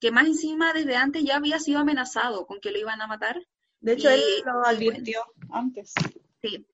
que 0.00 0.10
más 0.10 0.26
encima 0.26 0.72
desde 0.72 0.96
antes 0.96 1.22
ya 1.22 1.36
había 1.36 1.60
sido 1.60 1.78
amenazado 1.80 2.46
con 2.46 2.60
que 2.60 2.72
lo 2.72 2.78
iban 2.78 3.00
a 3.00 3.06
matar. 3.06 3.36
De 3.86 3.92
hecho, 3.92 4.10
él 4.10 4.20
lo 4.44 4.66
advirtió 4.66 5.22
antes. 5.48 5.94
Sí. 6.42 6.66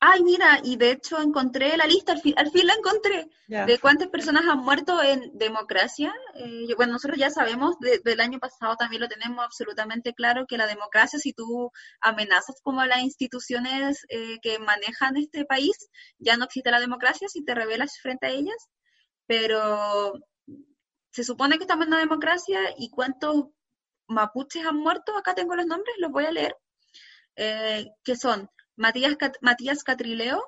Ay, 0.00 0.22
mira, 0.22 0.60
y 0.64 0.76
de 0.76 0.92
hecho 0.92 1.20
encontré 1.20 1.76
la 1.76 1.86
lista, 1.86 2.12
al 2.12 2.22
fin, 2.22 2.32
al 2.38 2.50
fin 2.50 2.66
la 2.66 2.72
encontré, 2.72 3.28
de 3.48 3.78
cuántas 3.78 4.08
personas 4.08 4.46
han 4.46 4.60
muerto 4.60 5.02
en 5.02 5.36
democracia. 5.36 6.14
Eh, 6.36 6.72
bueno, 6.74 6.94
nosotros 6.94 7.18
ya 7.18 7.28
sabemos, 7.28 7.76
del 7.80 8.20
año 8.20 8.38
pasado 8.38 8.76
también 8.76 9.02
lo 9.02 9.08
tenemos 9.08 9.44
absolutamente 9.44 10.14
claro, 10.14 10.46
que 10.46 10.56
la 10.56 10.66
democracia, 10.66 11.18
si 11.18 11.34
tú 11.34 11.70
amenazas 12.00 12.62
como 12.62 12.82
las 12.86 13.00
instituciones 13.00 14.06
eh, 14.08 14.38
que 14.40 14.58
manejan 14.58 15.18
este 15.18 15.44
país, 15.44 15.76
ya 16.18 16.38
no 16.38 16.46
existe 16.46 16.70
la 16.70 16.80
democracia 16.80 17.28
si 17.28 17.44
te 17.44 17.54
rebelas 17.54 17.98
frente 18.00 18.26
a 18.26 18.30
ellas. 18.30 18.70
Pero 19.26 20.14
se 21.10 21.24
supone 21.24 21.58
que 21.58 21.64
estamos 21.64 21.86
en 21.86 21.92
una 21.92 21.98
democracia 21.98 22.60
y 22.78 22.88
cuántos 22.88 23.48
mapuches 24.08 24.66
han 24.66 24.76
muerto, 24.76 25.16
acá 25.16 25.34
tengo 25.34 25.54
los 25.54 25.66
nombres, 25.66 25.94
los 25.98 26.10
voy 26.10 26.24
a 26.24 26.32
leer, 26.32 26.56
eh, 27.36 27.86
que 28.04 28.16
son 28.16 28.50
Matías, 28.76 29.16
Matías 29.40 29.84
Catrileo, 29.84 30.42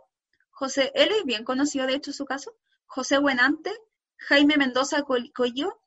José 0.50 0.92
L., 0.94 1.14
bien 1.24 1.44
conocido 1.44 1.86
de 1.86 1.94
hecho 1.94 2.12
su 2.12 2.24
caso, 2.24 2.56
José 2.86 3.18
Buenante, 3.18 3.72
Jaime 4.18 4.56
Mendoza 4.56 5.02
Coyo, 5.02 5.80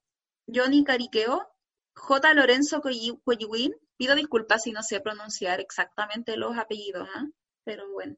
Johnny 0.48 0.84
Cariqueo, 0.84 1.48
J. 1.96 2.34
Lorenzo 2.34 2.82
Coyiwin, 2.82 3.76
pido 3.98 4.16
disculpas 4.16 4.64
si 4.64 4.72
no 4.72 4.82
sé 4.82 5.00
pronunciar 5.00 5.60
exactamente 5.60 6.38
los 6.38 6.58
apellidos, 6.58 7.08
¿ah? 7.14 7.26
pero 7.64 7.90
bueno. 7.92 8.16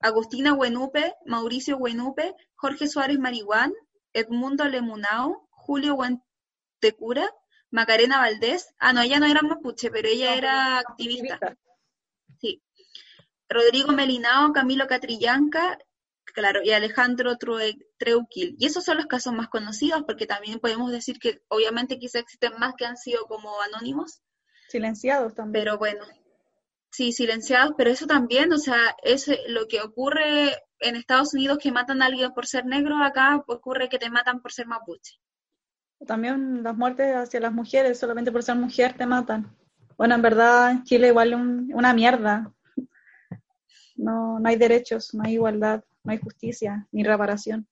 Agustina 0.00 0.52
Buenupe, 0.52 1.14
Mauricio 1.24 1.78
Buenupe, 1.78 2.34
Jorge 2.56 2.88
Suárez 2.88 3.18
Mariguán, 3.18 3.72
Edmundo 4.12 4.68
Lemunao, 4.68 5.48
Julio 5.50 5.96
Buentecura, 5.96 7.30
Macarena 7.74 8.18
Valdés. 8.18 8.72
Ah, 8.78 8.92
no, 8.92 9.02
ella 9.02 9.18
no 9.18 9.26
era 9.26 9.42
mapuche, 9.42 9.90
pero 9.90 10.06
ella 10.06 10.36
era 10.36 10.78
activista. 10.78 11.58
Sí. 12.40 12.62
Rodrigo 13.48 13.90
Melinao, 13.90 14.52
Camilo 14.52 14.86
Catrillanca, 14.86 15.76
claro, 16.24 16.60
y 16.62 16.70
Alejandro 16.70 17.36
Treuquil. 17.36 18.54
Y 18.60 18.66
esos 18.66 18.84
son 18.84 18.98
los 18.98 19.06
casos 19.06 19.32
más 19.32 19.48
conocidos, 19.48 20.04
porque 20.06 20.24
también 20.24 20.60
podemos 20.60 20.92
decir 20.92 21.18
que 21.18 21.42
obviamente 21.48 21.98
quizá 21.98 22.20
existen 22.20 22.52
más 22.60 22.74
que 22.78 22.86
han 22.86 22.96
sido 22.96 23.26
como 23.26 23.60
anónimos. 23.60 24.22
Silenciados 24.68 25.34
también. 25.34 25.64
Pero 25.64 25.76
bueno, 25.76 26.04
sí, 26.92 27.10
silenciados, 27.10 27.74
pero 27.76 27.90
eso 27.90 28.06
también, 28.06 28.52
o 28.52 28.58
sea, 28.58 28.94
es 29.02 29.28
lo 29.48 29.66
que 29.66 29.80
ocurre 29.80 30.62
en 30.78 30.94
Estados 30.94 31.34
Unidos 31.34 31.58
que 31.60 31.72
matan 31.72 32.02
a 32.02 32.06
alguien 32.06 32.32
por 32.34 32.46
ser 32.46 32.66
negro, 32.66 33.02
acá 33.02 33.42
ocurre 33.48 33.88
que 33.88 33.98
te 33.98 34.10
matan 34.10 34.40
por 34.40 34.52
ser 34.52 34.68
mapuche. 34.68 35.18
También 36.06 36.62
las 36.62 36.76
muertes 36.76 37.14
hacia 37.14 37.40
las 37.40 37.52
mujeres, 37.52 37.98
solamente 37.98 38.32
por 38.32 38.42
ser 38.42 38.56
mujer 38.56 38.94
te 38.96 39.06
matan. 39.06 39.56
Bueno, 39.96 40.14
en 40.14 40.22
verdad 40.22 40.82
Chile 40.84 41.08
igual 41.08 41.34
una 41.34 41.94
mierda. 41.94 42.52
No, 43.96 44.40
no 44.40 44.48
hay 44.48 44.56
derechos, 44.56 45.14
no 45.14 45.22
hay 45.24 45.34
igualdad, 45.34 45.84
no 46.02 46.12
hay 46.12 46.18
justicia, 46.18 46.86
ni 46.90 47.04
reparación. 47.04 47.66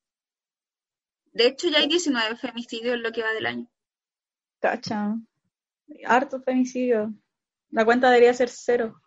De 1.33 1.47
hecho, 1.47 1.69
ya 1.69 1.79
hay 1.79 1.89
19 1.89 2.37
femicidios 2.37 2.95
en 2.95 3.03
lo 3.03 3.11
que 3.11 3.23
va 3.23 3.33
del 3.33 3.47
año. 3.47 3.67
Cacha. 4.61 5.17
Harto 6.07 6.41
femicidio. 6.41 7.13
La 7.71 7.85
cuenta 7.85 8.11
debería 8.11 8.35
ser 8.35 8.51
cero. 8.51 9.01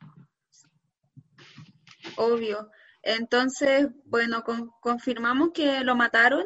Obvio. 2.17 2.69
Entonces, 3.01 3.87
bueno, 4.05 4.43
confirmamos 4.81 5.51
que 5.53 5.81
lo 5.81 5.95
mataron. 5.95 6.45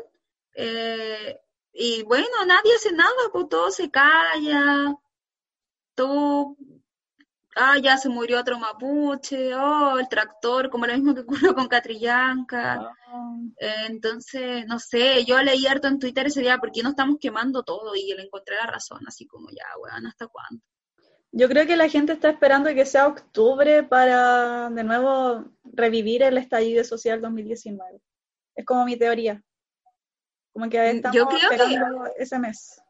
Eh, 0.53 1.39
y 1.73 2.03
bueno, 2.03 2.27
nadie 2.47 2.75
hace 2.75 2.91
nada, 2.91 3.11
pues 3.31 3.49
todo 3.49 3.71
se 3.71 3.89
calla, 3.89 4.95
todo 5.95 6.55
ah, 7.55 7.77
ya 7.77 7.97
se 7.97 8.09
murió 8.09 8.39
otro 8.39 8.57
mapuche, 8.57 9.53
oh, 9.53 9.99
el 9.99 10.07
tractor, 10.07 10.69
como 10.69 10.85
lo 10.85 10.93
mismo 10.93 11.13
que 11.13 11.21
ocurrió 11.21 11.53
con 11.53 11.67
Catrillanca. 11.67 12.75
Ah. 12.75 12.93
Eh, 13.59 13.85
entonces, 13.87 14.65
no 14.67 14.79
sé, 14.79 15.25
yo 15.25 15.41
leí 15.41 15.67
harto 15.67 15.87
en 15.87 15.99
Twitter 15.99 16.27
ese 16.27 16.41
día, 16.41 16.57
¿por 16.57 16.71
qué 16.71 16.83
no 16.83 16.89
estamos 16.89 17.17
quemando 17.19 17.63
todo? 17.63 17.95
Y 17.95 18.13
le 18.13 18.23
encontré 18.23 18.55
la 18.55 18.67
razón, 18.67 19.01
así 19.07 19.27
como 19.27 19.49
ya, 19.49 19.65
weón, 19.79 20.07
¿hasta 20.07 20.27
cuándo? 20.27 20.63
Yo 21.31 21.47
creo 21.47 21.67
que 21.67 21.77
la 21.77 21.89
gente 21.89 22.13
está 22.13 22.29
esperando 22.29 22.73
que 22.73 22.85
sea 22.85 23.07
octubre 23.07 23.83
para 23.83 24.69
de 24.71 24.83
nuevo 24.83 25.45
revivir 25.63 26.23
el 26.23 26.39
estallido 26.39 26.83
social 26.83 27.21
2019. 27.21 28.01
Es 28.55 28.65
como 28.65 28.85
mi 28.85 28.97
teoría. 28.97 29.43
Como 30.53 30.69
que 30.69 30.89
estamos 30.89 31.15
Yo 31.15 31.27
creo 31.27 31.49
que- 31.49 31.55
esperando 31.55 32.05
ese 32.17 32.39
mes. 32.39 32.81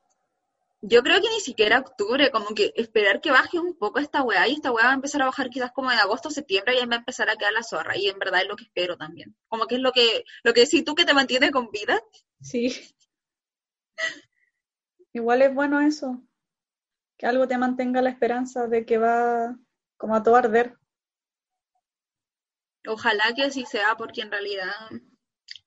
Yo 0.82 1.04
creo 1.04 1.22
que 1.22 1.28
ni 1.30 1.41
siquiera 1.41 1.80
octubre, 1.80 2.32
como 2.32 2.56
que 2.56 2.72
esperar 2.78 3.19
que 3.19 3.32
baje 3.32 3.60
un 3.60 3.78
poco 3.78 4.00
esta 4.00 4.22
weá 4.24 4.48
y 4.48 4.54
esta 4.54 4.72
weá 4.72 4.86
va 4.86 4.91
a 4.91 4.95
empezar 4.95 5.22
a 5.22 5.26
bajar 5.26 5.50
quizás 5.50 5.72
como 5.74 5.91
en 5.91 6.00
agosto, 6.00 6.30
septiembre 6.30 6.74
y 6.76 6.78
ahí 6.80 6.86
va 6.86 6.95
a 6.95 7.00
empezar 7.00 7.30
a 7.30 7.36
quedar 7.36 7.52
la 7.52 7.63
zorra 7.63 7.98
y 7.98 8.08
en 8.08 8.17
verdad 8.17 8.43
es 8.43 8.48
lo 8.48 8.56
que 8.56 8.63
espero 8.63 8.95
también. 8.98 9.36
Como 9.50 9.67
que 9.67 9.76
es 9.76 9.82
lo 9.82 9.91
que, 9.91 10.24
lo 10.41 10.54
que 10.54 10.62
decís 10.62 10.86
tú 10.86 10.95
que 10.95 11.04
te 11.04 11.13
mantiene 11.13 11.52
con 11.52 11.69
vida. 11.69 12.02
Sí. 12.41 12.95
Igual 15.12 15.41
es 15.41 15.54
bueno 15.54 15.82
eso. 15.82 16.22
Que 17.17 17.26
algo 17.26 17.45
te 17.45 17.58
mantenga 17.58 18.02
la 18.02 18.12
esperanza 18.12 18.67
de 18.67 18.86
que 18.86 18.98
va 18.98 19.58
como 19.98 20.15
a 20.15 20.24
todo 20.24 20.38
arder. 20.38 20.78
Ojalá 22.88 23.34
que 23.36 23.43
así 23.43 23.65
sea 23.65 23.98
porque 23.98 24.22
en 24.22 24.32
realidad 24.32 24.72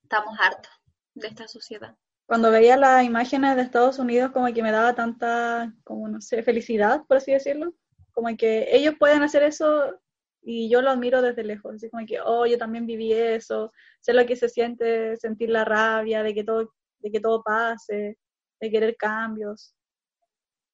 estamos 0.01 0.35
hartos 0.39 0.71
de 1.15 1.27
esta 1.27 1.47
sociedad. 1.47 1.95
Cuando 2.25 2.51
veía 2.51 2.77
las 2.77 3.03
imágenes 3.03 3.55
de 3.55 3.63
Estados 3.63 3.99
Unidos 3.99 4.31
como 4.31 4.51
que 4.53 4.63
me 4.63 4.71
daba 4.71 4.95
tanta, 4.95 5.73
como 5.83 6.07
no 6.07 6.21
sé, 6.21 6.41
felicidad, 6.43 7.03
por 7.07 7.17
así 7.17 7.31
decirlo. 7.31 7.73
Como 8.11 8.35
que 8.37 8.67
ellos 8.75 8.95
pueden 8.97 9.23
hacer 9.23 9.43
eso 9.43 9.99
y 10.41 10.69
yo 10.69 10.81
lo 10.81 10.91
admiro 10.91 11.21
desde 11.21 11.43
lejos. 11.43 11.75
Así 11.75 11.89
como 11.89 12.05
que, 12.05 12.19
oh, 12.21 12.45
yo 12.45 12.57
también 12.57 12.85
viví 12.85 13.11
eso, 13.13 13.71
sé 14.01 14.13
lo 14.13 14.25
que 14.25 14.35
se 14.35 14.49
siente 14.49 15.17
sentir 15.17 15.49
la 15.49 15.65
rabia 15.65 16.23
de 16.23 16.33
que 16.33 16.43
todo, 16.43 16.73
de 16.99 17.11
que 17.11 17.19
todo 17.19 17.43
pase, 17.43 18.17
de 18.59 18.71
querer 18.71 18.95
cambios. 18.97 19.75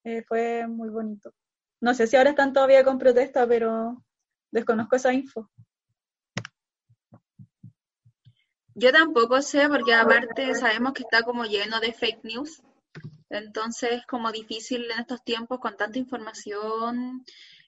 Eh, 0.03 0.23
fue 0.23 0.67
muy 0.67 0.89
bonito. 0.89 1.33
No 1.81 1.93
sé 1.93 2.07
si 2.07 2.15
ahora 2.15 2.31
están 2.31 2.53
todavía 2.53 2.83
con 2.83 2.97
protesta, 2.97 3.47
pero 3.47 4.03
desconozco 4.51 4.95
esa 4.95 5.13
info. 5.13 5.49
Yo 8.79 8.93
tampoco 8.93 9.41
sé 9.41 9.67
porque 9.67 9.93
aparte 9.93 10.55
sabemos 10.55 10.93
que 10.93 11.03
está 11.03 11.23
como 11.23 11.43
lleno 11.43 11.81
de 11.81 11.91
fake 11.91 12.23
news. 12.23 12.61
Entonces 13.29 13.91
es 13.91 14.05
como 14.05 14.31
difícil 14.31 14.89
en 14.89 15.01
estos 15.01 15.21
tiempos 15.21 15.59
con 15.59 15.75
tanta 15.75 15.99
información 15.99 17.25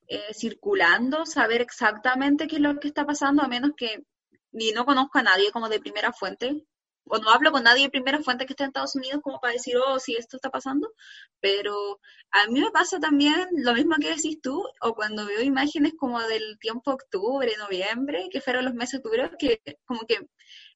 eh, 0.08 0.34
circulando 0.34 1.26
saber 1.26 1.60
exactamente 1.60 2.48
qué 2.48 2.56
es 2.56 2.62
lo 2.62 2.80
que 2.80 2.88
está 2.88 3.06
pasando 3.06 3.44
a 3.44 3.50
menos 3.50 3.72
que 3.76 4.06
ni 4.54 4.72
no 4.72 4.86
conozco 4.86 5.20
a 5.20 5.24
nadie 5.24 5.52
como 5.52 5.68
de 5.68 5.82
primera 5.82 6.14
fuente 6.14 6.66
o 7.06 7.18
no 7.18 7.30
hablo 7.30 7.52
con 7.52 7.64
nadie 7.64 7.84
de 7.84 7.90
primera 7.90 8.22
fuente 8.22 8.46
que 8.46 8.54
esté 8.54 8.64
en 8.64 8.70
Estados 8.70 8.96
Unidos 8.96 9.22
como 9.22 9.40
para 9.40 9.54
decir, 9.54 9.76
oh, 9.78 10.00
sí, 10.00 10.16
esto 10.16 10.38
está 10.38 10.50
pasando, 10.50 10.94
pero 11.40 12.00
a 12.32 12.48
mí 12.48 12.62
me 12.62 12.72
pasa 12.72 13.00
también 13.00 13.48
lo 13.52 13.74
mismo 13.74 13.96
que 14.00 14.16
decís 14.16 14.40
tú, 14.42 14.64
o 14.82 14.96
cuando 14.96 15.26
veo 15.26 15.42
imágenes 15.42 15.94
como 15.98 16.22
del 16.22 16.58
tiempo 16.60 16.92
octubre, 16.92 17.52
noviembre, 17.58 18.30
que 18.32 18.42
fueron 18.42 18.66
los 18.66 18.74
meses 18.74 19.02
duros, 19.02 19.32
que 19.38 19.62
como 19.86 20.02
que 20.08 20.20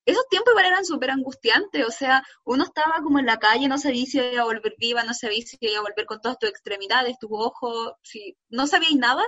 esos 0.05 0.27
tiempos 0.29 0.51
igual 0.51 0.65
eran 0.67 0.85
súper 0.85 1.09
angustiantes, 1.11 1.85
o 1.85 1.91
sea, 1.91 2.23
uno 2.43 2.63
estaba 2.63 3.01
como 3.01 3.19
en 3.19 3.25
la 3.25 3.39
calle, 3.39 3.67
no 3.67 3.77
sabía 3.77 4.05
si 4.05 4.19
iba 4.19 4.43
a 4.43 4.45
volver 4.45 4.75
viva, 4.77 5.03
no 5.03 5.13
sabía 5.13 5.41
si 5.45 5.57
iba 5.59 5.79
a 5.79 5.81
volver 5.81 6.05
con 6.05 6.21
todas 6.21 6.37
tus 6.37 6.49
extremidades, 6.49 7.17
tus 7.19 7.31
ojos, 7.31 7.93
si 8.03 8.37
no 8.49 8.67
sabíais 8.67 8.97
nada, 8.97 9.23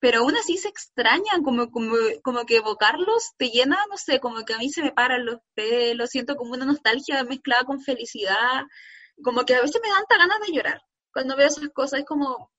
pero 0.00 0.20
aún 0.20 0.36
así 0.36 0.56
se 0.56 0.68
extrañan, 0.68 1.42
como, 1.42 1.70
como, 1.70 1.94
como 2.22 2.44
que 2.46 2.56
evocarlos 2.56 3.32
te 3.36 3.50
llena, 3.50 3.78
no 3.90 3.96
sé, 3.96 4.20
como 4.20 4.44
que 4.44 4.54
a 4.54 4.58
mí 4.58 4.70
se 4.70 4.82
me 4.82 4.92
paran 4.92 5.26
los 5.26 5.38
pelos, 5.54 6.10
siento 6.10 6.36
como 6.36 6.52
una 6.52 6.66
nostalgia 6.66 7.24
mezclada 7.24 7.64
con 7.64 7.80
felicidad, 7.80 8.62
como 9.22 9.44
que 9.44 9.54
a 9.54 9.62
veces 9.62 9.80
me 9.82 9.88
dan 9.88 10.04
tanta 10.08 10.26
ganas 10.26 10.46
de 10.46 10.54
llorar 10.54 10.82
cuando 11.12 11.36
veo 11.36 11.48
esas 11.48 11.68
cosas, 11.70 12.00
es 12.00 12.06
como, 12.06 12.52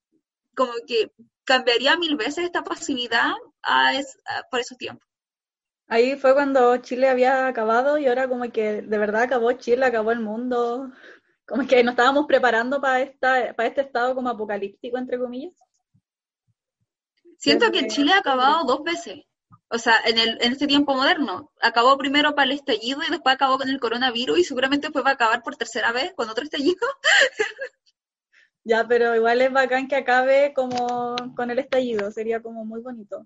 como 0.55 0.73
que 0.85 1.13
cambiaría 1.45 1.95
mil 1.97 2.17
veces 2.17 2.45
esta 2.45 2.63
pasividad 2.63 3.31
por 4.51 4.59
esos 4.59 4.77
tiempos. 4.77 5.07
Ahí 5.87 6.17
fue 6.17 6.33
cuando 6.33 6.75
Chile 6.77 7.09
había 7.09 7.47
acabado 7.47 7.97
y 7.97 8.07
ahora 8.07 8.27
como 8.27 8.51
que 8.51 8.81
de 8.81 8.97
verdad 8.97 9.23
acabó 9.23 9.51
Chile, 9.53 9.85
acabó 9.85 10.11
el 10.11 10.19
mundo, 10.19 10.91
como 11.47 11.65
que 11.65 11.83
nos 11.83 11.93
estábamos 11.93 12.25
preparando 12.27 12.79
para, 12.79 13.01
esta, 13.01 13.53
para 13.55 13.69
este 13.69 13.81
estado 13.81 14.13
como 14.13 14.29
apocalíptico, 14.29 14.97
entre 14.97 15.17
comillas. 15.17 15.53
Siento 17.39 17.71
que 17.71 17.87
Chile 17.87 18.11
ha 18.13 18.19
acabado 18.19 18.65
dos 18.65 18.83
veces. 18.83 19.23
O 19.69 19.77
sea, 19.77 19.95
en, 20.05 20.17
el, 20.17 20.37
en 20.41 20.51
este 20.51 20.67
tiempo 20.67 20.93
moderno. 20.93 21.51
Acabó 21.61 21.97
primero 21.97 22.35
para 22.35 22.51
el 22.51 22.57
estallido 22.57 23.01
y 23.01 23.09
después 23.09 23.33
acabó 23.33 23.57
con 23.57 23.69
el 23.69 23.79
coronavirus 23.79 24.39
y 24.39 24.43
seguramente 24.43 24.87
después 24.87 25.05
va 25.05 25.11
a 25.11 25.13
acabar 25.13 25.41
por 25.41 25.55
tercera 25.55 25.91
vez 25.93 26.13
con 26.15 26.29
otro 26.29 26.43
estallido. 26.43 26.85
ya, 28.65 28.85
pero 28.87 29.15
igual 29.15 29.41
es 29.41 29.53
bacán 29.53 29.87
que 29.87 29.95
acabe 29.95 30.53
como 30.53 31.15
con 31.35 31.49
el 31.49 31.59
estallido. 31.59 32.11
Sería 32.11 32.41
como 32.41 32.65
muy 32.65 32.81
bonito. 32.81 33.25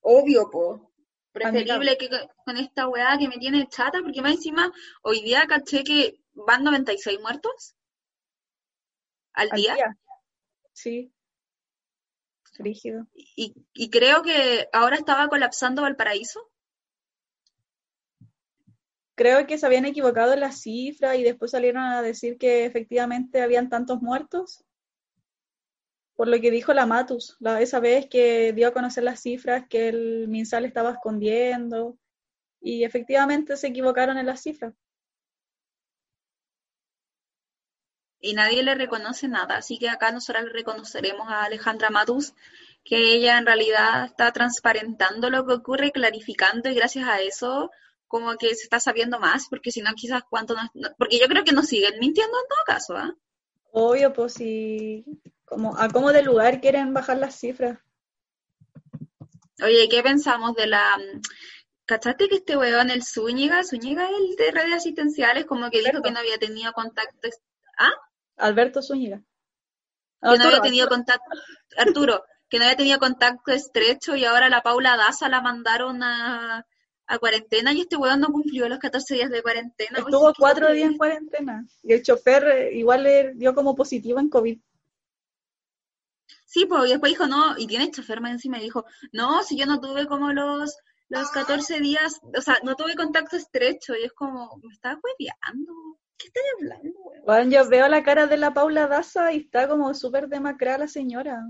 Obvio, 0.00 0.48
po. 0.50 0.90
Preferible 1.32 1.98
que 1.98 2.08
con 2.46 2.56
esta 2.56 2.88
weá 2.88 3.18
que 3.18 3.28
me 3.28 3.36
tiene 3.36 3.68
chata, 3.68 4.00
porque 4.02 4.22
más 4.22 4.32
encima 4.32 4.72
hoy 5.02 5.20
día 5.20 5.46
caché 5.46 5.84
que 5.84 6.18
van 6.32 6.64
96 6.64 7.20
muertos 7.20 7.76
al, 9.34 9.48
¿Al 9.52 9.60
día. 9.60 9.74
día? 9.74 9.98
Sí. 10.72 11.12
Y, 13.14 13.54
y 13.72 13.90
creo 13.90 14.22
que 14.22 14.68
ahora 14.72 14.96
estaba 14.96 15.28
colapsando 15.28 15.82
Valparaíso. 15.82 16.40
Creo 19.14 19.46
que 19.46 19.58
se 19.58 19.66
habían 19.66 19.84
equivocado 19.84 20.32
en 20.32 20.40
la 20.40 20.52
cifra 20.52 21.16
y 21.16 21.24
después 21.24 21.50
salieron 21.50 21.82
a 21.82 22.02
decir 22.02 22.38
que 22.38 22.64
efectivamente 22.64 23.42
habían 23.42 23.68
tantos 23.68 24.00
muertos. 24.00 24.64
Por 26.14 26.28
lo 26.28 26.40
que 26.40 26.50
dijo 26.50 26.72
la 26.72 26.86
Matus, 26.86 27.36
la, 27.40 27.60
esa 27.60 27.80
vez 27.80 28.06
que 28.08 28.52
dio 28.52 28.68
a 28.68 28.72
conocer 28.72 29.04
las 29.04 29.20
cifras 29.20 29.66
que 29.68 29.88
el 29.88 30.28
Minsal 30.28 30.64
estaba 30.64 30.92
escondiendo. 30.92 31.98
Y 32.60 32.84
efectivamente 32.84 33.56
se 33.56 33.68
equivocaron 33.68 34.18
en 34.18 34.26
las 34.26 34.42
cifras. 34.42 34.74
Y 38.20 38.34
nadie 38.34 38.62
le 38.62 38.74
reconoce 38.74 39.28
nada. 39.28 39.56
Así 39.56 39.78
que 39.78 39.88
acá 39.88 40.10
nosotros 40.10 40.44
le 40.44 40.52
reconoceremos 40.52 41.28
a 41.28 41.44
Alejandra 41.44 41.90
Matus, 41.90 42.34
que 42.84 43.14
ella 43.14 43.38
en 43.38 43.46
realidad 43.46 44.06
está 44.06 44.32
transparentando 44.32 45.30
lo 45.30 45.46
que 45.46 45.54
ocurre, 45.54 45.92
clarificando, 45.92 46.68
y 46.68 46.74
gracias 46.74 47.06
a 47.08 47.20
eso 47.20 47.70
como 48.06 48.36
que 48.36 48.54
se 48.54 48.62
está 48.62 48.80
sabiendo 48.80 49.20
más, 49.20 49.48
porque 49.50 49.70
si 49.70 49.82
no 49.82 49.92
quizás 49.94 50.22
cuánto 50.28 50.54
nos, 50.54 50.70
no, 50.74 50.88
porque 50.96 51.18
yo 51.18 51.26
creo 51.26 51.44
que 51.44 51.52
nos 51.52 51.66
siguen 51.66 52.00
mintiendo 52.00 52.38
en 52.38 52.48
todo 52.48 52.58
caso, 52.66 52.96
¿ah? 52.96 53.12
¿eh? 53.12 53.20
Obvio, 53.70 54.12
pues 54.14 54.32
si 54.32 55.04
como 55.44 55.76
a 55.76 55.88
cómo 55.88 56.10
de 56.12 56.22
lugar 56.22 56.60
quieren 56.60 56.94
bajar 56.94 57.18
las 57.18 57.38
cifras. 57.38 57.78
Oye, 59.62 59.88
¿qué 59.90 60.02
pensamos 60.02 60.54
de 60.54 60.68
la 60.68 60.98
¿Cachaste 61.88 62.28
que 62.28 62.36
este 62.36 62.54
weón, 62.54 62.90
el 62.90 63.02
Zúñiga, 63.02 63.64
Zúñiga, 63.64 64.08
el 64.10 64.36
de 64.36 64.50
redes 64.50 64.74
asistenciales, 64.74 65.46
como 65.46 65.70
que 65.70 65.78
dijo 65.78 66.02
que 66.02 66.10
no 66.10 66.18
había 66.18 66.36
tenido 66.36 66.70
contacto? 66.74 67.28
¿Ah? 67.78 67.94
Alberto 68.38 68.82
Zúñiga. 68.82 69.18
Que 70.20 70.28
Arturo, 70.28 70.38
no 70.38 70.48
había 70.48 70.60
tenido 70.62 70.88
contacto, 70.88 71.30
Arturo, 71.76 72.24
que 72.48 72.58
no 72.58 72.64
había 72.64 72.76
tenido 72.76 72.98
contacto 72.98 73.52
estrecho 73.52 74.16
y 74.16 74.24
ahora 74.24 74.48
la 74.48 74.62
Paula 74.62 74.96
Daza 74.96 75.28
la 75.28 75.40
mandaron 75.40 76.02
a, 76.02 76.66
a 77.06 77.18
cuarentena 77.18 77.72
y 77.72 77.82
este 77.82 77.96
weón 77.96 78.20
no 78.20 78.28
cumplió 78.28 78.68
los 78.68 78.78
14 78.78 79.14
días 79.14 79.30
de 79.30 79.42
cuarentena. 79.42 79.98
Estuvo 79.98 80.26
Oye, 80.26 80.34
cuatro 80.38 80.72
días 80.72 80.90
en 80.90 80.98
cuarentena 80.98 81.66
y 81.82 81.92
el 81.92 82.02
chofer 82.02 82.72
igual 82.74 83.04
le 83.04 83.34
dio 83.34 83.54
como 83.54 83.76
positivo 83.76 84.18
en 84.18 84.28
COVID. 84.28 84.58
Sí, 86.44 86.66
pues 86.66 86.86
y 86.86 86.90
después 86.90 87.12
dijo, 87.12 87.26
no, 87.26 87.56
y 87.58 87.66
tiene 87.66 87.90
chofer 87.90 88.20
más 88.20 88.32
encima 88.32 88.58
y 88.58 88.62
dijo, 88.62 88.84
no, 89.12 89.42
si 89.42 89.56
yo 89.56 89.66
no 89.66 89.80
tuve 89.80 90.06
como 90.06 90.32
los 90.32 90.76
los 91.08 91.30
14 91.30 91.80
días, 91.80 92.20
o 92.36 92.40
sea, 92.40 92.58
no 92.62 92.74
tuve 92.74 92.94
contacto 92.94 93.36
estrecho 93.36 93.96
y 93.96 94.04
es 94.04 94.12
como, 94.12 94.60
me 94.62 94.74
estaba 94.74 95.00
hueveando. 95.02 95.98
¿Qué 96.18 96.26
estás 96.26 96.42
hablando, 96.58 96.98
weón? 97.00 97.22
Bueno, 97.24 97.50
yo 97.50 97.68
veo 97.68 97.88
la 97.88 98.02
cara 98.02 98.26
de 98.26 98.36
la 98.36 98.52
Paula 98.52 98.88
Daza 98.88 99.32
y 99.32 99.38
está 99.38 99.68
como 99.68 99.94
súper 99.94 100.28
demacrada 100.28 100.78
la 100.78 100.88
señora. 100.88 101.40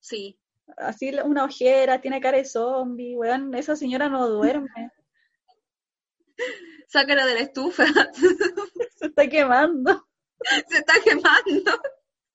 Sí. 0.00 0.38
Así 0.76 1.12
una 1.24 1.44
ojera, 1.44 2.00
tiene 2.00 2.20
cara 2.20 2.38
de 2.38 2.44
zombie, 2.44 3.16
weón, 3.16 3.54
esa 3.54 3.76
señora 3.76 4.08
no 4.08 4.28
duerme. 4.28 4.90
Sácala 6.88 7.26
de 7.26 7.34
la 7.34 7.40
estufa. 7.40 7.84
Se 8.96 9.06
está 9.06 9.28
quemando. 9.28 10.08
Se 10.68 10.78
está 10.78 10.94
quemando. 11.04 11.80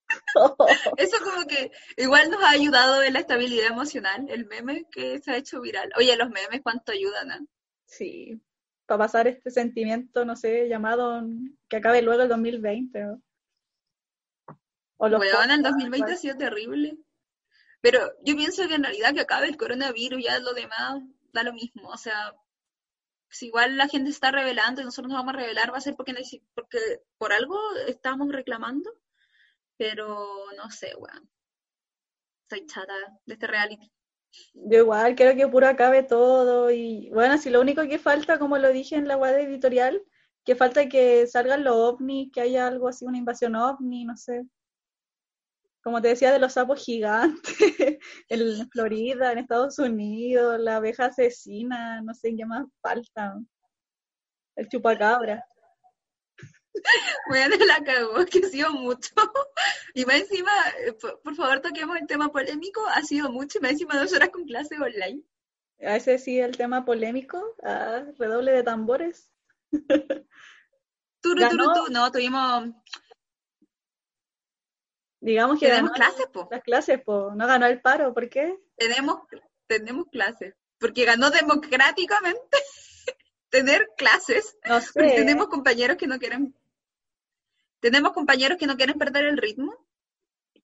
Eso 0.97 1.17
como 1.23 1.45
que 1.45 1.71
igual 1.97 2.29
nos 2.31 2.41
ha 2.43 2.51
ayudado 2.51 3.03
en 3.03 3.13
la 3.13 3.19
estabilidad 3.19 3.67
emocional, 3.67 4.25
el 4.29 4.45
meme 4.45 4.85
que 4.91 5.19
se 5.19 5.31
ha 5.31 5.37
hecho 5.37 5.59
viral. 5.59 5.91
Oye, 5.97 6.15
los 6.15 6.29
memes 6.29 6.61
cuánto 6.63 6.91
ayudan, 6.91 7.31
¿eh? 7.31 7.45
Sí, 7.85 8.41
para 8.87 8.99
pasar 8.99 9.27
este 9.27 9.51
sentimiento, 9.51 10.25
no 10.25 10.35
sé, 10.35 10.67
llamado 10.69 11.21
que 11.67 11.77
acabe 11.77 12.01
luego 12.01 12.23
el 12.23 12.29
2020. 12.29 13.03
¿no? 13.03 13.21
O 14.95 15.09
los 15.09 15.19
Weón, 15.19 15.51
el 15.51 15.61
2020 15.61 16.11
ha 16.11 16.15
sido 16.15 16.37
terrible. 16.37 16.97
Pero 17.81 17.99
yo 18.23 18.35
pienso 18.35 18.67
que 18.67 18.75
en 18.75 18.83
realidad 18.83 19.13
que 19.13 19.21
acabe 19.21 19.47
el 19.47 19.57
coronavirus, 19.57 20.23
ya 20.23 20.39
lo 20.39 20.53
demás 20.53 21.03
da 21.33 21.43
lo 21.43 21.53
mismo. 21.53 21.89
O 21.89 21.97
sea, 21.97 22.33
si 23.29 23.47
igual 23.47 23.77
la 23.77 23.87
gente 23.89 24.09
está 24.09 24.31
revelando 24.31 24.81
y 24.81 24.85
nosotros 24.85 25.11
nos 25.11 25.19
vamos 25.19 25.35
a 25.35 25.37
revelar, 25.37 25.71
va 25.71 25.77
a 25.77 25.81
ser 25.81 25.95
porque, 25.95 26.15
porque 26.55 26.79
por 27.17 27.33
algo 27.33 27.59
estamos 27.87 28.29
reclamando. 28.29 28.89
Pero 29.77 30.45
no 30.55 30.71
sé, 30.71 30.95
weón. 30.95 31.29
Estoy 32.43 32.65
chata 32.65 32.93
de 33.25 33.33
este 33.33 33.47
reality. 33.47 33.91
Yo 34.53 34.79
igual 34.79 35.15
quiero 35.15 35.35
que 35.35 35.47
puro 35.47 35.67
acabe 35.67 36.03
todo 36.03 36.71
y 36.71 37.09
bueno, 37.11 37.37
si 37.37 37.49
lo 37.49 37.61
único 37.61 37.81
que 37.83 37.99
falta, 37.99 38.39
como 38.39 38.57
lo 38.57 38.69
dije 38.69 38.95
en 38.95 39.07
la 39.07 39.17
web 39.17 39.37
editorial, 39.37 40.01
que 40.43 40.55
falta 40.55 40.87
que 40.87 41.27
salgan 41.27 41.63
los 41.63 41.75
ovnis, 41.75 42.31
que 42.31 42.41
haya 42.41 42.67
algo 42.67 42.87
así, 42.87 43.05
una 43.05 43.17
invasión 43.17 43.55
ovni, 43.55 44.05
no 44.05 44.15
sé. 44.15 44.45
Como 45.83 46.01
te 46.01 46.09
decía, 46.09 46.31
de 46.31 46.39
los 46.39 46.53
sapos 46.53 46.83
gigantes 46.83 47.53
en 48.29 48.69
Florida, 48.69 49.31
en 49.31 49.39
Estados 49.39 49.79
Unidos, 49.79 50.59
la 50.59 50.77
abeja 50.77 51.05
asesina, 51.05 52.01
no 52.01 52.13
sé 52.13 52.35
qué 52.35 52.45
más 52.45 52.65
falta. 52.81 53.37
El 54.55 54.67
chupacabra. 54.69 55.45
Bueno, 57.27 57.55
la 57.65 57.83
cagó, 57.83 58.25
que 58.31 58.39
ha 58.39 58.49
sido 58.49 58.71
mucho. 58.71 59.13
Y 59.93 60.05
más 60.05 60.17
encima, 60.17 60.51
eh, 60.85 60.93
por, 60.93 61.35
favor, 61.35 61.59
toquemos 61.61 61.97
el 61.97 62.07
tema 62.07 62.31
polémico. 62.31 62.85
Ha 62.87 63.01
sido 63.01 63.31
mucho, 63.31 63.57
y 63.57 63.61
más 63.61 63.71
encima 63.71 63.99
dos 63.99 64.13
horas 64.13 64.29
con 64.29 64.45
clase 64.45 64.75
online. 64.75 65.21
A 65.81 65.95
ese 65.95 66.17
sí, 66.17 66.39
el 66.39 66.57
tema 66.57 66.85
polémico. 66.85 67.55
Ah, 67.63 68.03
redoble 68.17 68.51
de 68.51 68.63
tambores. 68.63 69.31
Turu, 71.19 71.49
turu, 71.49 71.63
turu. 71.73 71.91
No, 71.91 72.11
tuvimos. 72.11 72.69
Digamos 75.19 75.59
que 75.59 75.67
tenemos 75.67 75.91
clases, 75.91 76.27
po. 76.27 76.47
Las 76.49 76.63
clases, 76.63 77.01
po. 77.01 77.33
No 77.35 77.47
ganó 77.47 77.65
el 77.65 77.81
paro, 77.81 78.13
¿por 78.13 78.29
qué? 78.29 78.55
Tenemos, 78.77 79.23
tenemos 79.65 80.05
clases. 80.11 80.55
Porque 80.79 81.05
ganó 81.05 81.31
democráticamente 81.31 82.57
tener 83.49 83.89
clases. 83.97 84.57
No 84.65 84.79
sé. 84.81 85.13
tenemos 85.15 85.47
compañeros 85.47 85.97
que 85.97 86.07
no 86.07 86.19
quieren. 86.19 86.55
Tenemos 87.79 88.13
compañeros 88.13 88.57
que 88.57 88.67
no 88.67 88.75
quieren 88.75 88.97
perder 88.97 89.25
el 89.25 89.37
ritmo. 89.37 89.73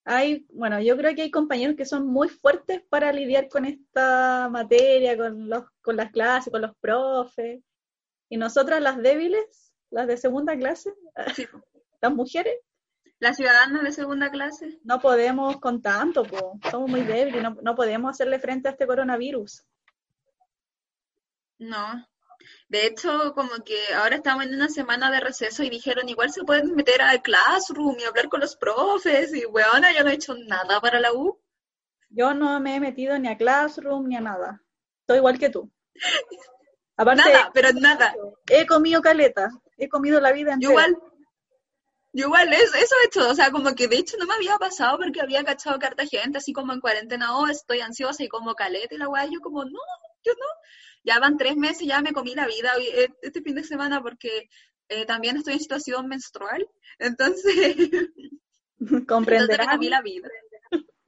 Hay, 0.06 0.46
bueno, 0.50 0.82
yo 0.82 0.98
creo 0.98 1.16
que 1.16 1.22
hay 1.22 1.32
compañeros 1.32 1.76
que 1.76 1.86
son 1.86 2.08
muy 2.08 2.28
fuertes 2.28 2.82
para 2.90 3.14
lidiar 3.14 3.48
con 3.48 3.66
esta 3.66 4.50
materia, 4.50 5.16
con 5.16 5.48
los, 5.50 5.66
con 5.82 5.96
las 5.96 6.12
clases, 6.12 6.52
con 6.52 6.62
los 6.62 6.76
profes. 6.78 7.62
Y 8.30 8.38
nosotras 8.38 8.82
las 8.82 8.98
débiles, 9.02 9.74
las 9.90 10.08
de 10.08 10.18
segunda 10.18 10.58
clase, 10.58 10.94
las 12.02 12.14
mujeres. 12.14 12.56
Las 13.20 13.38
ciudadanas 13.38 13.84
de 13.84 13.92
segunda 13.94 14.30
clase. 14.30 14.80
No 14.84 15.00
podemos 15.00 15.58
con 15.62 15.82
tanto, 15.82 16.26
somos 16.70 16.90
muy 16.90 17.02
débiles, 17.02 17.42
no, 17.42 17.56
no 17.62 17.76
podemos 17.76 18.12
hacerle 18.12 18.40
frente 18.40 18.68
a 18.68 18.72
este 18.72 18.86
coronavirus. 18.86 19.64
No, 21.60 22.06
de 22.68 22.88
hecho, 22.88 23.34
como 23.34 23.64
que 23.64 23.78
ahora 23.96 24.18
estamos 24.18 24.46
en 24.46 24.56
una 24.56 24.70
semana 24.70 25.12
de 25.12 25.20
receso 25.20 25.64
y 25.64 25.70
dijeron, 25.70 26.10
igual 26.10 26.32
se 26.32 26.44
pueden 26.44 26.76
meter 26.76 27.02
al 27.02 27.22
classroom 27.22 27.98
y 28.00 28.04
hablar 28.04 28.30
con 28.30 28.40
los 28.40 28.56
profes. 28.56 29.34
Y 29.34 29.46
weona, 29.46 29.94
yo 29.94 30.04
no 30.04 30.10
he 30.10 30.16
hecho 30.16 30.36
nada 30.36 30.80
para 30.82 31.00
la 31.00 31.14
U. 31.14 31.40
Yo 32.10 32.34
no 32.34 32.60
me 32.60 32.76
he 32.76 32.80
metido 32.80 33.18
ni 33.18 33.28
a 33.28 33.38
classroom 33.38 34.08
ni 34.08 34.16
a 34.16 34.22
nada. 34.22 34.62
Estoy 35.02 35.18
igual 35.18 35.40
que 35.40 35.50
tú. 35.50 35.72
nada, 36.98 37.52
pero 37.54 37.74
nada. 37.74 38.16
He 38.48 38.66
comido 38.66 39.02
caleta, 39.02 39.50
he 39.78 39.90
comido 39.90 40.20
la 40.20 40.32
vida 40.32 40.54
entera. 40.54 40.72
igual, 40.72 40.98
igual, 42.14 42.54
eso, 42.54 42.76
eso 42.76 42.96
he 43.02 43.08
hecho, 43.08 43.30
o 43.30 43.36
sea, 43.36 43.52
como 43.52 43.74
que 43.76 43.88
de 43.88 43.98
hecho 43.98 44.18
no 44.18 44.26
me 44.26 44.36
había 44.36 44.58
pasado 44.58 44.98
porque 44.98 45.22
había 45.22 45.44
cachado 45.44 45.80
carta 45.80 46.06
gente, 46.06 46.38
así 46.38 46.54
como 46.54 46.74
en 46.74 46.82
cuarentena, 46.82 47.38
oh, 47.38 47.48
estoy 47.48 47.82
ansiosa 47.82 48.24
y 48.24 48.28
como 48.28 48.56
caleta 48.56 48.96
y 48.96 48.98
la 48.98 49.10
weá, 49.10 49.26
yo 49.26 49.40
como, 49.42 49.64
no, 49.66 49.80
yo 50.24 50.34
no. 50.34 50.48
Ya 51.04 51.20
van 51.20 51.38
tres 51.38 51.56
meses, 51.56 51.88
ya 51.88 52.02
me 52.02 52.14
comí 52.14 52.34
la 52.34 52.48
vida 52.48 52.72
eh, 52.80 53.10
este 53.22 53.42
fin 53.42 53.56
de 53.56 53.64
semana 53.64 54.02
porque 54.02 54.50
eh, 54.90 55.06
también 55.06 55.38
estoy 55.38 55.54
en 55.54 55.60
situación 55.60 56.08
menstrual, 56.08 56.68
entonces... 57.00 57.76
Comprenderán. 59.08 59.70
comí 59.70 59.90
la 59.90 60.02
vida. 60.02 60.28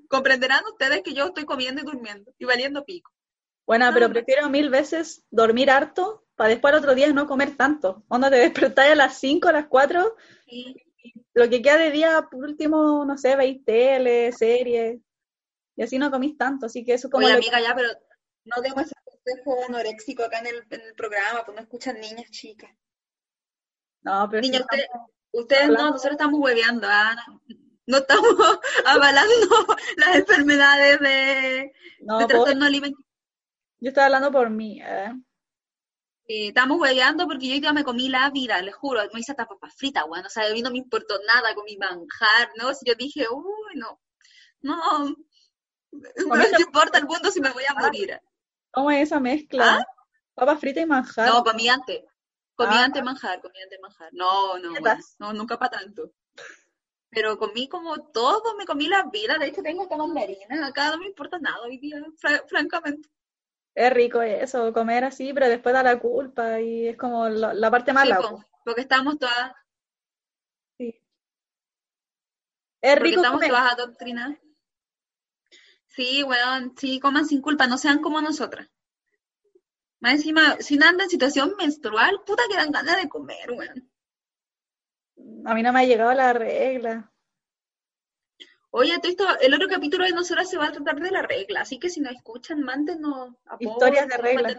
Comprenderán 0.08 0.64
ustedes 0.72 1.02
que 1.02 1.14
yo 1.14 1.26
estoy 1.26 1.44
comiendo 1.44 1.82
y 1.82 1.86
durmiendo 1.86 2.32
y 2.38 2.46
valiendo 2.46 2.86
pico. 2.86 3.12
Bueno, 3.66 3.90
pero 3.94 4.10
prefiero 4.10 4.50
mil 4.50 4.70
veces 4.70 5.24
dormir 5.30 5.72
harto 5.72 6.26
para 6.36 6.50
después 6.50 6.74
al 6.74 6.80
otro 6.80 6.96
día 6.96 7.12
no 7.12 7.28
comer 7.28 7.58
tanto. 7.58 8.04
Cuando 8.08 8.30
te 8.30 8.38
despertáis 8.38 8.92
a 8.92 8.96
las 8.96 9.18
5, 9.20 9.50
a 9.50 9.52
las 9.52 9.68
4, 9.68 10.16
lo 11.34 11.50
que 11.50 11.62
queda 11.62 11.78
de 11.78 11.92
día, 11.92 12.28
por 12.30 12.44
último, 12.44 13.04
no 13.06 13.18
sé, 13.18 13.36
veis 13.36 13.64
tele, 13.66 14.32
series, 14.32 15.00
y 15.76 15.84
así 15.84 15.98
no 15.98 16.12
comís 16.12 16.38
tanto. 16.38 16.68
Así 16.68 16.84
que 16.84 16.94
eso 16.94 17.10
como. 17.10 17.26
Oye, 17.26 17.36
amiga, 17.36 17.60
ya, 17.62 17.76
pero 17.76 17.90
no 18.46 18.62
demos 18.62 18.84
ese 18.84 18.96
consejo 19.26 19.66
anoréxico 19.68 20.24
acá 20.24 20.40
en 20.40 20.48
el, 20.48 20.68
en 20.70 20.82
el 20.82 20.94
programa, 20.96 21.44
pues 21.44 21.56
no 21.56 21.64
escuchan 21.64 22.00
niñas 22.00 22.30
chicas. 22.32 22.72
No, 24.02 24.28
pero. 24.30 24.42
Niños, 24.42 24.64
ustedes 25.32 25.68
no, 25.68 25.92
nosotros 25.92 26.14
estamos 26.14 26.40
hueveando, 26.40 26.88
¿ah? 26.90 27.16
no 27.88 27.98
estamos 27.98 28.24
avalando 28.86 29.34
las 29.98 30.16
enfermedades 30.16 31.00
de, 31.00 31.74
no, 32.02 32.20
de 32.20 32.26
trastorno 32.28 32.66
alimenticio 32.66 33.06
yo 33.80 33.90
estaba 33.90 34.06
hablando 34.06 34.32
por 34.32 34.50
mí. 34.50 34.82
¿eh? 34.82 35.12
estamos 36.28 36.80
hueveando 36.80 37.28
porque 37.28 37.48
yo 37.48 37.56
ya 37.62 37.72
me 37.72 37.84
comí 37.84 38.10
la 38.10 38.32
vida, 38.32 38.60
les 38.64 38.74
juro, 38.74 39.00
me 39.14 39.20
hice 39.20 39.34
hasta 39.34 39.46
papas 39.46 39.76
fritas, 39.76 40.06
bueno, 40.08 40.26
o 40.26 40.30
sea, 40.30 40.48
a 40.48 40.54
mí 40.54 40.64
no 40.64 40.72
me 40.72 40.80
importó 40.80 41.20
nada 41.28 41.54
con 41.54 41.66
mi 41.66 41.78
manjar, 41.78 42.50
¿no? 42.56 42.74
Si 42.74 42.84
yo 42.84 42.96
dije, 42.96 43.28
uy, 43.30 43.76
no, 43.76 44.02
no, 44.62 45.04
no 45.92 46.36
me 46.36 46.50
importa 46.60 46.98
el 46.98 47.06
mundo 47.06 47.30
si 47.30 47.42
me 47.42 47.52
voy 47.52 47.64
a 47.70 47.76
morir. 47.76 48.20
¿Cómo 48.76 48.92
es 48.92 49.04
esa 49.04 49.20
mezcla? 49.20 49.78
¿Ah? 49.78 49.86
Papas 50.36 50.60
fritas 50.60 50.84
y 50.84 50.86
manjar. 50.86 51.30
No, 51.30 51.44
comí 51.44 51.68
antes, 51.68 52.04
comí 52.54 52.76
ah. 52.76 52.84
antes 52.84 53.04
manjar, 53.04 53.42
comí 53.42 53.60
antes 53.64 53.80
manjar. 53.82 54.10
No, 54.12 54.60
no, 54.60 54.70
no, 55.20 55.34
nunca 55.34 55.58
para 55.58 55.80
tanto. 55.80 56.12
Pero 57.10 57.40
comí 57.40 57.68
como 57.68 57.98
todo, 58.12 58.56
me 58.58 58.66
comí 58.66 58.88
la 58.88 59.04
vida, 59.04 59.38
de 59.38 59.48
hecho 59.48 59.64
tengo 59.64 59.84
esta 59.84 59.96
mandarina, 59.96 60.68
acá 60.68 60.92
no 60.92 60.98
me 60.98 61.08
importa 61.08 61.40
nada 61.40 61.62
hoy 61.62 61.78
día, 61.78 62.04
francamente 62.48 63.10
es 63.76 63.94
rico 63.94 64.22
eso, 64.22 64.72
comer 64.74 65.04
así, 65.04 65.34
pero 65.34 65.50
después 65.50 65.74
da 65.74 65.84
la 65.84 66.00
culpa 66.00 66.62
y 66.62 66.88
es 66.88 66.98
como 66.98 67.28
la, 67.28 67.70
parte 67.70 67.92
mala. 67.92 68.20
Sí, 68.22 68.28
porque 68.64 68.82
estamos 68.82 69.20
todas. 69.20 69.52
Sí. 70.78 70.98
Es 72.82 72.96
rico. 72.96 73.22
Porque 73.22 73.46
estamos 73.46 73.48
todas 73.48 73.74
adoctrinadas. 73.74 74.40
Sí, 75.96 76.24
weón, 76.24 76.74
sí, 76.78 77.00
coman 77.00 77.26
sin 77.26 77.42
culpa, 77.42 77.68
no 77.68 77.78
sean 77.78 78.02
como 78.02 78.20
nosotras. 78.20 78.68
Más 80.02 80.14
encima, 80.14 80.58
si 80.60 80.78
no 80.78 80.86
andan 80.86 81.06
en 81.06 81.10
situación 81.10 81.56
menstrual, 81.58 82.22
puta 82.26 82.44
que 82.50 82.58
dan 82.58 82.72
ganas 82.72 83.02
de 83.02 83.08
comer, 83.08 83.52
weón. 83.52 83.90
A 85.46 85.54
mí 85.54 85.64
no 85.64 85.72
me 85.72 85.80
ha 85.80 85.86
llegado 85.86 86.14
la 86.14 86.34
regla. 86.34 87.12
Oye, 88.72 88.94
el 89.42 89.54
otro 89.54 89.70
capítulo 89.70 90.04
de 90.04 90.12
nosotras 90.12 90.50
se 90.50 90.58
va 90.58 90.68
a 90.68 90.72
tratar 90.74 91.00
de 91.00 91.12
la 91.12 91.22
regla, 91.22 91.62
así 91.62 91.80
que 91.80 91.90
si 91.90 92.02
nos 92.02 92.14
escuchan, 92.14 92.62
mándenos 92.62 93.34
apoyo, 93.46 93.72
historias 93.72 94.08
de 94.10 94.18
regla. 94.18 94.58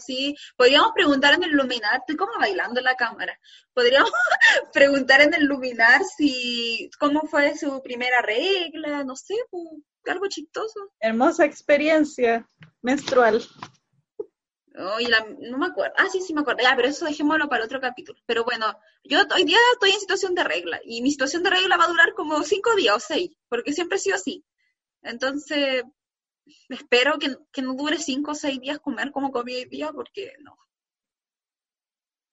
sí. 0.00 0.34
Podríamos 0.56 0.90
preguntar 0.92 1.34
en 1.34 1.44
el 1.44 1.52
luminar, 1.52 2.00
estoy 2.00 2.16
como 2.16 2.32
bailando 2.40 2.80
en 2.80 2.84
la 2.86 2.96
cámara. 2.96 3.38
Podríamos 3.72 4.10
preguntar 4.72 5.20
en 5.20 5.32
el 5.32 5.44
luminar 5.44 6.02
si 6.02 6.90
cómo 6.98 7.22
fue 7.22 7.56
su 7.56 7.80
primera 7.82 8.20
regla, 8.20 9.04
no 9.04 9.14
sé, 9.14 9.36
pues, 9.48 9.64
algo 10.06 10.26
chistoso. 10.28 10.92
Hermosa 11.00 11.44
experiencia 11.44 12.48
menstrual. 12.82 13.42
Oye, 14.76 15.08
no 15.40 15.58
me 15.58 15.66
acuerdo. 15.66 15.94
Ah, 15.98 16.06
sí, 16.10 16.20
sí 16.20 16.32
me 16.32 16.40
acuerdo. 16.40 16.62
Ya, 16.62 16.74
pero 16.76 16.88
eso 16.88 17.04
dejémoslo 17.04 17.48
para 17.48 17.64
otro 17.64 17.80
capítulo. 17.80 18.18
Pero 18.24 18.44
bueno, 18.44 18.66
yo 19.04 19.18
hoy 19.34 19.44
día 19.44 19.58
estoy 19.72 19.90
en 19.90 20.00
situación 20.00 20.34
de 20.34 20.44
regla 20.44 20.80
y 20.84 21.02
mi 21.02 21.10
situación 21.10 21.42
de 21.42 21.50
regla 21.50 21.76
va 21.76 21.84
a 21.84 21.88
durar 21.88 22.14
como 22.14 22.42
cinco 22.44 22.74
días 22.76 22.96
o 22.96 23.00
seis, 23.00 23.30
porque 23.48 23.72
siempre 23.72 23.96
he 23.96 24.00
sido 24.00 24.16
así. 24.16 24.44
Entonces, 25.02 25.84
espero 26.68 27.18
que, 27.18 27.62
no 27.62 27.74
dure 27.74 27.98
cinco 27.98 28.32
o 28.32 28.34
seis 28.34 28.60
días 28.60 28.78
comer 28.78 29.10
como 29.10 29.32
comí 29.32 29.54
hoy 29.54 29.64
día, 29.64 29.90
porque 29.92 30.34
no. 30.40 30.56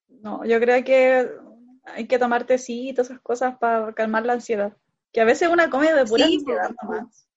No, 0.08 0.44
yo 0.44 0.58
creo 0.60 0.84
que 0.84 1.30
hay 1.84 2.06
que 2.06 2.18
tomar 2.18 2.46
tecito, 2.46 3.02
esas 3.02 3.20
cosas 3.20 3.58
para 3.58 3.92
calmar 3.94 4.24
la 4.24 4.34
ansiedad. 4.34 4.76
Que 5.12 5.20
a 5.20 5.24
veces 5.24 5.48
una 5.48 5.70
come 5.70 5.92
de 5.92 6.04
pura 6.04 6.26
ansiedad 6.26 6.70
nomás. 6.82 7.27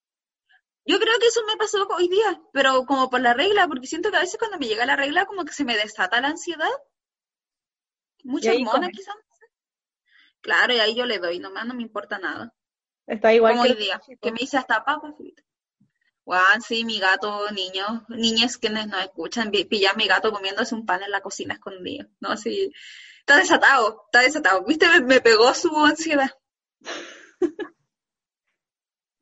Yo 0.85 0.99
creo 0.99 1.19
que 1.19 1.27
eso 1.27 1.41
me 1.45 1.57
pasó 1.57 1.87
hoy 1.89 2.07
día, 2.07 2.41
pero 2.53 2.85
como 2.85 3.09
por 3.09 3.21
la 3.21 3.33
regla, 3.33 3.67
porque 3.67 3.87
siento 3.87 4.09
que 4.09 4.17
a 4.17 4.21
veces 4.21 4.39
cuando 4.39 4.57
me 4.57 4.67
llega 4.67 4.85
la 4.85 4.95
regla 4.95 5.25
como 5.25 5.45
que 5.45 5.53
se 5.53 5.63
me 5.63 5.77
desata 5.77 6.21
la 6.21 6.29
ansiedad. 6.29 6.69
Mucha 8.23 8.53
hormona 8.53 8.89
quizás. 8.89 9.15
Claro, 10.41 10.73
y 10.73 10.79
ahí 10.79 10.95
yo 10.95 11.05
le 11.05 11.19
doy, 11.19 11.39
nomás 11.39 11.67
no 11.67 11.75
me 11.75 11.83
importa 11.83 12.17
nada. 12.17 12.53
Está 13.05 13.33
igual 13.33 13.53
como 13.53 13.63
hoy 13.63 13.75
día, 13.75 14.01
que 14.21 14.31
me 14.31 14.39
hice 14.41 14.57
hasta 14.57 14.83
papas 14.83 15.13
Juan, 16.23 16.61
sí, 16.61 16.85
mi 16.85 16.99
gato, 16.99 17.51
niños, 17.51 18.03
niñas 18.09 18.57
que 18.57 18.69
no 18.69 18.99
escuchan, 18.99 19.51
pilla 19.51 19.91
a 19.91 19.95
mi 19.95 20.07
gato 20.07 20.31
comiéndose 20.31 20.75
un 20.75 20.85
pan 20.85 21.03
en 21.03 21.11
la 21.11 21.21
cocina 21.21 21.55
escondido. 21.55 22.07
No, 22.19 22.37
sí, 22.37 22.71
está 23.19 23.37
desatado, 23.37 24.03
está 24.05 24.21
desatado. 24.21 24.63
Viste, 24.63 24.87
me 25.01 25.19
pegó 25.19 25.53
su 25.53 25.75
ansiedad. 25.83 26.31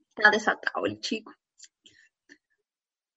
está 0.10 0.30
desatado 0.30 0.86
el 0.86 1.00
chico. 1.00 1.34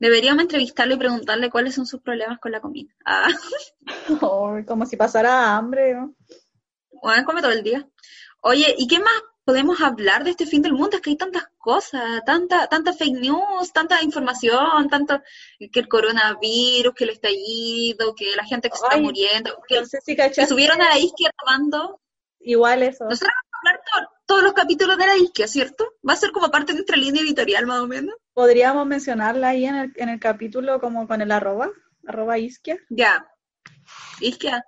Deberíamos 0.02 0.42
entrevistarlo 0.42 0.94
y 0.94 0.98
preguntarle 0.98 1.48
cuáles 1.48 1.76
son 1.76 1.86
sus 1.86 2.00
problemas 2.00 2.40
con 2.40 2.50
la 2.50 2.60
comida. 2.60 2.92
Ah. 3.04 3.28
Oh, 4.20 4.58
como 4.66 4.84
si 4.84 4.96
pasara 4.96 5.54
hambre, 5.56 5.94
¿no? 5.94 6.16
Bueno, 7.00 7.24
come 7.24 7.40
todo 7.40 7.52
el 7.52 7.62
día. 7.62 7.88
Oye, 8.40 8.74
¿y 8.78 8.88
qué 8.88 8.98
más 8.98 9.12
podemos 9.44 9.80
hablar 9.80 10.24
de 10.24 10.30
este 10.30 10.44
fin 10.44 10.60
del 10.60 10.72
mundo? 10.72 10.96
Es 10.96 11.02
que 11.02 11.10
hay 11.10 11.16
tantas 11.16 11.44
cosas, 11.56 12.20
tanta, 12.26 12.66
tanta 12.66 12.92
fake 12.92 13.20
news, 13.20 13.72
tanta 13.72 14.02
información, 14.02 14.88
tanto 14.90 15.20
que 15.70 15.80
el 15.80 15.86
coronavirus, 15.86 16.94
que 16.94 17.04
el 17.04 17.10
estallido, 17.10 18.14
que 18.16 18.34
la 18.34 18.44
gente 18.44 18.70
que 18.70 18.76
se 18.76 18.84
está 18.84 18.96
muriendo, 18.98 19.56
que, 19.68 19.80
no 19.80 19.86
sé 19.86 20.00
si 20.04 20.16
que 20.16 20.46
subieron 20.48 20.82
a 20.82 20.88
la 20.88 20.98
isquia 20.98 21.30
tomando. 21.38 22.00
Igual 22.40 22.82
eso. 22.82 23.04
Nosotros 23.04 23.30
hablar 23.62 24.08
todos 24.26 24.42
los 24.42 24.52
capítulos 24.52 24.96
de 24.96 25.06
la 25.06 25.16
isquia, 25.16 25.46
¿cierto? 25.46 25.94
Va 26.08 26.14
a 26.14 26.16
ser 26.16 26.30
como 26.32 26.50
parte 26.50 26.72
de 26.72 26.78
nuestra 26.78 26.96
línea 26.96 27.22
editorial, 27.22 27.66
más 27.66 27.80
o 27.80 27.86
menos. 27.86 28.14
Podríamos 28.32 28.86
mencionarla 28.86 29.48
ahí 29.48 29.66
en 29.66 29.74
el, 29.76 29.92
en 29.96 30.08
el 30.08 30.20
capítulo 30.20 30.80
como 30.80 31.06
con 31.06 31.20
el 31.20 31.30
arroba, 31.30 31.70
arroba 32.06 32.38
isquia. 32.38 32.78
Ya. 32.88 33.26
Isquia. 34.20 34.64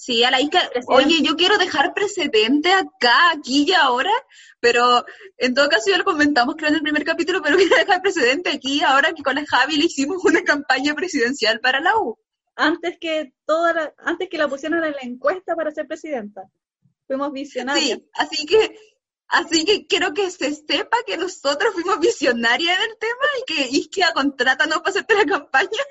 Sí, 0.00 0.24
a 0.24 0.30
la 0.30 0.40
Isca. 0.40 0.62
Oye, 0.86 1.20
yo 1.22 1.36
quiero 1.36 1.58
dejar 1.58 1.92
precedente 1.92 2.72
acá, 2.72 3.32
aquí 3.34 3.66
y 3.68 3.74
ahora, 3.74 4.10
pero 4.58 5.04
en 5.36 5.52
todo 5.52 5.68
caso 5.68 5.90
ya 5.90 5.98
lo 5.98 6.04
comentamos 6.04 6.56
creo 6.56 6.70
en 6.70 6.76
el 6.76 6.80
primer 6.80 7.04
capítulo, 7.04 7.42
pero 7.42 7.56
quiero 7.58 7.76
dejar 7.76 8.00
precedente 8.00 8.48
aquí 8.48 8.82
ahora 8.82 9.12
que 9.12 9.22
con 9.22 9.34
la 9.34 9.44
Javi 9.44 9.76
le 9.76 9.84
hicimos 9.84 10.24
una 10.24 10.42
campaña 10.42 10.94
presidencial 10.94 11.60
para 11.60 11.80
la 11.80 11.98
U. 11.98 12.18
Antes 12.56 12.96
que 12.98 13.34
toda 13.44 13.74
la, 13.74 13.94
antes 13.98 14.30
que 14.30 14.38
la 14.38 14.48
pusieran 14.48 14.82
en 14.84 14.92
la 14.92 15.02
encuesta 15.02 15.54
para 15.54 15.70
ser 15.70 15.86
presidenta. 15.86 16.44
Fuimos 17.10 17.32
visionarios. 17.32 17.98
Sí, 17.98 18.08
así 18.14 18.46
que 18.46 18.78
Así 19.26 19.64
que 19.64 19.86
quiero 19.86 20.12
que 20.12 20.30
se 20.30 20.52
sepa 20.54 20.96
que 21.06 21.16
nosotros 21.16 21.72
fuimos 21.72 21.98
visionarias 22.00 22.78
en 22.78 22.90
el 22.90 22.98
tema 22.98 23.26
y 23.38 23.44
que 23.52 23.76
Isquia 23.76 24.12
no 24.14 24.36
para 24.36 24.54
hacerte 24.86 25.14
la 25.14 25.24
campaña. 25.24 25.84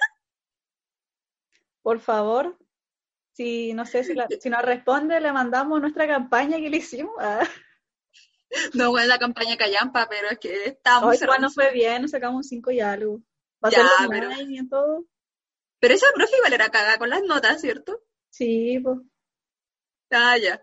Por 1.82 2.00
favor, 2.00 2.58
si 3.34 3.74
no 3.74 3.86
sé 3.86 4.04
si, 4.04 4.14
si 4.42 4.50
nos 4.50 4.62
responde, 4.62 5.20
le 5.22 5.32
mandamos 5.32 5.80
nuestra 5.80 6.06
campaña 6.06 6.58
que 6.58 6.70
le 6.70 6.78
hicimos. 6.78 7.16
Ah. 7.20 7.48
No, 8.74 8.90
bueno, 8.92 9.08
la 9.08 9.20
campaña 9.20 9.58
Callampa, 9.58 10.08
pero 10.10 10.30
es 10.30 10.40
que 10.40 10.66
estamos. 10.66 11.22
Hoy 11.22 11.28
no 11.40 11.52
fue 11.52 11.72
bien, 11.72 12.02
nos 12.02 12.12
sacamos 12.12 12.48
cinco 12.48 12.72
y 12.72 12.80
algo. 12.80 13.22
¿Va 13.64 13.70
a 13.70 13.72
ya, 13.72 13.88
pero... 14.10 14.32
Y 14.42 14.68
todo? 14.68 15.06
Pero 15.80 15.94
esa 15.94 16.08
profe 16.16 16.36
igual 16.36 16.54
era 16.54 16.70
cagada 16.70 16.98
con 16.98 17.10
las 17.10 17.22
notas, 17.24 17.62
¿cierto? 17.62 18.02
Sí, 18.32 18.80
pues. 18.84 18.98
Ah, 20.12 20.38
ya. 20.38 20.62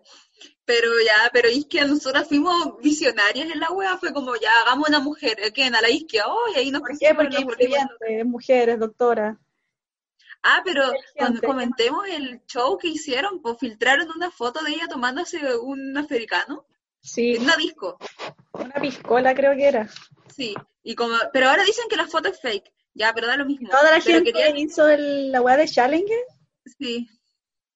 Pero 0.64 0.88
ya, 1.04 1.30
pero 1.32 1.48
es 1.48 1.64
que 1.66 1.80
nosotras 1.84 2.26
fuimos 2.26 2.76
visionarias 2.82 3.50
en 3.50 3.60
la 3.60 3.70
wea, 3.70 3.98
fue 3.98 4.12
como 4.12 4.34
ya 4.36 4.50
hagamos 4.62 4.88
una 4.88 4.98
mujer, 4.98 5.36
¿qué? 5.54 5.66
En 5.66 5.72
la 5.72 5.88
isquia, 5.88 6.24
oh, 6.26 6.48
y 6.54 6.58
ahí 6.58 6.70
nos 6.70 6.80
¿Por 6.80 6.98
qué? 6.98 7.14
Porque 7.14 7.36
hay 8.08 8.24
mujeres, 8.24 8.78
doctora. 8.78 9.38
Ah, 10.42 10.62
pero 10.64 10.92
cuando 11.16 11.40
comentemos 11.40 12.06
el 12.08 12.40
show 12.46 12.78
que 12.78 12.88
hicieron, 12.88 13.40
pues 13.42 13.58
filtraron 13.58 14.08
una 14.14 14.30
foto 14.30 14.62
de 14.62 14.72
ella 14.72 14.86
tomándose 14.88 15.56
un 15.58 15.96
africano. 15.96 16.66
Sí. 17.00 17.36
Una 17.36 17.56
disco. 17.56 17.98
Una 18.52 18.74
piscola 18.74 19.34
creo 19.34 19.56
que 19.56 19.66
era. 19.66 19.88
Sí, 20.34 20.54
y 20.82 20.94
como, 20.94 21.14
pero 21.32 21.48
ahora 21.48 21.64
dicen 21.64 21.88
que 21.88 21.96
la 21.96 22.06
foto 22.06 22.28
es 22.28 22.40
fake. 22.40 22.72
Ya, 22.94 23.12
pero 23.12 23.26
da 23.26 23.36
lo 23.36 23.44
mismo. 23.44 23.68
Toda 23.68 23.90
la 23.90 24.00
gente 24.00 24.32
hizo 24.56 24.86
la 24.88 25.42
weá 25.42 25.56
de 25.56 25.68
Challenger. 25.68 26.24
Sí. 26.78 27.08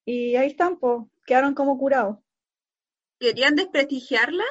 Y 0.04 0.36
ahí 0.36 0.48
están, 0.48 0.78
pues, 0.78 1.02
quedaron 1.26 1.54
como 1.54 1.76
curados. 1.76 2.18
Querían 3.20 3.54
desprestigiarla 3.54 4.44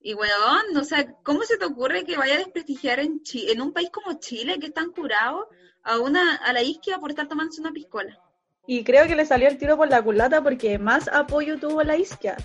y 0.00 0.14
weón, 0.14 0.76
o 0.76 0.84
sea, 0.84 1.14
¿cómo 1.22 1.42
se 1.42 1.58
te 1.58 1.64
ocurre 1.64 2.04
que 2.04 2.16
vaya 2.16 2.34
a 2.34 2.38
desprestigiar 2.38 2.98
en, 2.98 3.20
en 3.34 3.60
un 3.60 3.72
país 3.72 3.90
como 3.90 4.18
Chile, 4.18 4.58
que 4.58 4.66
están 4.66 4.90
curados, 4.90 5.46
a 5.82 5.98
una 5.98 6.36
a 6.36 6.52
la 6.52 6.62
isquia 6.62 6.98
por 6.98 7.10
estar 7.10 7.28
tomándose 7.28 7.60
una 7.60 7.72
piscola? 7.72 8.18
Y 8.66 8.84
creo 8.84 9.06
que 9.06 9.16
le 9.16 9.26
salió 9.26 9.48
el 9.48 9.58
tiro 9.58 9.76
por 9.76 9.88
la 9.88 10.02
culata 10.02 10.42
porque 10.42 10.78
más 10.78 11.08
apoyo 11.08 11.58
tuvo 11.58 11.82
la 11.82 11.96
isquia. 11.96 12.36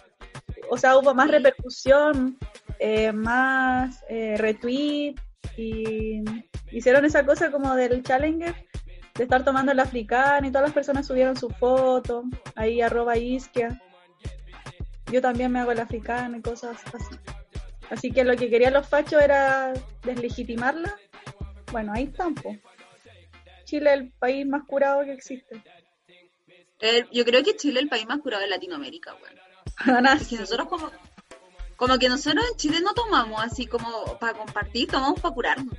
O 0.70 0.78
sea, 0.78 0.98
hubo 0.98 1.14
más 1.14 1.30
repercusión, 1.30 2.38
eh, 2.80 3.12
más 3.12 4.04
eh, 4.10 4.36
retweet 4.38 5.16
y 5.56 6.24
hicieron 6.72 7.06
esa 7.06 7.26
cosa 7.26 7.52
como 7.52 7.74
del 7.76 8.04
Challenger 8.04 8.56
de 9.16 9.24
estar 9.24 9.44
tomando 9.44 9.72
el 9.72 9.80
africano 9.80 10.48
y 10.48 10.52
todas 10.52 10.68
las 10.68 10.74
personas 10.74 11.08
subieron 11.08 11.36
su 11.36 11.50
foto, 11.50 12.24
ahí 12.56 12.82
arroba 12.82 13.18
isquia. 13.18 13.82
Yo 15.12 15.22
también 15.22 15.52
me 15.52 15.60
hago 15.60 15.72
el 15.72 15.80
africano 15.80 16.38
y 16.38 16.42
cosas 16.42 16.78
así. 16.94 17.16
Así 17.90 18.12
que 18.12 18.24
lo 18.24 18.36
que 18.36 18.50
querían 18.50 18.74
los 18.74 18.88
fachos 18.88 19.22
era 19.22 19.74
deslegitimarla. 20.04 20.96
Bueno, 21.72 21.94
ahí 21.94 22.08
tampoco. 22.08 22.58
Chile 23.64 23.94
es 23.94 24.00
el 24.00 24.12
país 24.12 24.46
más 24.46 24.64
curado 24.66 25.04
que 25.04 25.14
existe. 25.14 25.62
yo 27.12 27.26
creo 27.26 27.44
que 27.44 27.56
Chile 27.56 27.80
es 27.80 27.84
el 27.84 27.90
país 27.90 28.08
más 28.08 28.20
curado 28.20 28.42
de 28.42 28.50
Latinoamérica, 28.50 29.16
bueno. 29.20 29.42
nosotros 30.40 30.68
como, 30.68 30.92
como 31.76 31.98
que 31.98 32.10
nosotros 32.10 32.46
en 32.50 32.58
Chile 32.58 32.80
no 32.82 32.94
tomamos 32.94 33.44
así 33.44 33.68
como 33.68 34.18
para 34.20 34.38
compartir, 34.38 34.90
tomamos 34.90 35.20
para 35.20 35.34
curarnos. 35.34 35.76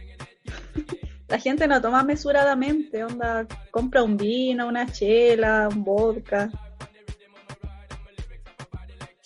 La 1.29 1.39
gente 1.39 1.67
no 1.67 1.81
toma 1.81 2.05
mesuradamente, 2.05 3.05
onda, 3.05 3.47
compra 3.71 4.03
un 4.03 4.17
vino, 4.17 4.67
una 4.67 4.91
chela, 4.91 5.69
un 5.71 5.85
vodka. 5.85 6.51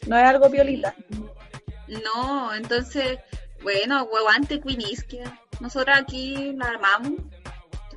No 0.07 0.17
es 0.17 0.25
algo 0.25 0.49
violita. 0.49 0.95
No, 1.88 2.55
entonces, 2.55 3.19
bueno, 3.62 4.05
huevante 4.05 4.61
Quenisquia. 4.61 5.38
Nosotros 5.61 5.97
aquí 5.97 6.53
la 6.57 6.67
armamos. 6.67 7.12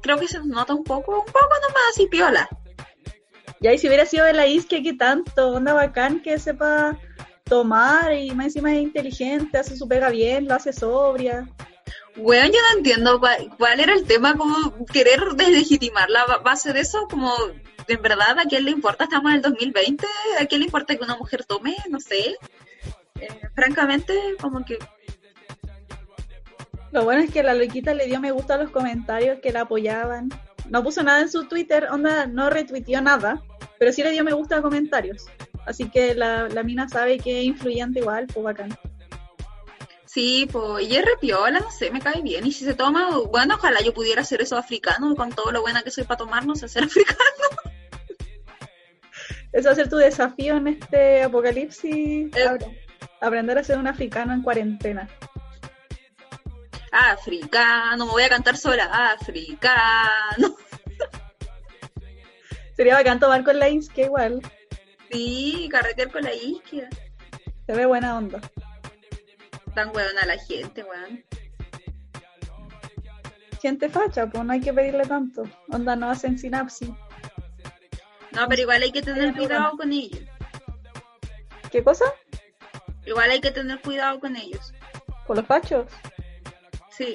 Creo 0.02 0.20
que 0.20 0.28
se 0.28 0.38
nos 0.38 0.48
nota 0.48 0.74
un 0.74 0.84
poco, 0.84 1.20
un 1.20 1.26
poco 1.26 1.50
nomás 1.62 1.84
así 1.92 2.08
piola. 2.08 2.48
Y 3.62 3.68
ahí 3.68 3.78
si 3.78 3.88
hubiera 3.88 4.06
sido 4.06 4.26
de 4.26 4.34
la 4.34 4.46
isquia, 4.46 4.84
¿qué 4.84 4.94
tanto? 4.94 5.50
Onda 5.50 5.74
bacán 5.74 6.22
que 6.22 6.38
sepa 6.38 7.00
tomar 7.46 8.14
y 8.14 8.32
más 8.32 8.48
encima 8.48 8.74
es 8.74 8.82
inteligente, 8.82 9.58
hace 9.58 9.78
su 9.78 9.88
pega 9.88 10.10
bien, 10.10 10.48
lo 10.48 10.56
hace 10.56 10.74
sobria. 10.74 11.48
Bueno, 12.16 12.46
yo 12.46 12.60
no 12.72 12.78
entiendo 12.78 13.20
cuál, 13.20 13.80
era 13.80 13.94
el 13.94 14.06
tema, 14.06 14.36
como 14.36 14.86
querer 14.86 15.20
deslegitimar 15.36 16.10
la 16.10 16.26
base 16.38 16.72
de 16.72 16.80
eso, 16.80 17.08
como 17.10 17.34
en 17.88 18.02
verdad 18.02 18.40
a 18.40 18.46
quién 18.46 18.64
le 18.64 18.72
importa, 18.72 19.04
estamos 19.04 19.32
en 19.32 19.38
el 19.38 19.42
2020, 19.42 20.08
a 20.40 20.46
quién 20.46 20.62
le 20.62 20.66
importa 20.66 20.96
que 20.96 21.04
una 21.04 21.18
mujer 21.18 21.44
tome, 21.44 21.76
no 21.90 22.00
sé. 22.00 22.38
Eh, 23.20 23.28
francamente, 23.54 24.14
como 24.42 24.64
que... 24.64 24.80
Lo 26.92 27.04
bueno 27.04 27.22
es 27.22 27.32
que 27.32 27.44
la 27.44 27.54
loquita 27.54 27.94
le 27.94 28.06
dio 28.06 28.22
me 28.22 28.32
gusta 28.32 28.54
a 28.56 28.58
los 28.58 28.72
comentarios 28.72 29.40
que 29.42 29.52
la 29.52 29.62
apoyaban. 29.62 30.30
No 30.70 30.84
puso 30.84 31.04
nada 31.04 31.20
en 31.20 31.30
su 31.30 31.44
Twitter, 31.46 31.90
onda, 31.92 32.28
no 32.28 32.50
retuiteó 32.50 33.02
nada, 33.02 33.44
pero 33.78 33.92
sí 33.92 34.02
le 34.02 34.12
dio 34.12 34.24
me 34.24 34.32
gusta 34.32 34.58
a 34.58 34.62
comentarios. 34.62 35.26
Así 35.66 35.90
que 35.90 36.16
la, 36.16 36.48
la 36.48 36.64
mina 36.64 36.88
sabe 36.88 37.18
que 37.20 37.40
es 37.40 37.46
influyente 37.46 38.00
igual, 38.00 38.28
pues 38.28 38.44
bacán. 38.44 38.78
Sí, 40.16 40.48
pues, 40.50 40.88
y 40.90 40.96
es 40.96 41.04
repiola, 41.04 41.60
no 41.60 41.70
sé, 41.70 41.92
me 41.92 42.00
cae 42.00 42.22
bien. 42.22 42.48
Y 42.48 42.54
si 42.54 42.64
se 42.64 42.74
toma, 42.74 43.18
bueno, 43.30 43.56
ojalá 43.56 43.82
yo 43.82 43.94
pudiera 43.94 44.22
hacer 44.22 44.42
eso 44.42 44.58
africano, 44.58 45.14
con 45.14 45.30
todo 45.30 45.52
lo 45.52 45.60
buena 45.60 45.84
que 45.84 45.92
soy 45.92 46.06
para 46.06 46.20
tomarnos, 46.20 46.64
hacer 46.64 46.84
africano. 46.86 47.20
Eso 49.52 49.68
va 49.68 49.74
a 49.74 49.76
ser 49.76 49.90
tu 49.90 49.98
desafío 49.98 50.56
en 50.56 50.68
este 50.68 51.24
apocalipsis. 51.24 52.34
Eh, 52.34 52.78
aprender 53.20 53.58
a 53.58 53.64
ser 53.66 53.78
un 53.78 53.88
africano 53.88 54.32
en 54.32 54.42
cuarentena. 54.42 55.10
Africano, 56.94 58.06
me 58.06 58.12
voy 58.14 58.24
a 58.24 58.30
cantar 58.30 58.56
sola, 58.56 58.86
africano. 59.20 60.56
Sería 62.78 62.94
bacán 62.94 63.20
tomar 63.20 63.44
con 63.44 63.60
la 63.60 63.68
isquia 63.68 64.06
igual. 64.06 64.42
Sí, 65.12 65.68
carretear 65.70 66.10
con 66.10 66.24
la 66.24 66.34
isquia. 66.34 66.88
Se 67.66 67.74
ve 67.74 67.86
buena 67.86 68.18
onda. 68.18 68.40
Tan 69.76 69.96
weón 69.96 70.18
a 70.18 70.26
la 70.26 70.38
gente, 70.38 70.84
weón. 70.84 71.24
Gente 73.62 73.90
facha, 73.90 74.28
pues 74.28 74.44
no 74.44 74.54
hay 74.54 74.62
que 74.62 74.74
pedirle 74.74 75.06
tanto. 75.06 75.44
Onda 75.70 75.96
no 75.96 76.10
hacen 76.10 76.40
sinapsis. 76.40 76.90
No, 78.32 78.48
pero 78.48 78.62
igual 78.62 78.82
hay 78.82 78.92
que 78.92 79.02
tener 79.02 79.34
cuidado 79.34 79.78
con 79.78 79.92
ellos. 79.92 80.24
¿Qué 81.72 81.84
cosa? 81.84 82.06
Igual 83.06 83.32
hay 83.32 83.42
que 83.42 83.52
tener 83.52 83.82
cuidado 83.82 84.20
con 84.20 84.36
ellos. 84.36 84.74
¿Con 85.28 85.38
los 85.38 85.46
fachos? 85.46 85.88
Sí. 86.90 87.14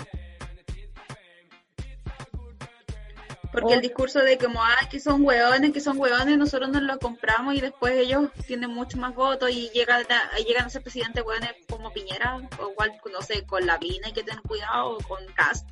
Porque 3.53 3.75
el 3.75 3.81
discurso 3.81 4.21
de 4.21 4.39
como, 4.39 4.63
ah, 4.63 4.89
que 4.89 5.01
son 5.01 5.25
hueones, 5.25 5.73
que 5.73 5.81
son 5.81 5.99
hueones, 5.99 6.39
nosotros 6.39 6.71
nos 6.71 6.83
lo 6.83 6.99
compramos 6.99 7.55
y 7.55 7.61
después 7.61 7.95
ellos 7.95 8.31
tienen 8.47 8.71
mucho 8.71 8.97
más 8.99 9.15
votos 9.15 9.51
y 9.51 9.71
llegan 9.71 10.05
a, 10.09 10.39
llegan 10.39 10.67
a 10.67 10.71
ser 10.71 10.83
presidente 10.83 11.23
hueones 11.23 11.51
como 11.69 11.93
Piñera, 11.93 12.37
o 12.37 12.71
igual, 12.71 12.93
no 13.13 13.23
sé, 13.23 13.45
con 13.45 13.67
la 13.67 13.77
Vina 13.79 14.07
hay 14.07 14.13
que 14.13 14.23
tener 14.23 14.41
cuidado, 14.43 14.97
o 14.97 14.99
con 14.99 15.19
Cast. 15.35 15.69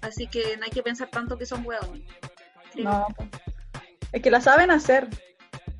Así 0.00 0.28
que 0.28 0.56
no 0.56 0.64
hay 0.64 0.70
que 0.70 0.82
pensar 0.82 1.08
tanto 1.08 1.36
que 1.36 1.46
son 1.46 1.66
hueones. 1.66 2.02
No, 2.76 3.06
es 4.12 4.22
que 4.22 4.30
la 4.30 4.40
saben 4.40 4.70
hacer. 4.70 5.08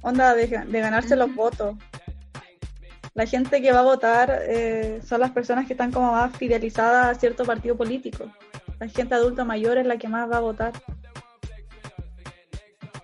Onda 0.03 0.35
de, 0.35 0.49
de 0.49 0.81
ganarse 0.81 1.15
los 1.15 1.33
votos. 1.33 1.77
La 3.15 3.27
gente 3.27 3.61
que 3.61 3.73
va 3.73 3.81
a 3.81 3.85
votar 3.85 4.43
eh, 4.49 5.01
son 5.07 5.21
las 5.21 5.31
personas 5.31 5.67
que 5.67 5.75
están 5.75 5.93
como 5.93 6.13
más 6.13 6.37
fidelizadas 6.37 7.17
a 7.17 7.21
cierto 7.21 7.45
partido 7.45 7.77
político. 7.77 8.25
La 8.81 8.89
gente 8.89 9.15
adulta 9.15 9.45
mayor 9.45 9.79
es 9.79 9.87
la 9.87 9.99
que 9.99 10.09
más 10.09 10.31
va 10.31 10.39
a 10.39 10.41
votar. 10.41 10.73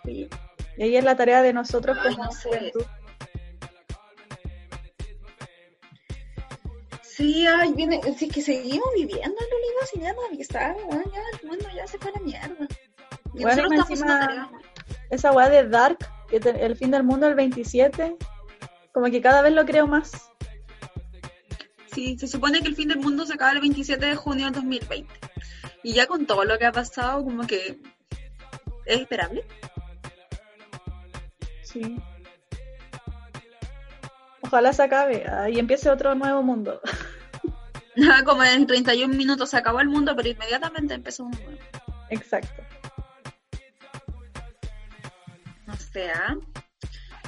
Sí. 0.09 0.29
Y 0.79 0.83
ahí 0.83 0.97
es 0.97 1.05
la 1.05 1.17
tarea 1.17 1.43
de 1.43 1.53
nosotros 1.53 1.99
Ay, 2.01 2.15
como 2.15 2.25
no 2.27 2.33
sé. 2.33 2.73
Sí, 7.03 7.47
ay, 7.47 7.73
viene, 7.73 8.01
si 8.17 8.27
es 8.27 8.33
que 8.33 8.41
seguimos 8.43 8.89
viviendo 8.95 9.37
en 9.41 9.51
realidad, 9.51 9.87
si 9.93 10.01
ya 10.01 10.13
no 10.13 10.25
avisar, 10.27 10.77
bueno, 10.87 11.03
ya 11.13 11.21
el 11.43 11.49
mundo 11.49 11.67
ya 11.75 11.87
se 11.87 11.99
fue 11.99 12.11
a 12.11 12.15
la 12.15 12.21
mierda. 12.21 12.69
Y 13.35 13.43
Bueno, 13.43 13.63
nosotros 13.65 13.91
encima- 13.91 14.21
tareas. 14.21 14.49
Esa 15.11 15.33
weá 15.33 15.49
de 15.49 15.69
Dark, 15.69 15.99
que 16.29 16.39
te- 16.39 16.65
el 16.65 16.77
fin 16.77 16.91
del 16.93 17.03
mundo 17.03 17.27
el 17.27 17.35
27, 17.35 18.17
como 18.93 19.07
que 19.11 19.21
cada 19.21 19.43
vez 19.43 19.53
lo 19.53 19.65
creo 19.67 19.87
más. 19.87 20.13
Sí, 21.93 22.17
se 22.19 22.29
supone 22.29 22.61
que 22.61 22.69
el 22.69 22.77
fin 22.77 22.89
del 22.89 23.01
mundo 23.01 23.27
se 23.27 23.35
acaba 23.35 23.51
el 23.53 23.61
27 23.61 24.07
de 24.07 24.15
junio 24.15 24.45
del 24.45 24.55
2020. 24.55 25.13
Y 25.83 25.95
ya 25.95 26.07
con 26.07 26.27
todo 26.27 26.45
lo 26.45 26.57
que 26.59 26.67
ha 26.67 26.73
pasado, 26.73 27.25
como 27.25 27.47
que 27.47 27.79
es 28.87 29.01
esperable. 29.01 29.45
Sí. 31.79 31.97
Ojalá 34.43 34.73
se 34.73 34.83
acabe 34.83 35.25
ah, 35.29 35.49
y 35.49 35.59
empiece 35.59 35.91
otro 35.91 36.15
nuevo 36.15 36.43
mundo. 36.43 36.81
como 38.25 38.45
en 38.45 38.67
31 38.67 39.15
minutos 39.15 39.51
se 39.51 39.57
acabó 39.57 39.81
el 39.81 39.89
mundo, 39.89 40.15
pero 40.17 40.29
inmediatamente 40.29 40.95
empezó 40.95 41.25
un 41.25 41.33
nuevo. 41.33 41.59
Exacto. 42.11 42.63
No 45.67 45.77
sé, 45.77 46.11
¿ah? 46.11 46.37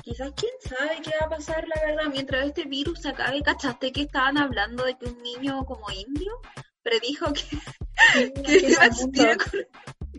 Quizás 0.03 0.33
quién 0.35 0.53
sabe 0.61 1.03
qué 1.03 1.11
va 1.21 1.27
a 1.27 1.29
pasar, 1.29 1.67
la 1.69 1.87
verdad, 1.87 2.11
mientras 2.11 2.47
este 2.47 2.65
virus 2.65 3.03
se 3.03 3.11
acabe. 3.11 3.43
¿Cachaste 3.43 3.93
que 3.93 4.03
estaban 4.03 4.39
hablando 4.39 4.85
de 4.85 4.97
que 4.97 5.07
un 5.07 5.23
niño 5.23 5.65
como 5.67 5.91
indio 5.91 6.33
predijo 6.83 7.33
que, 7.35 8.33
iba 8.69 8.83
a 8.83 8.87
existir 8.87 9.37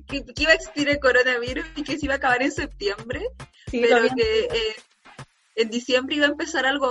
que 0.07 0.43
iba 0.43 0.51
a 0.51 0.55
existir 0.55 0.89
el 0.89 0.99
coronavirus 0.99 1.65
y 1.75 1.83
que 1.83 1.97
se 1.97 2.05
iba 2.05 2.15
a 2.15 2.17
acabar 2.17 2.43
en 2.43 2.51
septiembre? 2.51 3.25
Sí, 3.71 3.79
pero 3.81 4.01
que 4.15 4.43
eh, 4.45 4.75
en 5.55 5.69
diciembre 5.69 6.15
iba 6.17 6.25
a 6.25 6.29
empezar 6.29 6.65
algo 6.65 6.87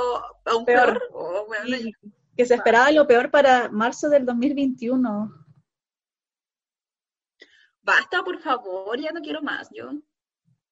aún 0.46 0.64
Peor. 0.64 0.86
peor. 0.98 1.02
Oh, 1.12 1.44
bueno, 1.46 1.64
Y 1.76 1.92
que 2.36 2.46
se 2.46 2.54
esperaba 2.54 2.90
lo 2.90 3.06
peor 3.06 3.30
para 3.30 3.68
marzo 3.70 4.08
del 4.08 4.24
2021. 4.24 5.32
Basta, 7.82 8.22
por 8.22 8.38
favor, 8.40 8.98
ya 8.98 9.12
no 9.12 9.20
quiero 9.20 9.42
más. 9.42 9.68
Yo 9.72 9.90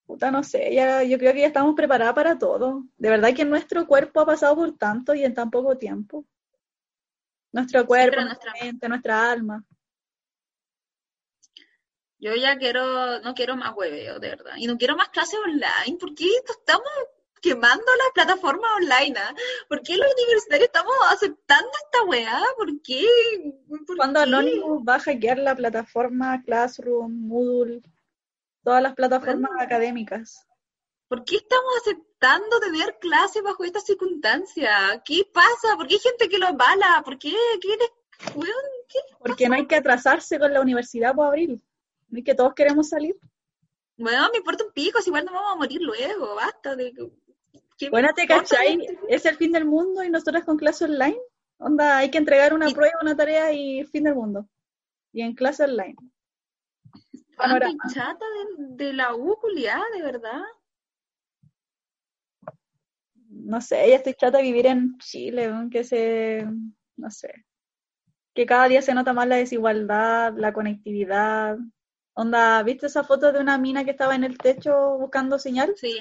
Puta, 0.06 0.30
no 0.30 0.42
sé, 0.42 0.74
ya, 0.74 1.02
yo 1.02 1.18
creo 1.18 1.34
que 1.34 1.40
ya 1.40 1.48
estamos 1.48 1.74
preparadas 1.74 2.14
para 2.14 2.38
todo. 2.38 2.84
De 2.96 3.10
verdad 3.10 3.34
que 3.34 3.44
nuestro 3.44 3.86
cuerpo 3.86 4.20
ha 4.20 4.26
pasado 4.26 4.56
por 4.56 4.72
tanto 4.78 5.14
y 5.14 5.22
en 5.22 5.34
tan 5.34 5.50
poco 5.50 5.76
tiempo. 5.76 6.24
Nuestro 7.52 7.86
cuerpo, 7.86 8.20
nuestra- 8.22 8.54
mente, 8.62 8.88
nuestra 8.88 9.30
alma. 9.30 9.62
Yo 12.20 12.34
ya 12.34 12.58
quiero, 12.58 13.20
no 13.20 13.34
quiero 13.34 13.56
más 13.56 13.74
hueveo, 13.76 14.18
de 14.18 14.28
verdad. 14.30 14.52
Y 14.56 14.66
no 14.66 14.76
quiero 14.76 14.96
más 14.96 15.08
clases 15.10 15.38
online. 15.44 15.98
¿Por 16.00 16.14
qué 16.14 16.26
estamos 16.48 16.88
quemando 17.40 17.84
las 17.96 18.08
plataformas 18.14 18.70
online? 18.76 19.14
ah? 19.18 19.34
¿Por 19.68 19.82
qué 19.82 19.96
los 19.96 20.12
universitarios 20.12 20.66
estamos 20.66 20.94
aceptando 21.10 21.70
esta 21.84 22.04
weá? 22.04 22.42
¿Por 22.56 22.82
qué? 22.82 23.06
¿Por 23.86 23.96
Cuando 23.96 24.18
qué? 24.20 24.24
Anonymous 24.24 24.82
va 24.88 24.96
a 24.96 25.00
hackear 25.00 25.38
la 25.38 25.54
plataforma 25.54 26.42
Classroom, 26.44 27.12
Moodle, 27.28 27.82
todas 28.64 28.82
las 28.82 28.94
plataformas 28.94 29.52
académicas. 29.60 30.44
¿Por 31.06 31.24
qué 31.24 31.36
estamos 31.36 31.72
aceptando 31.82 32.58
tener 32.60 32.98
clases 33.00 33.42
bajo 33.44 33.62
estas 33.62 33.84
circunstancias? 33.86 35.00
¿Qué 35.04 35.22
pasa? 35.32 35.76
¿Por 35.76 35.86
qué 35.86 35.94
hay 35.94 36.00
gente 36.00 36.28
que 36.28 36.38
lo 36.38 36.48
avala? 36.48 37.00
¿Por 37.04 37.16
qué? 37.16 37.32
¿Qué 37.62 37.68
les- 37.68 38.34
¿qué? 38.88 38.98
Porque 39.20 39.48
no 39.48 39.54
hay 39.54 39.66
que 39.66 39.76
atrasarse 39.76 40.38
con 40.38 40.52
la 40.52 40.60
universidad 40.60 41.14
por 41.14 41.26
abril. 41.28 41.62
No 42.08 42.18
es 42.18 42.24
que 42.24 42.34
todos 42.34 42.54
queremos 42.54 42.88
salir. 42.88 43.16
Bueno, 43.96 44.28
me 44.32 44.38
importa 44.38 44.64
un 44.64 44.72
pico, 44.72 45.00
si 45.00 45.10
igual 45.10 45.24
no 45.24 45.32
vamos 45.32 45.52
a 45.52 45.56
morir 45.56 45.80
luego, 45.82 46.34
basta 46.36 46.76
de... 46.76 46.92
¿qué 47.76 47.86
me 47.86 47.90
Bueno, 47.90 48.08
¿te 48.14 48.26
cachai? 48.26 48.78
Es 49.08 49.26
el 49.26 49.36
fin 49.36 49.52
del 49.52 49.64
mundo 49.64 50.02
y 50.04 50.10
nosotras 50.10 50.44
con 50.44 50.56
clase 50.56 50.84
online. 50.84 51.18
Onda, 51.58 51.98
hay 51.98 52.10
que 52.10 52.18
entregar 52.18 52.54
una 52.54 52.68
Y- 52.70 52.74
prueba, 52.74 52.94
una 53.02 53.16
tarea 53.16 53.52
y 53.52 53.84
fin 53.84 54.04
del 54.04 54.14
mundo. 54.14 54.48
Y 55.12 55.22
en 55.22 55.34
clase 55.34 55.64
online. 55.64 55.96
Tanta 57.36 57.36
Panorama. 57.36 57.84
chata 57.92 58.24
de, 58.58 58.84
de 58.84 58.92
la 58.92 59.14
U, 59.14 59.36
culiá, 59.40 59.82
de 59.96 60.02
verdad. 60.02 60.42
No 63.30 63.60
sé, 63.60 63.88
ya 63.88 63.96
estoy 63.96 64.14
chata 64.14 64.38
de 64.38 64.44
vivir 64.44 64.66
en 64.66 64.96
Chile, 64.98 65.50
que 65.70 65.84
se, 65.84 66.46
no 66.96 67.10
sé, 67.10 67.46
que 68.34 68.46
cada 68.46 68.68
día 68.68 68.82
se 68.82 68.94
nota 68.94 69.12
más 69.12 69.26
la 69.28 69.36
desigualdad, 69.36 70.34
la 70.36 70.52
conectividad. 70.52 71.58
Onda, 72.20 72.60
¿viste 72.64 72.86
esa 72.86 73.04
foto 73.04 73.30
de 73.30 73.38
una 73.38 73.58
mina 73.58 73.84
que 73.84 73.92
estaba 73.92 74.16
en 74.16 74.24
el 74.24 74.38
techo 74.38 74.98
buscando 74.98 75.38
señal? 75.38 75.74
Sí, 75.76 76.00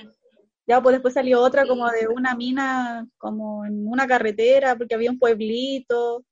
Ya, 0.65 0.81
pues 0.81 0.93
después 0.93 1.13
salió 1.13 1.39
otra 1.41 1.61
Sí, 1.61 1.67
como 1.67 1.87
de 1.91 2.07
una 2.07 2.33
mina, 2.33 3.07
como 3.19 3.63
en 3.65 3.87
una 3.87 4.07
carretera, 4.07 4.75
porque 4.75 4.95
había 4.95 5.11
un 5.11 5.19
pueblito. 5.19 6.25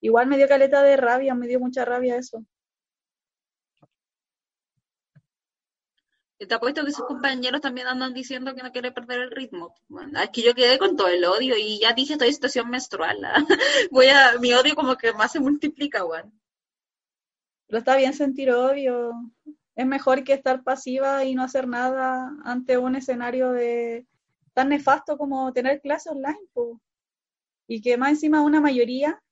Igual 0.00 0.26
me 0.26 0.36
dio 0.36 0.48
caleta 0.48 0.82
de 0.82 0.96
rabia, 0.96 1.36
me 1.36 1.46
dio 1.46 1.60
mucha 1.60 1.84
rabia 1.84 2.16
eso. 2.16 2.44
Te 6.36 6.52
apuesto 6.52 6.84
que 6.84 6.90
sus 6.90 7.06
compañeros 7.06 7.60
también 7.60 7.86
andan 7.86 8.12
diciendo 8.12 8.52
que 8.56 8.64
no 8.64 8.72
quiere 8.72 8.90
perder 8.90 9.20
el 9.20 9.30
ritmo. 9.30 9.76
Bueno, 9.86 10.18
es 10.18 10.30
que 10.30 10.42
yo 10.42 10.54
quedé 10.54 10.76
con 10.76 10.96
todo 10.96 11.06
el 11.06 11.24
odio 11.24 11.54
y 11.56 11.78
ya 11.78 11.92
dije, 11.92 12.14
estoy 12.14 12.28
en 12.28 12.34
situación 12.34 12.68
menstrual. 12.68 13.24
¿ah? 13.24 13.44
Voy 13.92 14.08
a, 14.08 14.38
mi 14.40 14.52
odio 14.54 14.74
como 14.74 14.96
que 14.96 15.12
más 15.12 15.30
se 15.30 15.38
multiplica, 15.38 16.04
weón. 16.04 16.32
Pero 17.70 17.78
está 17.78 17.94
bien 17.94 18.12
sentir 18.12 18.50
odio. 18.50 19.12
Es 19.76 19.86
mejor 19.86 20.24
que 20.24 20.32
estar 20.32 20.64
pasiva 20.64 21.24
y 21.24 21.36
no 21.36 21.44
hacer 21.44 21.68
nada 21.68 22.32
ante 22.44 22.76
un 22.76 22.96
escenario 22.96 23.52
de 23.52 24.08
tan 24.54 24.70
nefasto 24.70 25.16
como 25.16 25.52
tener 25.52 25.80
clases 25.80 26.10
online. 26.10 26.48
po. 26.52 26.80
Y 27.68 27.80
que 27.80 27.96
más 27.96 28.10
encima 28.10 28.42
una 28.42 28.60
mayoría 28.60 29.22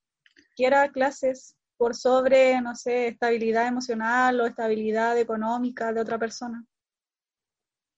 quiera 0.54 0.88
clases 0.92 1.56
por 1.76 1.96
sobre, 1.96 2.60
no 2.60 2.76
sé, 2.76 3.08
estabilidad 3.08 3.66
emocional 3.66 4.40
o 4.40 4.46
estabilidad 4.46 5.18
económica 5.18 5.92
de 5.92 6.00
otra 6.00 6.16
persona. 6.16 6.64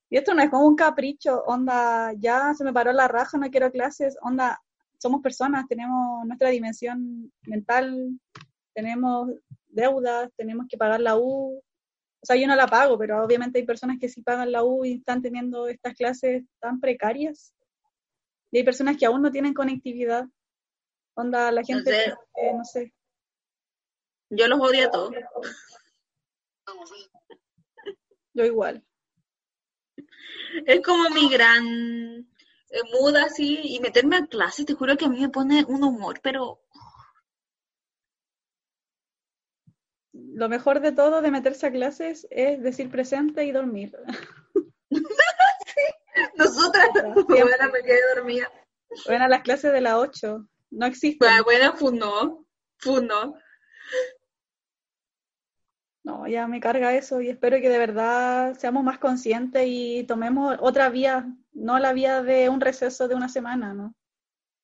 Y 0.09 0.17
esto 0.17 0.33
no 0.33 0.43
es 0.43 0.49
como 0.49 0.67
un 0.67 0.75
capricho, 0.75 1.43
onda, 1.45 2.15
ya 2.15 2.55
se 2.55 2.65
me 2.65 2.73
paró 2.73 2.93
la 2.95 3.09
raja, 3.09 3.37
no 3.37 3.51
quiero 3.51 3.71
clases, 3.71 4.17
onda, 4.23 4.59
somos 4.99 5.21
personas, 5.21 5.69
tenemos 5.69 6.27
nuestra 6.27 6.49
dimensión 6.49 7.31
mental, 7.43 8.19
tenemos 8.75 9.31
deudas, 9.71 10.31
tenemos 10.37 10.67
que 10.69 10.77
pagar 10.77 11.01
la 11.01 11.17
U. 11.17 11.59
O 12.23 12.27
sea, 12.27 12.37
yo 12.37 12.47
no 12.47 12.55
la 12.55 12.67
pago, 12.67 12.99
pero 12.99 13.25
obviamente 13.25 13.59
hay 13.59 13.65
personas 13.65 13.97
que 13.99 14.09
sí 14.09 14.23
pagan 14.23 14.53
la 14.53 14.63
U 14.63 14.85
y 14.85 14.95
están 14.95 15.23
teniendo 15.23 15.69
estas 15.69 15.95
clases 15.95 16.45
tan 16.61 16.81
precarias. 16.81 17.55
Y 18.51 18.59
hay 18.59 18.65
personas 18.65 18.97
que 18.97 19.07
aún 19.07 19.23
no 19.23 19.31
tienen 19.31 19.55
conectividad. 19.55 20.27
Onda, 21.15 21.51
la 21.51 21.63
gente, 21.63 22.11
eh, 22.11 22.53
no 22.55 22.65
sé. 22.65 22.93
Yo 24.31 24.47
los 24.49 24.61
odio 24.61 24.87
a 24.87 24.91
todos. 24.91 25.15
Yo 28.35 28.45
igual. 28.45 28.85
Es 30.67 30.81
como 30.83 31.11
mi 31.11 31.29
gran 31.29 32.27
eh, 32.71 32.81
muda 33.01 33.25
así 33.25 33.61
y 33.63 33.81
meterme 33.81 34.17
a 34.17 34.27
clase, 34.27 34.65
te 34.65 34.75
juro 34.75 34.97
que 34.97 35.07
a 35.07 35.09
mí 35.09 35.21
me 35.21 35.29
pone 35.29 35.65
un 35.65 35.83
humor, 35.83 36.21
pero 36.23 36.63
Lo 40.35 40.49
mejor 40.49 40.81
de 40.81 40.93
todo 40.93 41.23
de 41.23 41.31
meterse 41.31 41.67
a 41.67 41.73
clases 41.73 42.27
es 42.31 42.63
decir 42.63 42.91
presente 42.91 43.45
y 43.45 43.53
dormir. 43.53 43.97
nosotras, 46.37 46.89
bueno, 46.93 47.25
me 47.73 47.83
quedé 47.83 48.01
dormida. 48.15 48.51
Bueno, 49.07 49.29
las 49.29 49.43
clases 49.43 49.73
de 49.73 49.81
la 49.81 49.99
8 49.99 50.47
no 50.71 50.87
existen. 50.87 51.29
Bueno, 51.45 51.77
bueno, 51.79 52.47
funó. 52.79 53.35
No, 56.03 56.27
ya 56.27 56.47
me 56.47 56.61
carga 56.61 56.95
eso 56.95 57.21
y 57.21 57.29
espero 57.29 57.59
que 57.61 57.69
de 57.69 57.79
verdad 57.79 58.57
seamos 58.59 58.83
más 58.83 58.99
conscientes 58.99 59.65
y 59.67 60.05
tomemos 60.05 60.57
otra 60.61 60.89
vía, 60.89 61.27
no 61.53 61.79
la 61.79 61.93
vía 61.93 62.23
de 62.23 62.49
un 62.49 62.61
receso 62.61 63.07
de 63.07 63.15
una 63.15 63.29
semana, 63.29 63.75
¿no? 63.75 63.95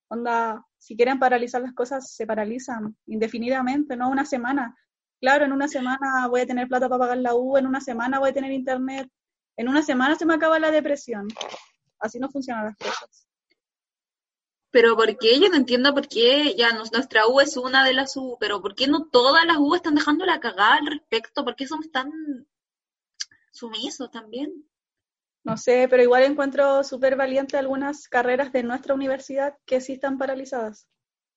Onda, 0.09 0.65
si 0.79 0.97
quieren 0.97 1.19
paralizar 1.19 1.61
las 1.61 1.75
cosas, 1.75 2.13
se 2.15 2.27
paralizan 2.27 2.97
indefinidamente, 3.07 3.97
no 3.97 4.09
una 4.09 4.25
semana. 4.25 4.77
Claro, 5.21 5.45
en 5.45 5.53
una 5.53 5.69
semana 5.69 6.29
voy 6.29 6.43
a 6.43 6.47
tener 6.47 6.69
plata 6.69 6.89
para 6.89 6.99
pagar 7.01 7.19
la 7.19 7.35
U, 7.35 7.57
en 7.57 7.67
una 7.67 7.81
semana 7.81 8.19
voy 8.19 8.31
a 8.31 8.35
tener 8.35 8.53
internet, 8.53 9.09
en 9.57 9.69
una 9.69 9.83
semana 9.83 10.15
se 10.15 10.27
me 10.27 10.35
acaba 10.35 10.59
la 10.59 10.71
depresión. 10.71 11.27
Así 11.99 12.19
no 12.19 12.29
funcionan 12.29 12.67
las 12.67 12.77
cosas. 12.77 13.27
Pero 14.71 14.95
¿por 14.95 15.17
qué? 15.17 15.41
Yo 15.41 15.49
no 15.49 15.57
entiendo 15.57 15.95
por 15.95 16.07
qué 16.07 16.55
ya 16.55 16.73
nos- 16.73 16.93
nuestra 16.93 17.27
U 17.27 17.41
es 17.41 17.57
una 17.57 17.85
de 17.85 17.95
las 17.95 18.17
U, 18.17 18.37
pero 18.39 18.61
¿por 18.61 18.75
qué 18.75 18.87
no 18.87 19.07
todas 19.07 19.45
las 19.47 19.57
U 19.57 19.75
están 19.75 19.95
dejando 19.95 20.27
la 20.27 20.39
cagada 20.41 20.75
al 20.75 20.87
respecto? 20.87 21.45
¿Por 21.45 21.57
qué 21.57 21.67
somos 21.67 21.91
tan 21.91 22.11
sumisos 23.51 24.11
también? 24.11 24.69
No 25.45 25.57
sé, 25.57 25.87
pero 25.89 26.03
igual 26.03 26.25
encuentro 26.25 26.85
súper 26.85 27.17
valiente 27.17 27.57
algunas 27.57 28.09
carreras 28.09 28.53
de 28.53 28.65
nuestra 28.65 28.95
universidad 28.95 29.57
que 29.65 29.81
sí 29.81 29.95
están 29.95 30.19
paralizadas. 30.19 30.87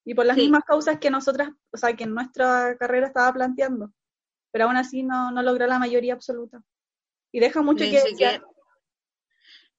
Y 0.10 0.16
por 0.16 0.26
las 0.26 0.36
Sí. 0.36 0.42
mismas 0.42 0.64
causas 0.64 0.98
que 1.00 1.12
nosotras, 1.12 1.50
o 1.72 1.78
sea, 1.78 1.96
que 1.96 2.08
nuestra 2.08 2.76
carrera 2.78 3.08
estaba 3.08 3.32
planteando. 3.34 3.92
pero 4.52 4.66
aún 4.66 4.78
así 4.78 5.04
no, 5.04 5.30
no 5.30 5.44
logró 5.44 5.68
la 5.68 5.78
mayoría 5.78 6.14
absoluta. 6.14 6.64
Y 7.32 7.40
deja 7.40 7.62
mucho 7.62 7.84
Ni 7.84 7.92
que 7.92 8.00
siquiera, 8.02 8.32
desear. 8.32 8.48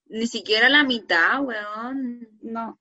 ni 0.07 0.27
siquiera 0.29 0.69
la 0.69 0.85
mitad, 0.85 1.41
weón. 1.43 2.29
No, 2.43 2.79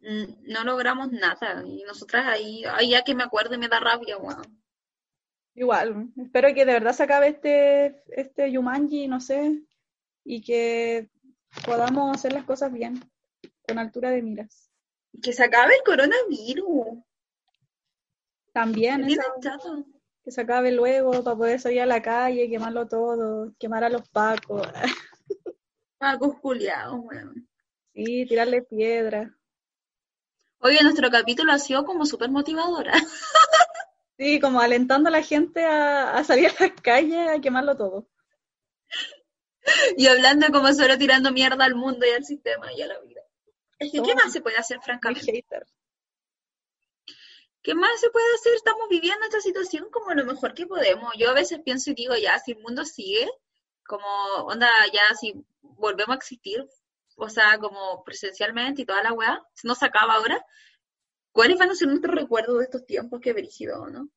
Mm, 0.00 0.52
No 0.52 0.64
logramos 0.64 1.10
nada. 1.12 1.62
Y 1.66 1.82
nosotras 1.84 2.26
ahí, 2.26 2.64
ay, 2.64 2.90
ya 2.90 3.02
que 3.02 3.14
me 3.14 3.22
acuerdo 3.24 3.54
y 3.54 3.58
me 3.58 3.68
da 3.68 3.80
rabia, 3.80 4.18
weón. 4.18 4.62
igual. 5.54 6.08
Espero 6.16 6.48
que 6.54 6.64
de 6.64 6.72
verdad 6.72 6.92
se 6.92 7.02
acabe 7.02 7.28
este, 7.28 8.02
este 8.08 8.50
Yumanji, 8.50 9.06
no 9.08 9.20
sé, 9.20 9.62
y 10.24 10.42
que 10.42 11.08
podamos 11.66 12.16
hacer 12.16 12.32
las 12.32 12.44
cosas 12.44 12.72
bien, 12.72 13.00
con 13.68 13.78
altura 13.78 14.10
de 14.10 14.22
miras. 14.22 14.71
Que 15.20 15.32
se 15.32 15.44
acabe 15.44 15.74
el 15.74 15.82
coronavirus. 15.84 16.98
También 18.52 19.06
que 20.24 20.30
se 20.30 20.40
acabe 20.40 20.70
luego 20.70 21.24
para 21.24 21.36
poder 21.36 21.60
salir 21.60 21.80
a 21.82 21.86
la 21.86 22.00
calle, 22.00 22.48
quemarlo 22.48 22.86
todo, 22.86 23.52
quemar 23.58 23.84
a 23.84 23.88
los 23.88 24.08
pacos, 24.08 24.62
Pacos 25.98 26.38
culiados, 26.40 27.00
weón. 27.00 27.48
sí, 27.94 28.26
tirarle 28.26 28.62
piedras. 28.62 29.30
Oye, 30.58 30.78
nuestro 30.82 31.10
capítulo 31.10 31.52
ha 31.52 31.58
sido 31.58 31.84
como 31.84 32.06
súper 32.06 32.30
motivadora. 32.30 32.92
Sí, 34.18 34.38
como 34.38 34.60
alentando 34.60 35.08
a 35.08 35.12
la 35.12 35.22
gente 35.22 35.64
a, 35.64 36.16
a 36.16 36.22
salir 36.22 36.46
a 36.46 36.54
las 36.64 36.80
calles 36.80 37.28
a 37.28 37.40
quemarlo 37.40 37.76
todo. 37.76 38.06
Y 39.96 40.06
hablando 40.06 40.46
como 40.52 40.72
solo 40.72 40.96
tirando 40.96 41.32
mierda 41.32 41.64
al 41.64 41.74
mundo 41.74 42.06
y 42.06 42.10
al 42.10 42.24
sistema 42.24 42.72
y 42.72 42.82
a 42.82 42.86
la 42.88 43.00
vida. 43.00 43.11
Es 43.82 43.92
que, 43.92 44.02
¿qué 44.02 44.14
más 44.14 44.32
se 44.32 44.40
puede 44.40 44.56
hacer, 44.56 44.80
francamente? 44.80 45.44
¿Qué 47.62 47.74
más 47.74 48.00
se 48.00 48.10
puede 48.10 48.34
hacer? 48.34 48.54
Estamos 48.54 48.88
viviendo 48.88 49.24
esta 49.24 49.40
situación 49.40 49.88
como 49.90 50.12
lo 50.14 50.24
mejor 50.24 50.54
que 50.54 50.66
podemos. 50.66 51.12
Yo 51.16 51.30
a 51.30 51.34
veces 51.34 51.60
pienso 51.64 51.90
y 51.90 51.94
digo, 51.94 52.14
ya, 52.16 52.38
si 52.38 52.52
el 52.52 52.60
mundo 52.60 52.84
sigue, 52.84 53.28
como, 53.84 54.06
onda, 54.46 54.68
ya, 54.92 55.14
si 55.14 55.44
volvemos 55.60 56.14
a 56.14 56.18
existir, 56.18 56.66
o 57.16 57.28
sea, 57.28 57.58
como 57.58 58.02
presencialmente 58.04 58.82
y 58.82 58.86
toda 58.86 59.02
la 59.02 59.12
weá, 59.12 59.42
si 59.54 59.66
no 59.66 59.74
se 59.74 59.86
acaba 59.86 60.14
ahora, 60.14 60.44
¿cuáles 61.30 61.58
van 61.58 61.70
a 61.70 61.74
ser 61.74 61.88
nuestros 61.88 62.14
recuerdos 62.14 62.58
de 62.58 62.64
estos 62.64 62.84
tiempos 62.84 63.20
que 63.20 63.32
brígido, 63.32 63.88
no? 63.88 64.08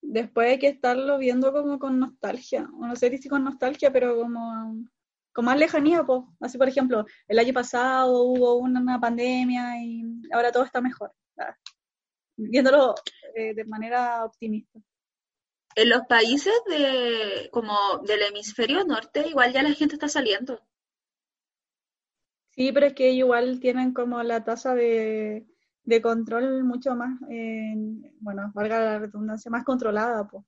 Después 0.00 0.50
hay 0.50 0.58
que 0.58 0.68
estarlo 0.68 1.18
viendo 1.18 1.52
como 1.52 1.78
con 1.78 1.98
nostalgia, 1.98 2.68
o 2.80 2.86
no 2.86 2.94
sé 2.94 3.16
si 3.18 3.28
con 3.28 3.42
nostalgia, 3.42 3.92
pero 3.92 4.16
como 4.16 4.88
con 5.36 5.44
más 5.44 5.58
lejanía, 5.58 6.02
pues. 6.02 6.22
Así, 6.40 6.56
por 6.56 6.66
ejemplo, 6.66 7.04
el 7.28 7.38
año 7.38 7.52
pasado 7.52 8.22
hubo 8.22 8.54
una, 8.56 8.98
pandemia 8.98 9.78
y 9.84 10.02
ahora 10.32 10.50
todo 10.50 10.64
está 10.64 10.80
mejor. 10.80 11.12
Ah, 11.38 11.54
Viéndolo 12.38 12.94
eh, 13.34 13.52
de 13.54 13.64
manera 13.66 14.24
optimista. 14.24 14.78
En 15.74 15.90
los 15.90 16.06
países 16.08 16.54
de, 16.66 17.50
como 17.52 17.98
del 18.06 18.22
hemisferio 18.22 18.82
norte, 18.84 19.28
igual 19.28 19.52
ya 19.52 19.62
la 19.62 19.72
gente 19.72 19.96
está 19.96 20.08
saliendo. 20.08 20.58
Sí, 22.52 22.72
pero 22.72 22.86
es 22.86 22.94
que 22.94 23.10
igual 23.10 23.60
tienen 23.60 23.92
como 23.92 24.22
la 24.22 24.42
tasa 24.42 24.74
de, 24.74 25.46
de 25.84 26.00
control 26.00 26.64
mucho 26.64 26.94
más, 26.94 27.20
eh, 27.28 27.74
bueno, 28.20 28.50
valga 28.54 28.80
la 28.80 28.98
redundancia, 29.00 29.50
más 29.50 29.64
controlada, 29.64 30.26
pues. 30.26 30.42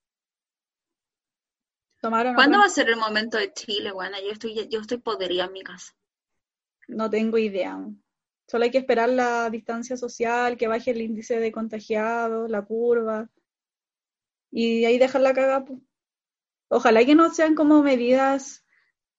Tomaron 2.01 2.35
¿Cuándo 2.35 2.59
va 2.59 2.65
a 2.65 2.69
ser 2.71 2.89
el 2.89 2.97
momento 2.97 3.39
de 3.39 3.53
Chile, 3.53 3.93
buena? 3.93 4.21
Yo 4.21 4.31
estoy, 4.31 4.69
yo 4.69 4.81
estoy 4.81 4.99
podrida 4.99 5.47
en 5.47 5.53
mi 5.53 5.63
casa. 5.63 5.93
No 6.87 7.11
tengo 7.11 7.39
idea. 7.39 7.79
Solo 8.47 8.65
hay 8.65 8.71
que 8.71 8.79
esperar 8.79 9.09
la 9.09 9.51
distancia 9.51 9.97
social, 9.97 10.57
que 10.57 10.69
baje 10.69 10.93
el 10.93 11.03
índice 11.03 11.39
de 11.39 11.53
contagiados, 11.53 12.51
la 12.51 12.63
curva, 12.63 13.29
y 14.51 14.85
ahí 14.85 14.99
dejar 14.99 15.21
la 15.21 15.35
cagada. 15.35 15.65
Ojalá 16.69 17.05
que 17.05 17.15
no 17.15 17.33
sean 17.33 17.55
como 17.55 17.83
medidas 17.83 18.65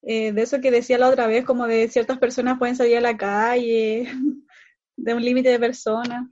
eh, 0.02 0.32
de 0.32 0.42
eso 0.42 0.62
que 0.62 0.72
decía 0.72 0.98
la 0.98 1.10
otra 1.10 1.28
vez, 1.28 1.46
como 1.46 1.68
de 1.68 1.88
ciertas 1.90 2.18
personas 2.18 2.58
pueden 2.58 2.76
salir 2.76 2.98
a 2.98 3.02
la 3.02 3.18
calle, 3.18 4.08
de 4.96 5.14
un 5.14 5.24
límite 5.24 5.50
de 5.50 5.60
personas. 5.60 6.28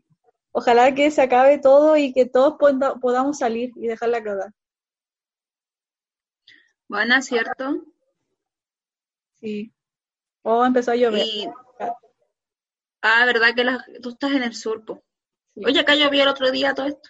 Ojalá 0.52 0.96
que 0.96 1.12
se 1.12 1.22
acabe 1.22 1.60
todo 1.60 1.98
y 1.98 2.14
que 2.14 2.26
todos 2.26 2.56
poda- 2.58 2.96
podamos 3.00 3.38
salir 3.38 3.72
y 3.76 3.88
dejar 3.88 4.10
la 4.10 4.24
cagada. 4.24 4.54
Bueno, 6.88 7.22
¿cierto? 7.22 7.84
Sí. 9.40 9.74
O 10.44 10.66
empezó 10.66 10.92
a 10.92 10.96
llover. 10.96 11.26
Y, 11.26 11.48
ah, 13.02 13.26
verdad 13.26 13.54
que 13.56 13.64
la- 13.64 13.86
tú 14.02 14.10
estás 14.10 14.32
en 14.32 14.44
el 14.44 14.54
sur, 14.56 14.84
po. 14.86 15.04
Sí. 15.54 15.62
Oye, 15.66 15.80
acá 15.80 15.96
llovió 15.96 16.24
el 16.24 16.30
otro 16.30 16.52
día 16.52 16.74
todo 16.74 16.88
esto. 16.88 17.10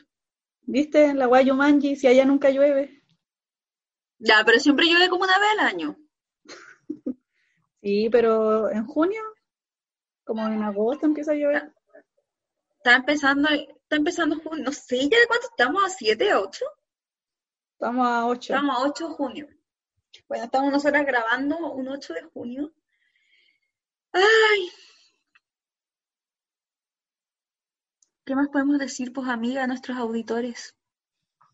¿Viste? 0.62 1.14
La 1.14 1.26
Guayumanji, 1.28 1.96
si 1.96 2.08
allá 2.08 2.26
nunca 2.26 2.50
llueve. 2.50 3.04
Ya, 4.20 4.44
pero 4.46 4.60
siempre 4.60 4.88
llueve 4.88 5.10
como 5.10 5.24
una 5.24 5.38
vez 5.40 5.50
al 5.52 5.60
año. 5.60 5.98
Sí, 7.80 8.10
pero 8.12 8.70
en 8.70 8.86
junio, 8.86 9.22
como 10.26 10.46
en 10.48 10.62
agosto 10.64 11.06
empieza 11.06 11.32
a 11.32 11.36
llover. 11.36 11.74
Está 12.78 12.96
empezando, 12.96 13.48
está 13.50 13.96
empezando 13.96 14.40
junio, 14.42 14.66
no 14.66 14.72
sé 14.74 15.08
ya 15.08 15.20
de 15.20 15.28
cuánto 15.28 15.48
estamos, 15.48 15.86
a 15.86 15.90
7, 15.90 16.30
a 16.32 16.42
8. 16.42 16.66
Estamos 17.74 18.08
a 18.08 18.26
8. 18.26 18.54
Estamos 18.54 18.76
a 18.78 18.82
8 18.90 19.08
de 19.08 19.14
junio. 19.14 19.48
Bueno, 20.28 20.46
estamos 20.46 20.72
nosotras 20.72 21.06
grabando 21.06 21.58
un 21.74 21.88
8 21.88 22.14
de 22.14 22.24
junio. 22.24 22.74
Ay. 24.12 24.70
¿Qué 28.26 28.36
más 28.36 28.50
podemos 28.50 28.78
decir, 28.78 29.14
pues, 29.14 29.30
amiga, 29.30 29.64
a 29.64 29.68
nuestros 29.68 29.98
auditores? 29.98 30.76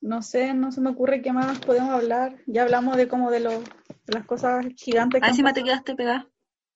No 0.02 0.22
sé, 0.22 0.54
no 0.54 0.72
se 0.72 0.82
me 0.82 0.90
ocurre 0.90 1.22
qué 1.22 1.32
más 1.32 1.60
podemos 1.60 1.92
hablar. 1.92 2.42
Ya 2.48 2.64
hablamos 2.64 2.98
de 2.98 3.08
como 3.08 3.30
de, 3.30 3.42
lo, 3.42 3.60
de 3.62 4.14
las 4.14 4.26
cosas 4.26 4.66
gigantes 4.76 5.22
que 5.22 5.28
Ah, 5.28 5.30
encima 5.30 5.54
te 5.54 5.64
quedaste 5.64 5.96
pegada. 5.96 6.28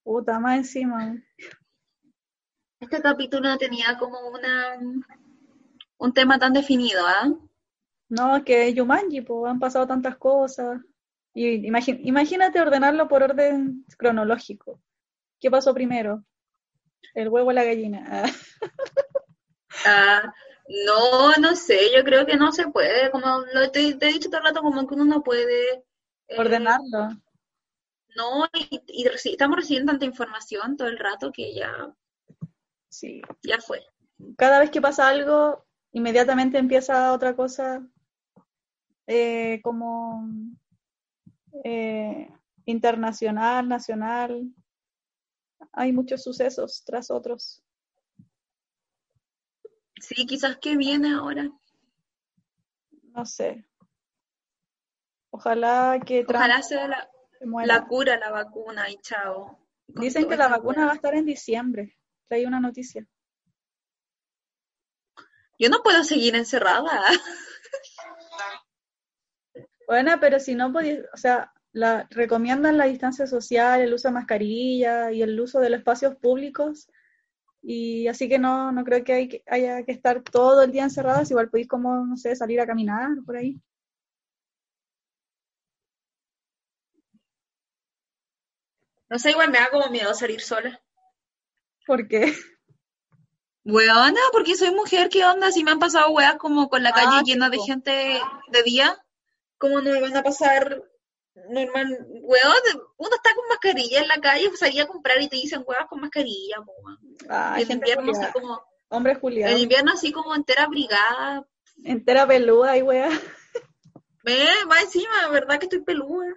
Puta, 0.04 0.40
más 0.40 0.58
encima. 0.58 1.22
Este 2.80 3.02
capítulo 3.02 3.58
tenía 3.58 3.98
como 3.98 4.20
una 4.30 4.80
un 5.98 6.14
tema 6.14 6.38
tan 6.38 6.54
definido, 6.54 7.02
¿ah? 7.06 7.34
No, 8.10 8.44
que 8.46 8.74
Yumanji, 8.74 9.22
pues 9.22 9.50
han 9.50 9.60
pasado 9.60 9.88
tantas 9.88 10.16
cosas. 10.18 10.80
Y 11.38 11.68
imagínate 12.08 12.60
ordenarlo 12.60 13.08
por 13.08 13.22
orden 13.22 13.86
cronológico. 13.98 14.82
¿Qué 15.40 15.52
pasó 15.52 15.74
primero? 15.74 16.26
El 17.14 17.30
huevo 17.30 17.50
o 17.50 17.54
la 17.54 17.64
gallina. 17.64 18.06
Ah, 18.10 18.26
Ah, 19.86 20.34
no, 20.86 21.32
no 21.40 21.56
sé, 21.56 21.80
yo 21.96 22.04
creo 22.04 22.26
que 22.26 22.36
no 22.36 22.52
se 22.52 22.68
puede, 22.70 23.10
como 23.12 23.40
lo 23.54 23.72
te, 23.72 23.94
te 23.96 24.10
he 24.10 24.14
dicho 24.14 24.30
todo 24.30 24.40
el 24.42 24.48
rato, 24.48 24.62
como 24.62 24.88
que 24.88 24.96
uno 24.96 25.06
no 25.06 25.24
puede 25.24 25.74
eh, 26.28 26.38
ordenarlo. 26.38 27.10
No, 28.18 28.46
y, 28.54 28.82
y 28.88 29.06
reci- 29.06 29.32
estamos 29.32 29.56
recibiendo 29.58 29.92
tanta 29.94 30.06
información 30.06 30.76
todo 30.76 30.90
el 30.90 30.98
rato 31.00 31.32
que 31.32 31.54
ya, 31.54 31.72
Sí. 32.90 33.22
ya 33.44 33.60
fue. 33.60 33.86
cada 34.38 34.60
vez 34.60 34.72
que 34.72 34.82
pasa 34.82 35.08
algo, 35.10 35.66
inmediatamente 35.92 36.58
empieza 36.58 37.14
otra 37.14 37.36
cosa 37.36 37.82
eh, 39.08 39.62
como 39.64 40.28
eh, 41.64 42.30
internacional, 42.66 43.68
nacional. 43.68 44.54
Hay 45.72 45.92
muchos 45.92 46.24
sucesos 46.24 46.84
tras 46.86 47.10
otros. 47.12 47.64
Sí, 50.00 50.26
quizás 50.26 50.58
que 50.58 50.78
viene 50.78 51.14
ahora. 51.14 51.50
No 53.16 53.26
sé. 53.26 53.66
Ojalá 55.32 56.00
que 56.06 56.26
Ojalá 56.28 56.62
sea 56.62 56.88
la, 56.88 57.10
la 57.66 57.88
cura, 57.88 58.18
la 58.18 58.32
vacuna 58.32 58.90
y 58.90 58.98
chao. 58.98 59.60
Dicen 59.88 60.28
que 60.28 60.38
la 60.38 60.48
vacuna 60.48 60.80
weá. 60.80 60.86
va 60.88 60.92
a 60.92 60.96
estar 60.96 61.16
en 61.16 61.26
diciembre. 61.26 61.98
Traí 62.28 62.46
una 62.46 62.60
noticia. 62.60 63.08
Yo 65.60 65.70
no 65.70 65.82
puedo 65.82 66.04
seguir 66.04 66.36
encerrada. 66.36 67.02
Bueno, 69.88 70.18
pero 70.20 70.40
si 70.40 70.54
no 70.54 70.72
podías, 70.74 71.00
o 71.14 71.18
sea, 71.18 71.54
la, 71.72 72.08
recomiendan 72.10 72.78
la 72.78 72.86
distancia 72.86 73.26
social, 73.26 73.82
el 73.82 73.94
uso 73.94 74.10
de 74.10 74.14
mascarilla 74.16 75.12
y 75.12 75.22
el 75.22 75.40
uso 75.40 75.60
de 75.60 75.70
los 75.70 75.80
espacios 75.80 76.16
públicos. 76.18 76.90
Y 77.62 78.08
así 78.08 78.30
que 78.30 78.38
no, 78.38 78.72
no 78.72 78.84
creo 78.84 79.04
que, 79.04 79.14
hay 79.14 79.28
que 79.30 79.44
haya 79.48 79.84
que 79.84 79.94
estar 79.94 80.22
todo 80.24 80.64
el 80.64 80.72
día 80.72 80.84
encerradas. 80.84 81.32
Igual 81.32 81.50
podéis 81.50 81.68
como, 81.70 82.06
no 82.06 82.18
sé, 82.18 82.36
salir 82.36 82.60
a 82.62 82.68
caminar 82.68 83.10
por 83.26 83.38
ahí. 83.38 83.62
No 89.10 89.18
sé, 89.20 89.32
igual 89.32 89.52
me 89.52 89.60
da 89.60 89.70
como 89.70 89.90
miedo 89.90 90.14
salir 90.14 90.42
sola. 90.42 90.82
Porque 91.86 92.34
Weona, 93.64 94.20
porque 94.32 94.56
soy 94.56 94.72
mujer, 94.72 95.10
¿qué 95.10 95.26
onda? 95.26 95.52
Si 95.52 95.64
me 95.64 95.72
han 95.72 95.80
pasado 95.80 96.12
weas 96.12 96.36
como 96.36 96.70
con 96.70 96.84
la 96.84 96.92
calle 96.92 97.18
Ah, 97.20 97.22
llena 97.26 97.50
de 97.50 97.60
gente 97.60 98.20
de 98.50 98.64
día, 98.64 98.98
¿cómo 99.58 99.82
no 99.82 99.92
me 99.92 100.02
van 100.02 100.18
a 100.18 100.24
pasar 100.24 100.84
normal? 101.50 102.06
Weón, 102.10 102.62
uno 102.98 103.16
está 103.16 103.34
con 103.36 103.48
mascarilla 103.50 104.02
en 104.02 104.08
la 104.08 104.20
calle, 104.20 104.48
pues 104.48 104.60
salía 104.60 104.84
a 104.84 104.88
comprar 104.88 105.22
y 105.22 105.30
te 105.30 105.36
dicen 105.36 105.64
weas 105.66 105.88
con 105.88 106.02
mascarilla, 106.02 106.58
ah, 107.30 107.58
en 107.60 107.72
invierno 107.72 108.12
así 108.12 108.32
como, 108.34 108.62
hombres 108.90 109.16
en 109.16 109.22
culiados. 109.22 109.60
invierno 109.60 109.92
así 109.94 110.12
como 110.12 110.36
entera 110.36 110.68
brigada, 110.68 111.46
Entera 111.84 112.28
peluda 112.28 112.76
y 112.78 112.82
wea. 112.82 113.10
Ve, 114.24 114.48
va 114.70 114.82
encima, 114.82 115.30
¿verdad 115.30 115.60
que 115.60 115.66
estoy 115.66 115.82
peluda? 115.82 116.36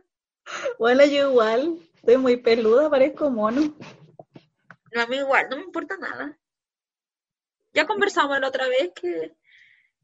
Bueno, 0.78 1.04
yo 1.04 1.30
igual. 1.30 1.78
Estoy 1.94 2.16
muy 2.16 2.36
peluda, 2.36 2.90
parezco 2.90 3.30
mono. 3.30 3.74
No, 4.92 5.00
a 5.00 5.06
mí 5.06 5.16
igual, 5.16 5.48
no 5.48 5.56
me 5.56 5.62
importa 5.62 5.96
nada. 5.96 6.38
Ya 7.72 7.86
conversamos 7.86 8.38
la 8.40 8.48
otra 8.48 8.68
vez 8.68 8.90
que, 8.94 9.34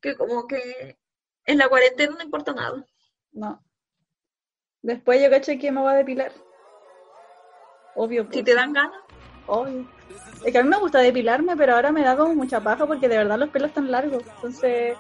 que 0.01 0.17
como 0.17 0.47
que 0.47 0.99
en 1.45 1.59
la 1.59 1.69
cuarentena 1.69 2.15
no 2.17 2.23
importa 2.23 2.53
nada. 2.53 2.85
No. 3.37 3.63
Después 4.83 5.23
yo 5.23 5.31
caché 5.31 5.59
que 5.59 5.71
me 5.71 5.83
voy 5.83 5.93
a 5.93 5.97
depilar. 5.97 6.33
Obvio. 7.95 8.23
Si 8.25 8.29
pues. 8.29 8.45
te 8.45 8.55
dan 8.55 8.73
ganas. 8.73 9.03
Obvio. 9.47 9.87
Es 10.43 10.53
que 10.53 10.59
a 10.59 10.63
mí 10.63 10.69
me 10.69 10.79
gusta 10.79 11.01
depilarme, 11.01 11.55
pero 11.55 11.75
ahora 11.75 11.93
me 11.93 12.03
da 12.03 12.17
como 12.17 12.35
mucha 12.35 12.61
paja 12.61 12.87
porque 12.87 13.09
de 13.09 13.19
verdad 13.19 13.39
los 13.39 13.51
pelos 13.51 13.69
están 13.69 13.91
largos. 13.91 14.23
Entonces 14.37 14.97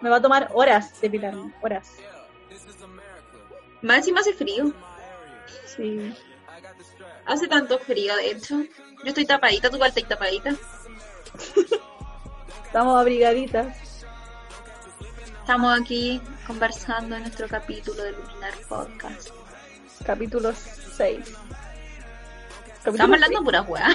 me 0.00 0.10
va 0.10 0.16
a 0.16 0.22
tomar 0.22 0.50
horas 0.54 1.00
depilarme. 1.00 1.54
Horas. 1.62 1.96
Más 3.80 3.98
encima 3.98 4.20
hace 4.20 4.34
frío. 4.34 4.72
Sí. 5.66 6.12
Hace 7.26 7.46
tanto 7.46 7.78
frío, 7.78 8.16
de 8.16 8.32
hecho. 8.32 8.56
Yo 9.04 9.04
estoy 9.04 9.24
tapadita, 9.24 9.70
tú 9.70 9.76
igual 9.76 9.90
estás 9.90 10.08
tapadita. 10.08 10.50
Estamos 12.64 13.00
abrigaditas. 13.00 14.04
Estamos 15.42 15.80
aquí 15.80 16.20
conversando 16.48 17.14
en 17.14 17.22
nuestro 17.22 17.46
capítulo 17.46 18.02
de 18.02 18.12
Luminar 18.12 18.54
Podcast. 18.66 19.28
Capítulo 20.04 20.50
6. 20.96 21.18
Estamos 22.78 23.00
hablando 23.00 23.44
pura 23.44 23.60
weá. 23.62 23.94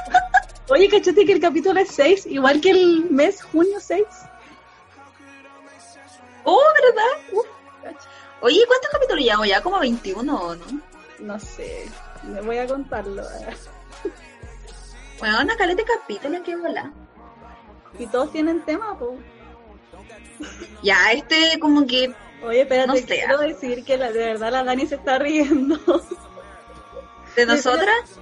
Oye, 0.68 0.88
¿cachaste 0.88 1.26
que 1.26 1.32
el 1.32 1.40
capítulo 1.40 1.80
es 1.80 1.90
6? 1.90 2.26
Igual 2.26 2.60
que 2.60 2.70
el 2.70 3.10
mes 3.10 3.42
junio 3.42 3.80
6. 3.80 4.04
Oh, 6.44 6.62
¿verdad? 6.74 7.32
Uf. 7.32 7.46
Oye, 8.40 8.64
¿cuántos 8.68 8.90
capítulos 8.92 9.24
llevamos 9.24 9.48
ya? 9.48 9.60
¿Como 9.60 9.80
21 9.80 10.32
o 10.32 10.54
no? 10.54 10.64
No 11.18 11.40
sé. 11.40 11.90
Me 12.22 12.40
voy 12.40 12.58
a 12.58 12.68
contarlo. 12.68 13.24
Bueno, 15.18 15.40
una 15.42 15.56
caleta 15.56 15.82
de 15.82 15.88
capítulos 15.88 16.40
que 16.42 16.54
volar. 16.54 16.92
Y 17.98 18.06
todos 18.06 18.30
tienen 18.30 18.64
tema, 18.64 18.96
pues. 18.96 19.18
Ya, 20.82 21.12
este 21.12 21.58
como 21.60 21.86
que... 21.86 22.12
Oye, 22.42 22.62
espérate, 22.62 22.86
No 22.88 22.96
sé. 22.96 23.04
quiero 23.06 23.38
decir 23.38 23.84
que 23.84 23.96
la, 23.98 24.10
de 24.12 24.18
verdad 24.24 24.50
la 24.52 24.64
Dani 24.64 24.86
se 24.86 24.94
está 24.94 25.18
riendo. 25.18 25.78
¿De 27.36 27.46
nosotras? 27.46 28.18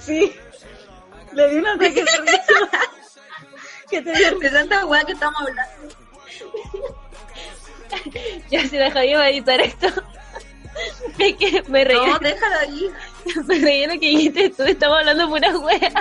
sí. 0.00 0.34
Le 1.32 1.48
di 1.48 1.56
un 1.56 1.66
ataque 1.66 1.94
de 1.94 2.00
risa. 2.02 2.80
que 3.88 4.02
te 4.02 4.12
dio 4.12 4.38
De 4.38 4.50
tanta 4.50 4.84
weá 4.86 5.02
que 5.04 5.12
estamos 5.12 5.40
hablando. 5.40 5.96
Ya 8.50 8.90
Javi 8.90 9.14
va 9.14 9.22
a 9.22 9.30
editar 9.30 9.60
esto. 9.60 9.86
Es 11.18 11.36
que 11.36 11.62
me 11.68 11.84
reí, 11.84 11.96
No, 11.96 12.18
déjalo 12.18 12.58
ahí. 12.60 12.90
me 13.46 13.58
reí 13.58 13.80
de 13.82 13.86
lo 13.86 13.92
que 13.94 14.06
dijiste 14.08 14.50
tú, 14.50 14.62
estamos 14.64 14.98
hablando 14.98 15.28
pura 15.28 15.56
wea. 15.58 15.92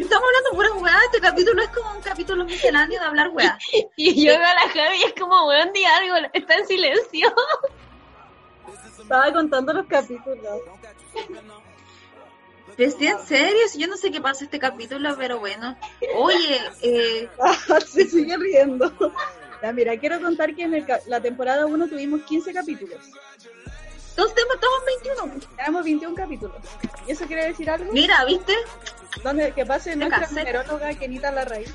Estamos 0.00 0.24
hablando 0.26 0.50
pura 0.52 0.72
weá. 0.82 0.98
Este 1.04 1.20
capítulo 1.20 1.62
es 1.62 1.68
como 1.68 1.92
un 1.92 2.00
capítulo 2.00 2.44
misceláneo 2.44 2.98
de 2.98 3.06
hablar 3.06 3.28
weá. 3.30 3.58
Y 3.96 4.24
yo 4.24 4.32
veo 4.32 4.46
a 4.46 4.54
la 4.54 4.68
Javi 4.68 4.96
y 4.98 5.04
es 5.04 5.14
como, 5.18 5.46
weón, 5.46 5.72
di 5.72 5.84
algo, 5.84 6.28
está 6.32 6.54
en 6.54 6.66
silencio. 6.66 7.34
Estaba 9.00 9.32
contando 9.32 9.72
los 9.72 9.86
capítulos. 9.86 10.62
Pero 12.76 12.92
sí, 12.96 13.06
en 13.06 13.18
serio, 13.26 13.60
yo 13.76 13.86
no 13.88 13.96
sé 13.96 14.10
qué 14.10 14.20
pasa 14.20 14.44
este 14.44 14.58
capítulo, 14.58 15.14
pero 15.18 15.38
bueno. 15.38 15.76
Oye, 16.16 16.60
eh, 16.82 17.28
se 17.86 18.06
sigue 18.06 18.36
riendo. 18.38 18.92
Ya, 19.62 19.72
mira, 19.72 19.98
quiero 19.98 20.20
contar 20.22 20.54
que 20.54 20.62
en 20.62 20.74
el 20.74 20.86
la 21.06 21.20
temporada 21.20 21.66
1 21.66 21.88
tuvimos 21.88 22.22
15 22.22 22.54
capítulos. 22.54 23.00
Estamos 24.26 24.54
estamos 24.54 24.78
en 24.80 24.86
21. 25.30 25.56
Tenemos 25.56 25.84
21 25.84 26.14
capítulos. 26.14 26.56
¿Y 27.06 27.12
eso 27.12 27.26
quiere 27.26 27.46
decir 27.46 27.68
algo? 27.70 27.92
Mira, 27.92 28.24
¿viste? 28.24 28.54
Donde 29.24 29.52
que 29.52 29.66
pase 29.66 29.96
nuestra 29.96 30.20
cansé. 30.20 30.34
numeróloga 30.40 30.94
Kenita 30.94 31.30
Larraín. 31.32 31.72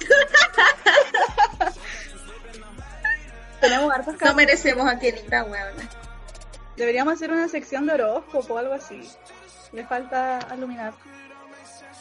Tenemos 3.60 3.92
hartos 3.92 4.14
No 4.20 4.34
merecemos 4.34 4.88
a 4.90 4.98
Kenita, 4.98 5.44
weón. 5.44 5.74
Deberíamos 6.76 7.14
hacer 7.14 7.30
una 7.30 7.48
sección 7.48 7.86
de 7.86 7.94
horóscopo 7.94 8.54
o 8.54 8.58
algo 8.58 8.74
así. 8.74 9.08
Le 9.72 9.86
falta 9.86 10.38
aluminar. 10.38 10.92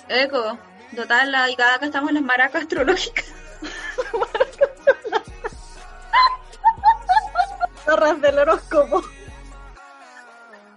Eco, 0.10 0.58
total, 0.96 1.32
la- 1.32 1.50
y 1.50 1.56
cada 1.56 1.80
que 1.80 1.86
estamos 1.86 2.10
en 2.10 2.16
las 2.16 2.24
maracas 2.24 2.64
astrológicas. 2.64 3.26
Zorras 7.86 8.22
del 8.22 8.40
horóscopo. 8.40 9.02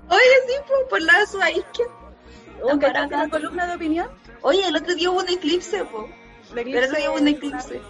Oye, 0.09 0.21
sí, 0.47 0.55
pues, 0.67 0.81
por 0.91 1.03
la 1.03 1.19
de 1.21 1.27
su. 1.27 1.39
¿Un 1.39 1.45
Las 1.45 2.79
cachaste 2.79 3.17
la 3.17 3.29
columna 3.29 3.67
de 3.67 3.75
opinión? 3.77 4.09
Oye, 4.43 4.67
el 4.67 4.77
otro 4.77 4.95
día 4.95 5.11
hubo 5.11 5.21
un 5.21 5.29
eclipse, 5.29 5.85
po. 5.85 6.09
De 6.55 6.63
El 6.63 6.85
otro 6.85 6.97
día 6.97 7.11
hubo 7.11 7.19
un 7.19 7.29
eclipse. 7.29 7.81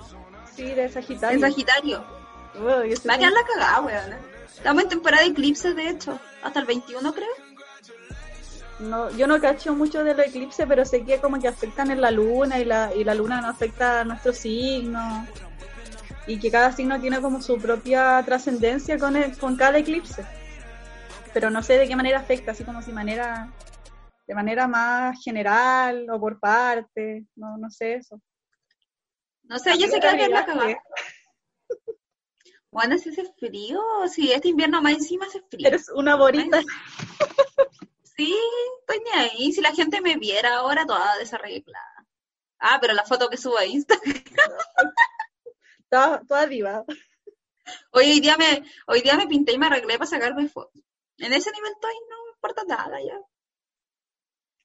Sí, 0.55 0.65
de 0.73 0.89
Sagitario. 0.89 1.35
En 1.37 1.41
Sagitario. 1.41 2.05
Va 3.09 3.15
a 3.15 3.19
quedar 3.19 3.33
la 3.33 3.43
cagada, 3.53 3.81
weón. 3.81 4.15
Estamos 4.57 4.83
en 4.85 4.89
temporada 4.89 5.23
de 5.25 5.31
eclipses, 5.31 5.75
de 5.77 5.89
hecho. 5.89 6.19
Hasta 6.43 6.61
el 6.61 6.67
21, 6.67 7.13
creo. 7.13 7.29
No, 8.81 9.11
yo 9.11 9.27
no 9.27 9.41
cacho 9.41 9.75
mucho 9.75 10.03
de 10.03 10.15
los 10.15 10.27
eclipses, 10.27 10.67
pero 10.69 10.85
sé 10.85 11.05
que 11.05 11.19
como 11.21 11.39
que 11.41 11.49
afectan 11.49 11.91
en 11.91 12.01
la 12.01 12.11
luna 12.11 12.59
y 12.59 12.65
la, 12.65 12.93
y 12.95 13.05
la 13.05 13.15
luna 13.15 13.41
no 13.41 13.49
afecta 13.49 14.01
a 14.01 14.05
nuestro 14.05 14.33
signo. 14.33 15.27
Y 16.27 16.39
que 16.41 16.51
cada 16.51 16.73
signo 16.73 17.01
tiene 17.01 17.21
como 17.21 17.41
su 17.43 17.59
propia 17.59 18.23
trascendencia 18.25 18.99
con, 18.99 19.17
el- 19.17 19.37
con 19.39 19.57
cada 19.57 19.79
eclipse. 19.79 20.25
Pero 21.35 21.51
no 21.51 21.63
sé 21.63 21.77
de 21.77 21.89
qué 21.89 21.97
manera 21.97 22.21
afecta, 22.21 22.53
así 22.53 22.65
como 22.65 22.81
si 22.81 22.93
manera, 22.93 23.53
de 24.27 24.35
manera 24.35 24.69
más 24.69 25.23
general 25.23 26.09
o 26.09 26.21
por 26.21 26.39
parte, 26.39 27.27
no, 27.35 27.59
no 27.59 27.69
sé 27.71 27.95
eso. 27.95 28.21
No 29.43 29.59
sé, 29.59 29.77
yo 29.77 29.89
sé 29.89 30.01
que 30.01 30.07
va 30.07 30.13
a 30.13 30.17
quedar 30.17 30.31
la 30.31 30.47
cagada. 30.47 30.83
Bueno, 32.71 32.99
si 32.99 33.11
hace 33.11 33.25
frío, 33.39 33.81
si 34.09 34.33
este 34.33 34.49
invierno 34.49 34.81
más 34.81 34.95
encima 34.95 35.27
hace 35.27 35.43
frío. 35.43 35.69
Eres 35.69 35.89
una 35.91 36.17
borita. 36.17 36.63
Sí, 38.17 38.37
estoy 38.81 39.01
ni 39.05 39.11
ahí. 39.21 39.53
Si 39.53 39.61
la 39.61 39.73
gente 39.73 40.01
me 40.01 40.17
viera 40.17 40.57
ahora, 40.57 40.87
toda 40.87 41.17
desarreglada. 41.19 42.07
Ah, 42.59 42.79
pero 42.81 42.93
la 42.95 43.05
foto 43.05 43.29
que 43.29 43.37
subo 43.37 43.59
a 43.59 43.67
Insta. 43.67 43.97
Toda, 45.91 46.23
toda 46.27 46.47
diva. 46.47 46.85
Hoy, 47.93 48.11
hoy 48.11 48.21
día 48.21 48.37
me, 48.37 48.65
hoy 48.87 49.03
día 49.03 49.17
me 49.17 49.29
pinté 49.29 49.53
y 49.53 49.59
me 49.59 49.67
arreglé 49.67 49.99
para 49.99 50.11
sacarme 50.11 50.49
fotos. 50.49 50.83
En 51.19 51.33
ese 51.33 51.51
nivel 51.53 51.73
estoy, 51.73 51.95
no 52.11 52.25
me 52.25 52.31
importa 52.33 52.65
nada 52.67 53.01
ya. 53.01 53.21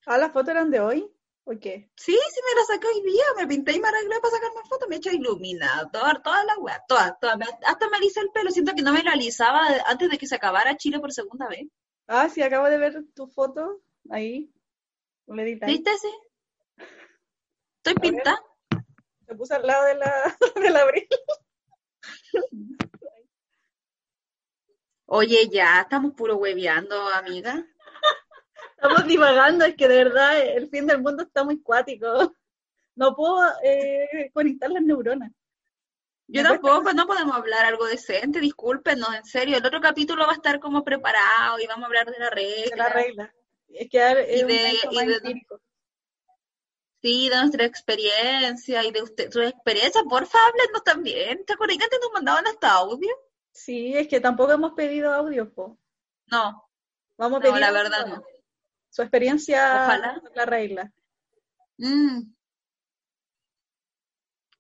Ah, 0.06 0.18
las 0.18 0.32
fotos 0.32 0.50
eran 0.50 0.72
de 0.72 0.80
hoy. 0.80 1.12
¿O 1.44 1.52
qué? 1.60 1.90
Sí, 1.96 2.14
sí 2.14 2.42
me 2.46 2.60
la 2.60 2.66
saqué 2.66 2.88
hoy 2.88 3.02
día, 3.04 3.24
me 3.38 3.48
pinté 3.48 3.74
y 3.74 3.80
me 3.80 3.88
arreglé 3.88 4.20
para 4.20 4.36
sacarme 4.36 4.62
fotos, 4.68 4.88
me 4.88 4.96
he 4.96 4.98
hecho 5.00 5.12
iluminador, 5.12 6.22
toda 6.22 6.44
la 6.44 6.58
weá, 6.58 6.84
toda, 6.88 7.18
toda. 7.20 7.38
Hasta 7.66 7.90
me 7.90 7.98
alisé 7.98 8.20
el 8.20 8.30
pelo, 8.30 8.52
siento 8.52 8.74
que 8.76 8.84
no 8.84 8.94
me 8.94 9.04
lo 9.04 9.10
alisaba 9.10 9.62
antes 9.88 10.10
de 10.10 10.18
que 10.18 10.28
se 10.28 10.36
acabara 10.36 10.78
Chile 10.78 11.00
por 11.00 11.12
segunda 11.12 11.48
vez. 11.48 11.68
Ah, 12.08 12.30
sí, 12.30 12.42
acabo 12.42 12.70
de 12.70 12.78
ver 12.78 13.04
tu 13.16 13.28
foto 13.28 13.82
ahí. 14.10 14.52
Le 15.28 15.44
edita. 15.44 15.68
¿Viste? 15.68 15.92
Estoy 15.92 16.12
ver. 17.84 18.02
pintada. 18.02 18.44
Se 19.28 19.36
puso 19.36 19.56
al 19.56 19.66
lado 19.66 19.86
de 19.86 19.96
la, 19.96 20.38
del 20.56 20.76
abril. 20.76 21.08
Oye, 25.12 25.50
ya, 25.52 25.82
estamos 25.82 26.14
puro 26.14 26.36
hueveando, 26.38 26.96
amiga. 27.10 27.66
Estamos 28.76 29.06
divagando, 29.08 29.66
es 29.66 29.76
que 29.76 29.88
de 29.88 30.04
verdad 30.06 30.40
el 30.40 30.70
fin 30.70 30.88
del 30.88 31.02
mundo 31.02 31.24
está 31.24 31.44
muy 31.44 31.62
cuático. 31.62 32.34
No 32.96 33.16
puedo 33.16 33.42
eh, 33.64 34.30
conectar 34.34 34.70
las 34.70 34.84
neuronas. 34.84 35.32
Yo 36.28 36.44
tampoco, 36.44 36.94
no 36.94 37.08
podemos 37.08 37.36
hablar 37.36 37.66
algo 37.66 37.86
decente, 37.88 38.40
discúlpenos, 38.40 39.14
en 39.16 39.26
serio. 39.26 39.58
El 39.58 39.66
otro 39.66 39.82
capítulo 39.82 40.26
va 40.26 40.32
a 40.34 40.36
estar 40.36 40.60
como 40.60 40.84
preparado 40.84 41.60
y 41.60 41.66
vamos 41.68 41.84
a 41.84 41.88
hablar 41.88 42.06
de 42.12 42.20
la 42.20 42.30
regla. 42.30 42.70
De 42.70 42.76
la 42.78 42.90
regla. 42.90 43.34
Es 43.68 43.90
que 43.90 44.12
es 44.12 44.40
Y 44.40 44.44
un 44.44 44.48
de- 44.48 44.70
hecho 44.70 44.90
y 44.92 45.06
de-. 45.08 45.42
Sí, 47.02 47.30
de 47.30 47.36
nuestra 47.38 47.66
experiencia 47.66 48.84
y 48.84 48.92
de 48.92 49.02
usted, 49.02 49.32
su 49.32 49.42
experiencia, 49.42 50.04
porfa, 50.04 50.38
háblenos 50.48 50.84
también. 50.84 51.44
¿Te 51.46 51.54
acuerdas 51.54 51.78
que 51.78 51.84
antes 51.86 52.00
nos 52.02 52.12
mandaban 52.12 52.46
hasta 52.48 52.74
audio? 52.74 53.10
Sí, 53.52 53.94
es 53.96 54.08
que 54.08 54.20
tampoco 54.20 54.54
hemos 54.54 54.74
pedido 54.74 55.14
audio, 55.14 55.52
po. 55.54 55.78
No, 56.28 56.70
Vamos 57.18 57.42
a 57.42 57.44
no, 57.44 57.50
pedir 57.50 57.60
la 57.60 57.72
verdad 57.72 58.08
no. 58.08 58.24
su 58.90 59.02
experiencia 59.02 59.84
Ojalá. 59.84 60.22
la 60.36 60.46
regla. 60.46 60.94
Mm. 61.78 62.34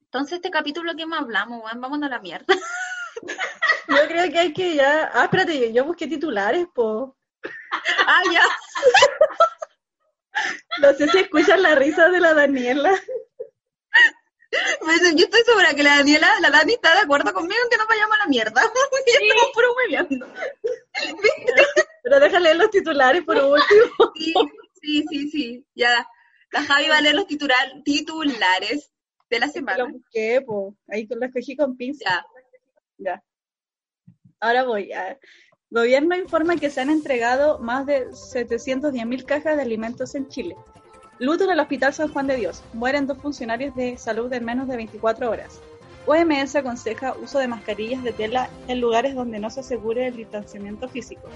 Entonces, 0.01 0.33
este 0.37 0.51
capítulo 0.51 0.95
que 0.95 1.05
más 1.05 1.21
hablamos, 1.21 1.63
weón, 1.63 1.79
vámonos 1.79 2.07
a 2.07 2.09
la 2.09 2.19
mierda. 2.19 2.45
Yo 3.87 4.07
creo 4.07 4.31
que 4.31 4.39
hay 4.39 4.53
que 4.53 4.75
ya. 4.75 5.09
Ah, 5.13 5.23
espérate, 5.23 5.59
yo, 5.59 5.73
yo 5.73 5.83
busqué 5.83 6.07
titulares, 6.07 6.67
po. 6.73 7.17
ah, 8.07 8.21
ya. 8.31 8.43
No 10.81 10.93
sé 10.93 11.09
si 11.09 11.17
escuchan 11.17 11.61
la 11.61 11.75
risa 11.75 12.07
de 12.07 12.21
la 12.21 12.33
Daniela. 12.33 12.93
Pues, 14.81 14.99
yo 15.15 15.25
estoy 15.25 15.41
segura 15.45 15.73
que 15.75 15.83
la 15.83 15.97
Daniela, 15.97 16.27
la 16.41 16.49
Dani 16.49 16.73
está 16.73 16.93
de 16.95 17.01
acuerdo 17.01 17.33
conmigo 17.33 17.59
en 17.63 17.69
que 17.69 17.77
nos 17.77 17.87
vayamos 17.87 18.15
a 18.15 18.19
la 18.23 18.25
mierda. 18.27 18.61
Ya 19.07 19.19
estamos 19.27 19.51
puro 19.53 19.67
hueveando. 19.75 20.27
Pero 22.03 22.19
déjale 22.19 22.53
los 22.55 22.69
titulares 22.71 23.23
por 23.23 23.35
último. 23.37 24.13
Sí, 24.15 24.33
sí, 24.81 25.05
sí, 25.09 25.29
sí. 25.29 25.65
Ya. 25.75 26.07
La 26.51 26.63
Javi 26.63 26.87
va 26.87 26.97
a 26.97 27.01
leer 27.01 27.15
los 27.15 27.27
titular- 27.27 27.83
titulares 27.83 28.91
de 29.29 29.39
la 29.39 29.45
Lo 29.47 29.51
semana. 29.51 29.85
busqué, 29.85 30.41
po. 30.41 30.75
Ahí 30.87 31.07
lo 31.09 31.25
escogí 31.25 31.55
con 31.55 31.77
pinza. 31.77 32.05
Ya. 32.09 32.25
Ya. 32.97 33.23
Ahora 34.39 34.63
voy. 34.63 34.91
a- 34.93 35.17
Gobierno 35.71 36.15
informa 36.15 36.55
que 36.55 36.71
se 36.71 36.81
han 36.81 36.89
entregado 36.89 37.59
más 37.59 37.85
de 37.85 38.07
710.000 38.07 39.23
cajas 39.25 39.55
de 39.55 39.61
alimentos 39.61 40.15
en 40.15 40.27
Chile. 40.27 40.55
Luto 41.19 41.43
en 41.43 41.51
el 41.51 41.59
Hospital 41.59 41.93
San 41.93 42.13
Juan 42.13 42.27
de 42.27 42.37
Dios. 42.37 42.63
Mueren 42.71 43.05
dos 43.05 43.17
funcionarios 43.17 43.75
de 43.75 43.97
salud 43.97 44.31
en 44.31 44.45
menos 44.45 44.69
de 44.69 44.77
24 44.77 45.29
horas. 45.29 45.59
OMS 46.05 46.55
aconseja 46.55 47.13
uso 47.21 47.39
de 47.39 47.47
mascarillas 47.49 48.01
de 48.03 48.13
tela 48.13 48.49
en 48.69 48.79
lugares 48.79 49.15
donde 49.15 49.37
no 49.37 49.49
se 49.49 49.59
asegure 49.59 50.07
el 50.07 50.15
distanciamiento 50.15 50.87
físico. 50.87 51.29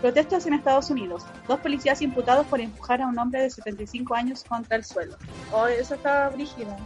Protestas 0.00 0.44
en 0.46 0.54
Estados 0.54 0.90
Unidos. 0.90 1.24
Dos 1.46 1.60
policías 1.60 2.02
imputados 2.02 2.46
por 2.48 2.60
empujar 2.60 3.00
a 3.00 3.06
un 3.06 3.16
hombre 3.16 3.42
de 3.42 3.50
75 3.50 4.12
años 4.12 4.42
contra 4.42 4.76
el 4.76 4.84
suelo. 4.84 5.16
Oh, 5.52 5.68
eso 5.68 5.94
está 5.94 6.28
brígido. 6.30 6.76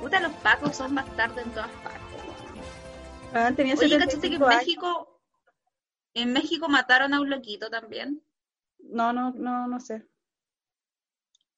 Puta, 0.00 0.18
los 0.18 0.32
pacos 0.32 0.76
son 0.76 0.96
bastardos 0.96 1.38
en 1.38 1.50
todas 1.52 1.70
partes. 1.84 2.00
Ah, 3.32 3.52
tenía 3.54 3.76
Oye, 3.76 3.96
¿cachaste 3.96 4.28
que 4.28 4.34
en 4.34 4.40
75 4.40 4.46
años. 4.46 4.58
México, 4.58 5.20
en 6.14 6.32
México 6.32 6.68
mataron 6.68 7.14
a 7.14 7.20
un 7.20 7.30
loquito 7.30 7.70
también? 7.70 8.20
No, 8.80 9.12
no, 9.12 9.30
no, 9.30 9.68
no 9.68 9.78
sé. 9.78 10.04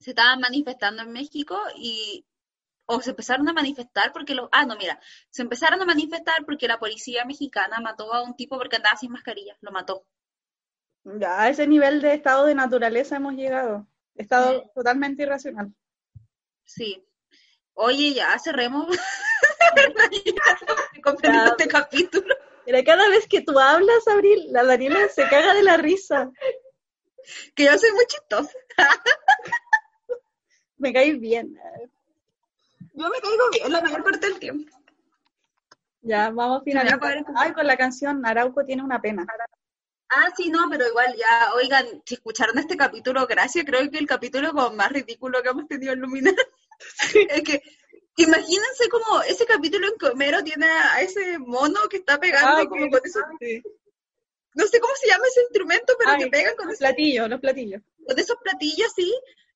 Se 0.03 0.11
estaban 0.11 0.41
manifestando 0.41 1.03
en 1.03 1.13
México 1.13 1.59
y 1.77 2.27
o 2.85 3.01
se 3.01 3.11
empezaron 3.11 3.49
a 3.49 3.53
manifestar 3.53 4.13
porque 4.13 4.35
los 4.35 4.49
ah 4.53 4.67
no 4.67 4.77
mira 4.77 5.01
se 5.31 5.43
empezaron 5.43 5.81
a 5.81 5.85
manifestar 5.87 6.45
porque 6.45 6.67
la 6.67 6.81
policía 6.81 7.25
mexicana 7.25 7.79
mató 7.81 8.13
a 8.13 8.23
un 8.23 8.35
tipo 8.37 8.59
porque 8.59 8.77
andaba 8.77 8.97
sin 8.97 9.13
mascarilla 9.13 9.57
lo 9.61 9.71
mató 9.71 10.05
Ya 11.05 11.43
a 11.43 11.49
ese 11.49 11.67
nivel 11.69 12.03
de 12.03 12.13
estado 12.15 12.45
de 12.45 12.57
naturaleza 12.57 13.17
hemos 13.17 13.35
llegado. 13.35 13.87
Estado 14.17 14.63
Sí. 14.63 14.71
totalmente 14.75 15.23
irracional. 15.23 15.73
sí 16.65 17.07
oye 17.75 18.13
ya 18.15 18.37
cerremos 18.41 18.89
Ya. 21.23 21.47
este 21.47 21.69
capítulo 21.69 22.35
Pero 22.65 22.79
cada 22.85 23.09
vez 23.09 23.27
que 23.29 23.43
tú 23.43 23.59
hablas, 23.59 24.07
Abril, 24.09 24.49
la 24.51 24.65
Daniela 24.65 25.09
se 25.09 25.23
caga 25.29 25.55
de 25.55 25.63
la 25.63 25.77
risa. 25.77 26.31
que 27.55 27.65
yo 27.65 27.79
soy 27.79 27.93
muy 27.93 28.05
chistosa 28.07 28.53
Me 30.83 30.93
caes 30.93 31.21
bien. 31.21 31.57
yo 32.93 33.09
me 33.09 33.21
caigo 33.21 33.51
bien 33.53 33.73
la 33.73 33.81
mayor 33.81 34.03
parte 34.03 34.27
del 34.27 34.41
tiempo 34.41 34.71
Ya, 36.03 36.31
vamos 36.31 36.63
a 36.67 36.71
el- 36.71 37.25
Ay, 37.37 37.53
con 37.53 37.67
la 37.69 37.77
canción 37.77 38.27
Arauco 38.27 38.65
tiene 38.65 38.83
una 38.83 39.01
pena. 39.01 39.25
Ah, 40.09 40.29
sí, 40.37 40.51
no, 40.51 40.69
pero 40.69 40.87
igual 40.89 41.15
ya, 41.17 41.55
oigan, 41.55 41.87
si 42.05 42.15
escucharon 42.15 42.59
este 42.59 42.77
capítulo, 42.77 43.27
gracias, 43.29 43.65
creo 43.65 43.89
que 43.91 43.99
el 43.99 44.07
capítulo 44.09 44.53
como 44.53 44.71
más 44.73 44.91
ridículo 44.91 45.41
que 45.41 45.49
hemos 45.51 45.69
tenido 45.69 45.93
en 45.93 46.01
Luminar. 46.01 46.35
es 47.31 47.43
que, 47.45 47.63
imagínense 48.17 48.89
como 48.91 49.23
ese 49.23 49.47
capítulo 49.47 49.87
en 49.87 49.95
Comero 49.97 50.43
tiene 50.43 50.67
a 50.67 51.01
ese 51.01 51.39
mono 51.39 51.81
que 51.89 51.99
está 51.99 52.19
pegando 52.19 52.57
Ay, 52.57 52.67
como 52.67 52.91
con 52.91 53.01
esos, 53.05 53.23
sí. 53.41 53.63
no 54.55 54.67
sé 54.67 54.81
cómo 54.81 54.93
se 54.97 55.09
llama 55.09 55.25
ese 55.29 55.43
instrumento, 55.43 55.95
pero 55.99 56.11
Ay, 56.11 56.25
que 56.25 56.27
pegan 56.27 56.57
con, 56.57 56.67
los 56.67 56.75
esos, 56.75 56.81
platillos, 56.89 57.31
los 57.31 57.41
platillos. 57.41 57.81
con 58.07 58.19
esos 58.19 58.37
platillos 58.43 58.89
así, 58.93 59.15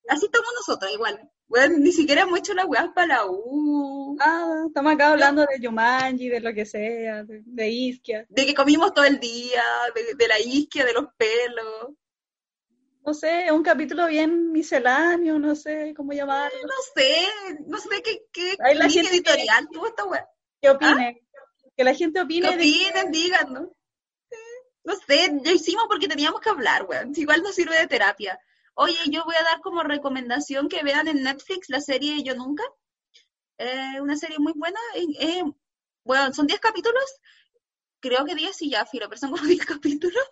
así 0.08 0.26
estamos 0.26 0.48
nosotros 0.54 0.92
igual. 0.92 1.30
Bueno, 1.48 1.78
ni 1.78 1.92
siquiera 1.92 2.22
hemos 2.22 2.38
hecho 2.38 2.54
las 2.54 2.66
weas 2.66 2.88
para 2.94 3.06
la 3.18 3.26
U, 3.26 4.16
Ah, 4.20 4.64
estamos 4.66 4.94
acá 4.94 5.10
hablando 5.10 5.42
de 5.42 5.60
Yumanji, 5.60 6.28
de 6.28 6.40
lo 6.40 6.52
que 6.54 6.66
sea, 6.66 7.22
de, 7.24 7.42
de 7.44 7.68
Isquia. 7.68 8.26
de 8.28 8.46
que 8.46 8.54
comimos 8.54 8.92
todo 8.94 9.04
el 9.04 9.20
día, 9.20 9.62
de, 9.94 10.14
de 10.14 10.28
la 10.28 10.40
isquia, 10.40 10.84
de 10.84 10.92
los 10.94 11.06
pelos. 11.16 11.92
No 13.04 13.14
sé, 13.14 13.52
un 13.52 13.62
capítulo 13.62 14.06
bien 14.08 14.50
misceláneo, 14.50 15.38
no 15.38 15.54
sé 15.54 15.94
cómo 15.96 16.12
llamarlo. 16.12 16.58
No 16.62 16.74
sé, 16.94 17.26
no 17.66 17.78
sé 17.78 18.02
qué, 18.02 18.26
qué 18.32 18.56
la 18.74 18.88
gente 18.88 19.10
editorial 19.10 19.68
tuvo 19.70 19.86
esta 19.86 20.04
wea. 20.04 20.26
Que 20.60 20.70
opine. 20.70 21.22
Que 21.76 21.84
la 21.84 21.94
gente 21.94 22.18
¿Qué 22.18 22.24
opine 22.24 22.48
de 22.48 22.54
opinen? 22.56 23.12
Digan, 23.12 23.52
¿no? 23.52 23.72
No 24.82 24.94
sé, 24.96 25.30
ya 25.42 25.52
hicimos 25.52 25.84
porque 25.88 26.08
teníamos 26.08 26.40
que 26.40 26.48
hablar, 26.48 26.84
weón. 26.88 27.12
Igual 27.14 27.42
nos 27.42 27.54
sirve 27.54 27.76
de 27.78 27.86
terapia. 27.86 28.40
Oye, 28.78 28.98
yo 29.10 29.24
voy 29.24 29.34
a 29.36 29.44
dar 29.44 29.60
como 29.60 29.82
recomendación 29.82 30.68
que 30.68 30.82
vean 30.82 31.08
en 31.08 31.22
Netflix 31.22 31.70
la 31.70 31.80
serie 31.80 32.22
Yo 32.22 32.34
Nunca. 32.34 32.62
Eh, 33.56 34.00
una 34.02 34.16
serie 34.16 34.38
muy 34.38 34.52
buena. 34.54 34.78
eh, 34.94 35.42
bueno, 36.04 36.32
son 36.34 36.46
10 36.46 36.60
capítulos. 36.60 37.04
Creo 38.00 38.26
que 38.26 38.34
10 38.34 38.60
y 38.62 38.70
ya, 38.70 38.84
filo, 38.84 39.08
pero 39.08 39.18
son 39.18 39.30
como 39.32 39.44
10 39.44 39.64
capítulos. 39.64 40.22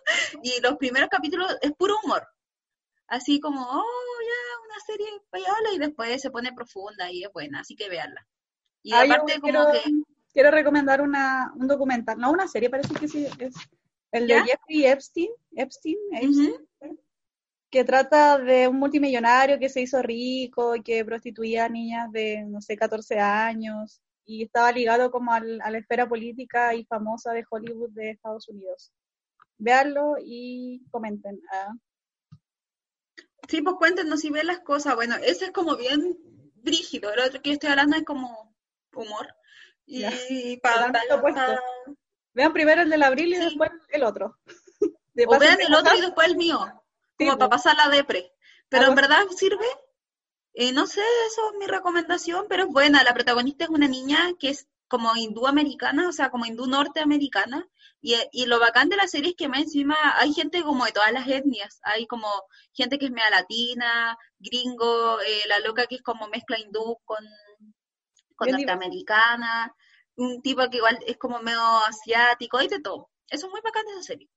Y 0.43 0.61
los 0.61 0.77
primeros 0.77 1.09
capítulos 1.09 1.57
es 1.59 1.71
puro 1.73 1.95
humor. 2.03 2.27
Así 3.07 3.39
como, 3.39 3.61
oh, 3.61 4.19
ya, 4.21 4.65
una 4.65 4.79
serie 4.85 5.07
española 5.15 5.69
y 5.73 5.79
después 5.79 6.21
se 6.21 6.29
pone 6.29 6.53
profunda 6.53 7.11
y 7.11 7.23
es 7.23 7.33
buena, 7.33 7.61
así 7.61 7.75
que 7.75 7.89
véanla. 7.89 8.27
Y 8.83 8.93
aparte 8.93 9.39
como 9.39 9.53
quiero, 9.53 9.71
que... 9.71 9.91
quiero 10.33 10.51
recomendar 10.51 11.01
una, 11.01 11.51
un 11.55 11.67
documental, 11.67 12.17
no 12.19 12.31
una 12.31 12.47
serie, 12.47 12.69
parece 12.69 12.93
que 12.93 13.07
sí, 13.07 13.25
es 13.39 13.55
el 14.11 14.27
de. 14.27 14.43
Jeffrey 14.43 14.85
Epstein, 14.85 15.31
Epstein, 15.55 15.97
Epstein. 16.13 16.67
Que 17.75 17.83
trata 17.83 18.37
de 18.37 18.69
un 18.69 18.79
multimillonario 18.79 19.59
que 19.59 19.67
se 19.67 19.81
hizo 19.81 20.01
rico 20.01 20.77
y 20.77 20.81
que 20.81 21.03
prostituía 21.03 21.65
a 21.65 21.69
niñas 21.69 22.09
de, 22.09 22.41
no 22.47 22.61
sé, 22.61 22.77
14 22.77 23.19
años 23.19 24.01
y 24.25 24.43
estaba 24.43 24.71
ligado 24.71 25.11
como 25.11 25.33
al- 25.33 25.59
a 25.61 25.69
la 25.69 25.79
esfera 25.79 26.07
política 26.07 26.73
y 26.73 26.85
famosa 26.85 27.33
de 27.33 27.43
Hollywood 27.49 27.89
de 27.89 28.11
Estados 28.11 28.47
Unidos. 28.47 28.93
Véanlo 29.57 30.15
y 30.23 30.85
comenten. 30.89 31.41
ah. 31.51 31.73
Sí, 33.49 33.61
pues 33.61 33.75
cuéntenos 33.77 34.21
si 34.21 34.29
ven 34.29 34.47
las 34.47 34.61
cosas. 34.61 34.95
Bueno, 34.95 35.15
ese 35.17 35.45
es 35.45 35.51
como 35.51 35.75
bien 35.75 36.17
brígido. 36.55 37.11
El 37.13 37.19
otro 37.19 37.41
que 37.41 37.49
yo 37.49 37.53
estoy 37.55 37.71
hablando 37.71 37.97
es 37.97 38.03
como 38.03 38.55
humor. 38.93 39.27
Y 39.85 39.99
Ya. 39.99 40.11
pa- 40.63 40.75
Totalmente 40.75 41.07
pa- 41.09 41.15
opuesto. 41.15 41.41
pa- 41.41 41.93
Vean 42.33 42.53
primero 42.53 42.81
el 42.83 42.89
del 42.89 43.03
abril 43.03 43.33
y 43.33 43.35
Sí. 43.35 43.43
después 43.43 43.69
el 43.89 44.03
otro. 44.03 44.37
De 45.13 45.25
o 45.27 45.37
vean 45.39 45.57
¿te 45.57 45.63
el 45.65 45.73
otro 45.73 45.93
y 45.97 46.01
después 46.01 46.27
el 46.29 46.37
mío. 46.37 46.59
Como 47.17 47.37
para 47.37 47.49
pasar 47.49 47.75
la 47.77 47.89
depre. 47.89 48.31
Pero 48.69 48.87
en 48.87 48.95
verdad 48.95 49.25
sirve. 49.35 49.65
Eh, 50.53 50.71
no 50.71 50.87
sé, 50.87 51.01
eso 51.27 51.51
es 51.51 51.59
mi 51.59 51.67
recomendación, 51.67 52.45
pero 52.47 52.63
es 52.63 52.69
buena. 52.69 53.03
La 53.03 53.13
protagonista 53.13 53.65
es 53.65 53.69
una 53.69 53.87
niña 53.87 54.31
que 54.39 54.49
es 54.49 54.67
como 54.87 55.15
hindú 55.15 55.47
americana, 55.47 56.07
o 56.07 56.11
sea, 56.11 56.29
como 56.29 56.45
hindú 56.45 56.67
norteamericana. 56.67 57.67
Y, 58.01 58.15
y 58.31 58.45
lo 58.45 58.59
bacán 58.59 58.89
de 58.89 58.95
la 58.97 59.07
serie 59.07 59.31
es 59.31 59.35
que 59.35 59.47
más 59.47 59.61
encima 59.61 59.95
hay 60.17 60.33
gente 60.33 60.63
como 60.63 60.85
de 60.85 60.91
todas 60.91 61.11
las 61.11 61.27
etnias. 61.27 61.79
Hay 61.83 62.07
como 62.07 62.29
gente 62.73 62.97
que 62.97 63.05
es 63.05 63.11
media 63.11 63.29
latina, 63.29 64.17
gringo, 64.39 65.19
eh, 65.21 65.41
la 65.47 65.59
loca 65.59 65.87
que 65.87 65.95
es 65.95 66.01
como 66.01 66.27
mezcla 66.27 66.59
hindú 66.59 66.99
con, 67.03 67.25
con 68.35 68.49
norteamericana, 68.51 69.75
un 70.15 70.41
tipo 70.41 70.69
que 70.69 70.77
igual 70.77 70.99
es 71.05 71.17
como 71.17 71.39
medio 71.41 71.61
asiático, 71.87 72.57
hay 72.57 72.67
de 72.67 72.79
todo. 72.79 73.09
Eso 73.27 73.47
es 73.47 73.51
muy 73.51 73.61
bacán 73.61 73.85
de 73.85 73.91
esa 73.93 74.03
serie. 74.03 74.29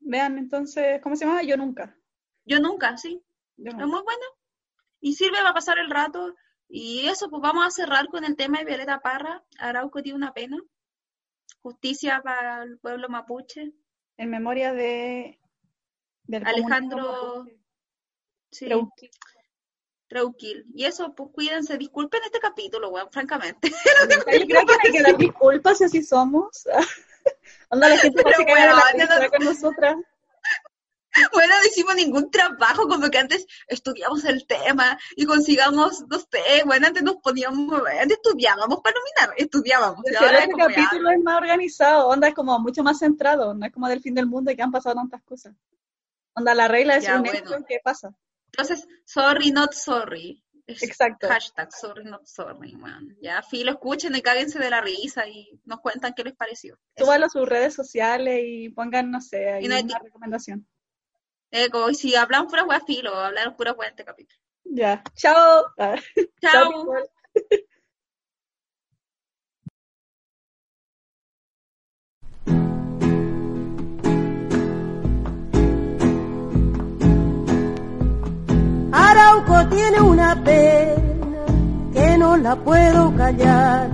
Vean 0.00 0.38
entonces, 0.38 1.00
¿cómo 1.02 1.16
se 1.16 1.24
llama? 1.24 1.42
Yo 1.42 1.56
nunca. 1.56 1.96
Yo 2.44 2.60
nunca, 2.60 2.96
sí. 2.96 3.22
Yo 3.56 3.70
Es 3.70 3.76
muy 3.76 4.02
buena. 4.02 4.26
Y 5.00 5.14
sirve 5.14 5.38
para 5.38 5.54
pasar 5.54 5.78
el 5.78 5.90
rato. 5.90 6.34
Y 6.68 7.06
eso, 7.08 7.28
pues 7.30 7.42
vamos 7.42 7.66
a 7.66 7.70
cerrar 7.70 8.08
con 8.08 8.24
el 8.24 8.36
tema 8.36 8.58
de 8.58 8.64
Violeta 8.64 9.00
Parra. 9.00 9.44
Arauco 9.58 10.02
tiene 10.02 10.16
una 10.16 10.32
pena. 10.32 10.58
Justicia 11.62 12.20
para 12.22 12.62
el 12.62 12.78
pueblo 12.78 13.08
mapuche. 13.08 13.72
En 14.16 14.30
memoria 14.30 14.72
de 14.72 15.38
del 16.24 16.46
Alejandro 16.46 17.46
sí. 18.50 18.68
Y 20.74 20.84
eso, 20.84 21.14
pues 21.14 21.30
cuídense. 21.32 21.76
Disculpen 21.76 22.20
este 22.24 22.38
capítulo, 22.38 22.90
weón, 22.90 23.10
francamente. 23.10 23.70
Yo 23.70 24.24
creo 24.24 24.66
que 24.66 24.92
que 24.92 25.12
disculpas 25.18 25.78
si 25.78 25.84
así 25.84 26.02
somos. 26.02 26.66
Onda, 27.70 27.88
la 27.88 27.98
gente 27.98 28.22
Pero 28.22 28.38
la 28.38 28.44
bueno, 28.44 29.20
no- 29.22 29.30
con 29.30 29.44
nosotras. 29.44 29.96
bueno, 31.32 31.54
no 31.58 31.66
hicimos 31.66 31.94
ningún 31.96 32.30
trabajo, 32.30 32.86
como 32.88 33.08
que 33.10 33.18
antes 33.18 33.46
estudiamos 33.66 34.24
el 34.24 34.46
tema 34.46 34.98
y 35.16 35.26
consigamos, 35.26 36.04
no 36.08 36.18
sé, 36.18 36.62
bueno, 36.64 36.86
antes 36.86 37.02
nos 37.02 37.16
poníamos, 37.16 37.80
antes 38.00 38.18
estudiábamos 38.18 38.80
para 38.80 38.96
nominar, 38.96 39.34
estudiábamos. 39.36 40.04
Ahora 40.06 40.26
ahora 40.26 40.38
es 40.38 40.44
este 40.48 40.56
ya, 40.60 40.66
capítulo 40.68 41.10
es 41.10 41.20
más 41.22 41.36
organizado, 41.36 42.08
onda 42.08 42.28
es 42.28 42.34
como 42.34 42.58
mucho 42.60 42.82
más 42.82 42.98
centrado, 42.98 43.54
no 43.54 43.66
es 43.66 43.72
como 43.72 43.88
del 43.88 44.00
fin 44.00 44.14
del 44.14 44.26
mundo 44.26 44.50
y 44.50 44.56
que 44.56 44.62
han 44.62 44.70
pasado 44.70 44.94
tantas 44.96 45.22
cosas. 45.22 45.54
Onda, 46.34 46.54
la 46.54 46.68
regla 46.68 46.96
es 46.96 47.04
Ya, 47.04 47.16
un 47.16 47.22
bueno. 47.24 47.38
hecho 47.38 47.64
que 47.66 47.80
pasa. 47.82 48.10
Entonces, 48.52 48.86
sorry, 49.04 49.50
not 49.50 49.72
sorry. 49.72 50.42
Es 50.68 50.82
Exacto. 50.82 51.28
Hashtag 51.28 51.72
sorry, 51.72 52.04
not 52.04 52.26
sorry, 52.26 52.76
man. 52.76 53.16
Ya, 53.22 53.42
filo, 53.42 53.72
escuchen 53.72 54.14
y 54.14 54.20
cáguense 54.20 54.58
de 54.58 54.68
la 54.68 54.82
risa 54.82 55.26
y 55.26 55.58
nos 55.64 55.80
cuentan 55.80 56.12
qué 56.14 56.22
les 56.24 56.34
pareció. 56.34 56.78
Eso. 56.94 57.06
Súbalo 57.06 57.24
a 57.24 57.30
sus 57.30 57.48
redes 57.48 57.72
sociales 57.72 58.42
y 58.44 58.68
pongan, 58.68 59.10
no 59.10 59.22
sé, 59.22 59.50
ahí 59.50 59.66
no 59.66 59.80
una 59.80 59.98
recomendación. 59.98 60.68
Eh, 61.50 61.70
como 61.70 61.88
si 61.94 62.14
hablan 62.14 62.48
pura 62.48 62.66
filo, 62.86 63.14
hablaron 63.14 63.56
pura 63.56 63.70
en 63.70 63.88
este 63.88 64.04
capítulo. 64.04 64.38
Ya. 64.64 65.02
Chao. 65.14 65.64
Ah, 65.78 65.96
Chao. 66.42 66.92
Arauco 79.18 79.66
tiene 79.68 80.00
una 80.00 80.44
pena 80.44 81.44
que 81.92 82.18
no 82.18 82.36
la 82.36 82.54
puedo 82.54 83.14
callar. 83.16 83.90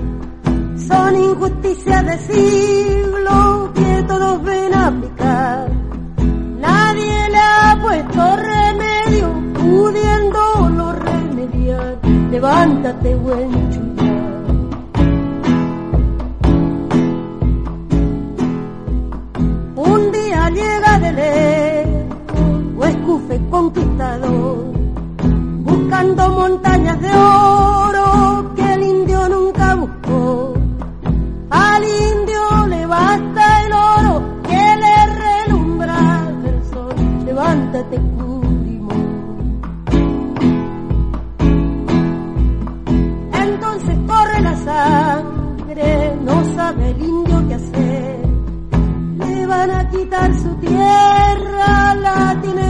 Son 0.76 1.16
injusticias 1.16 2.04
de 2.04 2.18
siglo 2.18 3.72
que 3.74 4.04
todos 4.06 4.42
ven 4.42 4.74
aplicar. 4.74 5.70
Nadie 6.60 7.28
le 7.30 7.38
ha 7.38 7.78
puesto 7.80 8.36
remedio, 8.36 9.32
pudiéndolo 9.54 10.92
remediar. 10.92 11.98
Levántate, 12.30 13.14
buen 13.14 13.72
día 20.12 20.50
llega 20.50 20.98
de 20.98 21.12
lejos, 21.12 22.78
o 22.78 22.84
escufe 22.84 23.40
conquistador 23.50 24.73
buscando 25.94 26.28
montañas 26.30 27.00
de 27.00 27.08
oro 27.14 28.52
que 28.56 28.74
el 28.74 28.82
indio 28.82 29.28
nunca 29.28 29.76
buscó. 29.76 30.54
Al 31.50 31.84
indio 31.84 32.66
le 32.66 32.84
basta 32.86 33.62
el 33.62 33.72
oro 33.72 34.42
que 34.42 34.62
le 34.82 34.96
relumbra 35.24 36.32
el 36.46 36.64
sol. 36.64 36.94
Levántate, 37.24 37.96
Curimón. 37.96 39.60
Entonces 43.32 43.96
corre 44.08 44.40
la 44.40 44.56
sangre, 44.56 46.16
no 46.24 46.54
sabe 46.56 46.90
el 46.90 47.04
indio 47.04 47.48
qué 47.48 47.54
hacer. 47.54 48.26
Le 49.18 49.46
van 49.46 49.70
a 49.70 49.88
quitar 49.90 50.34
su 50.40 50.54
tierra, 50.56 51.94
la 51.94 52.40
tiene 52.42 52.63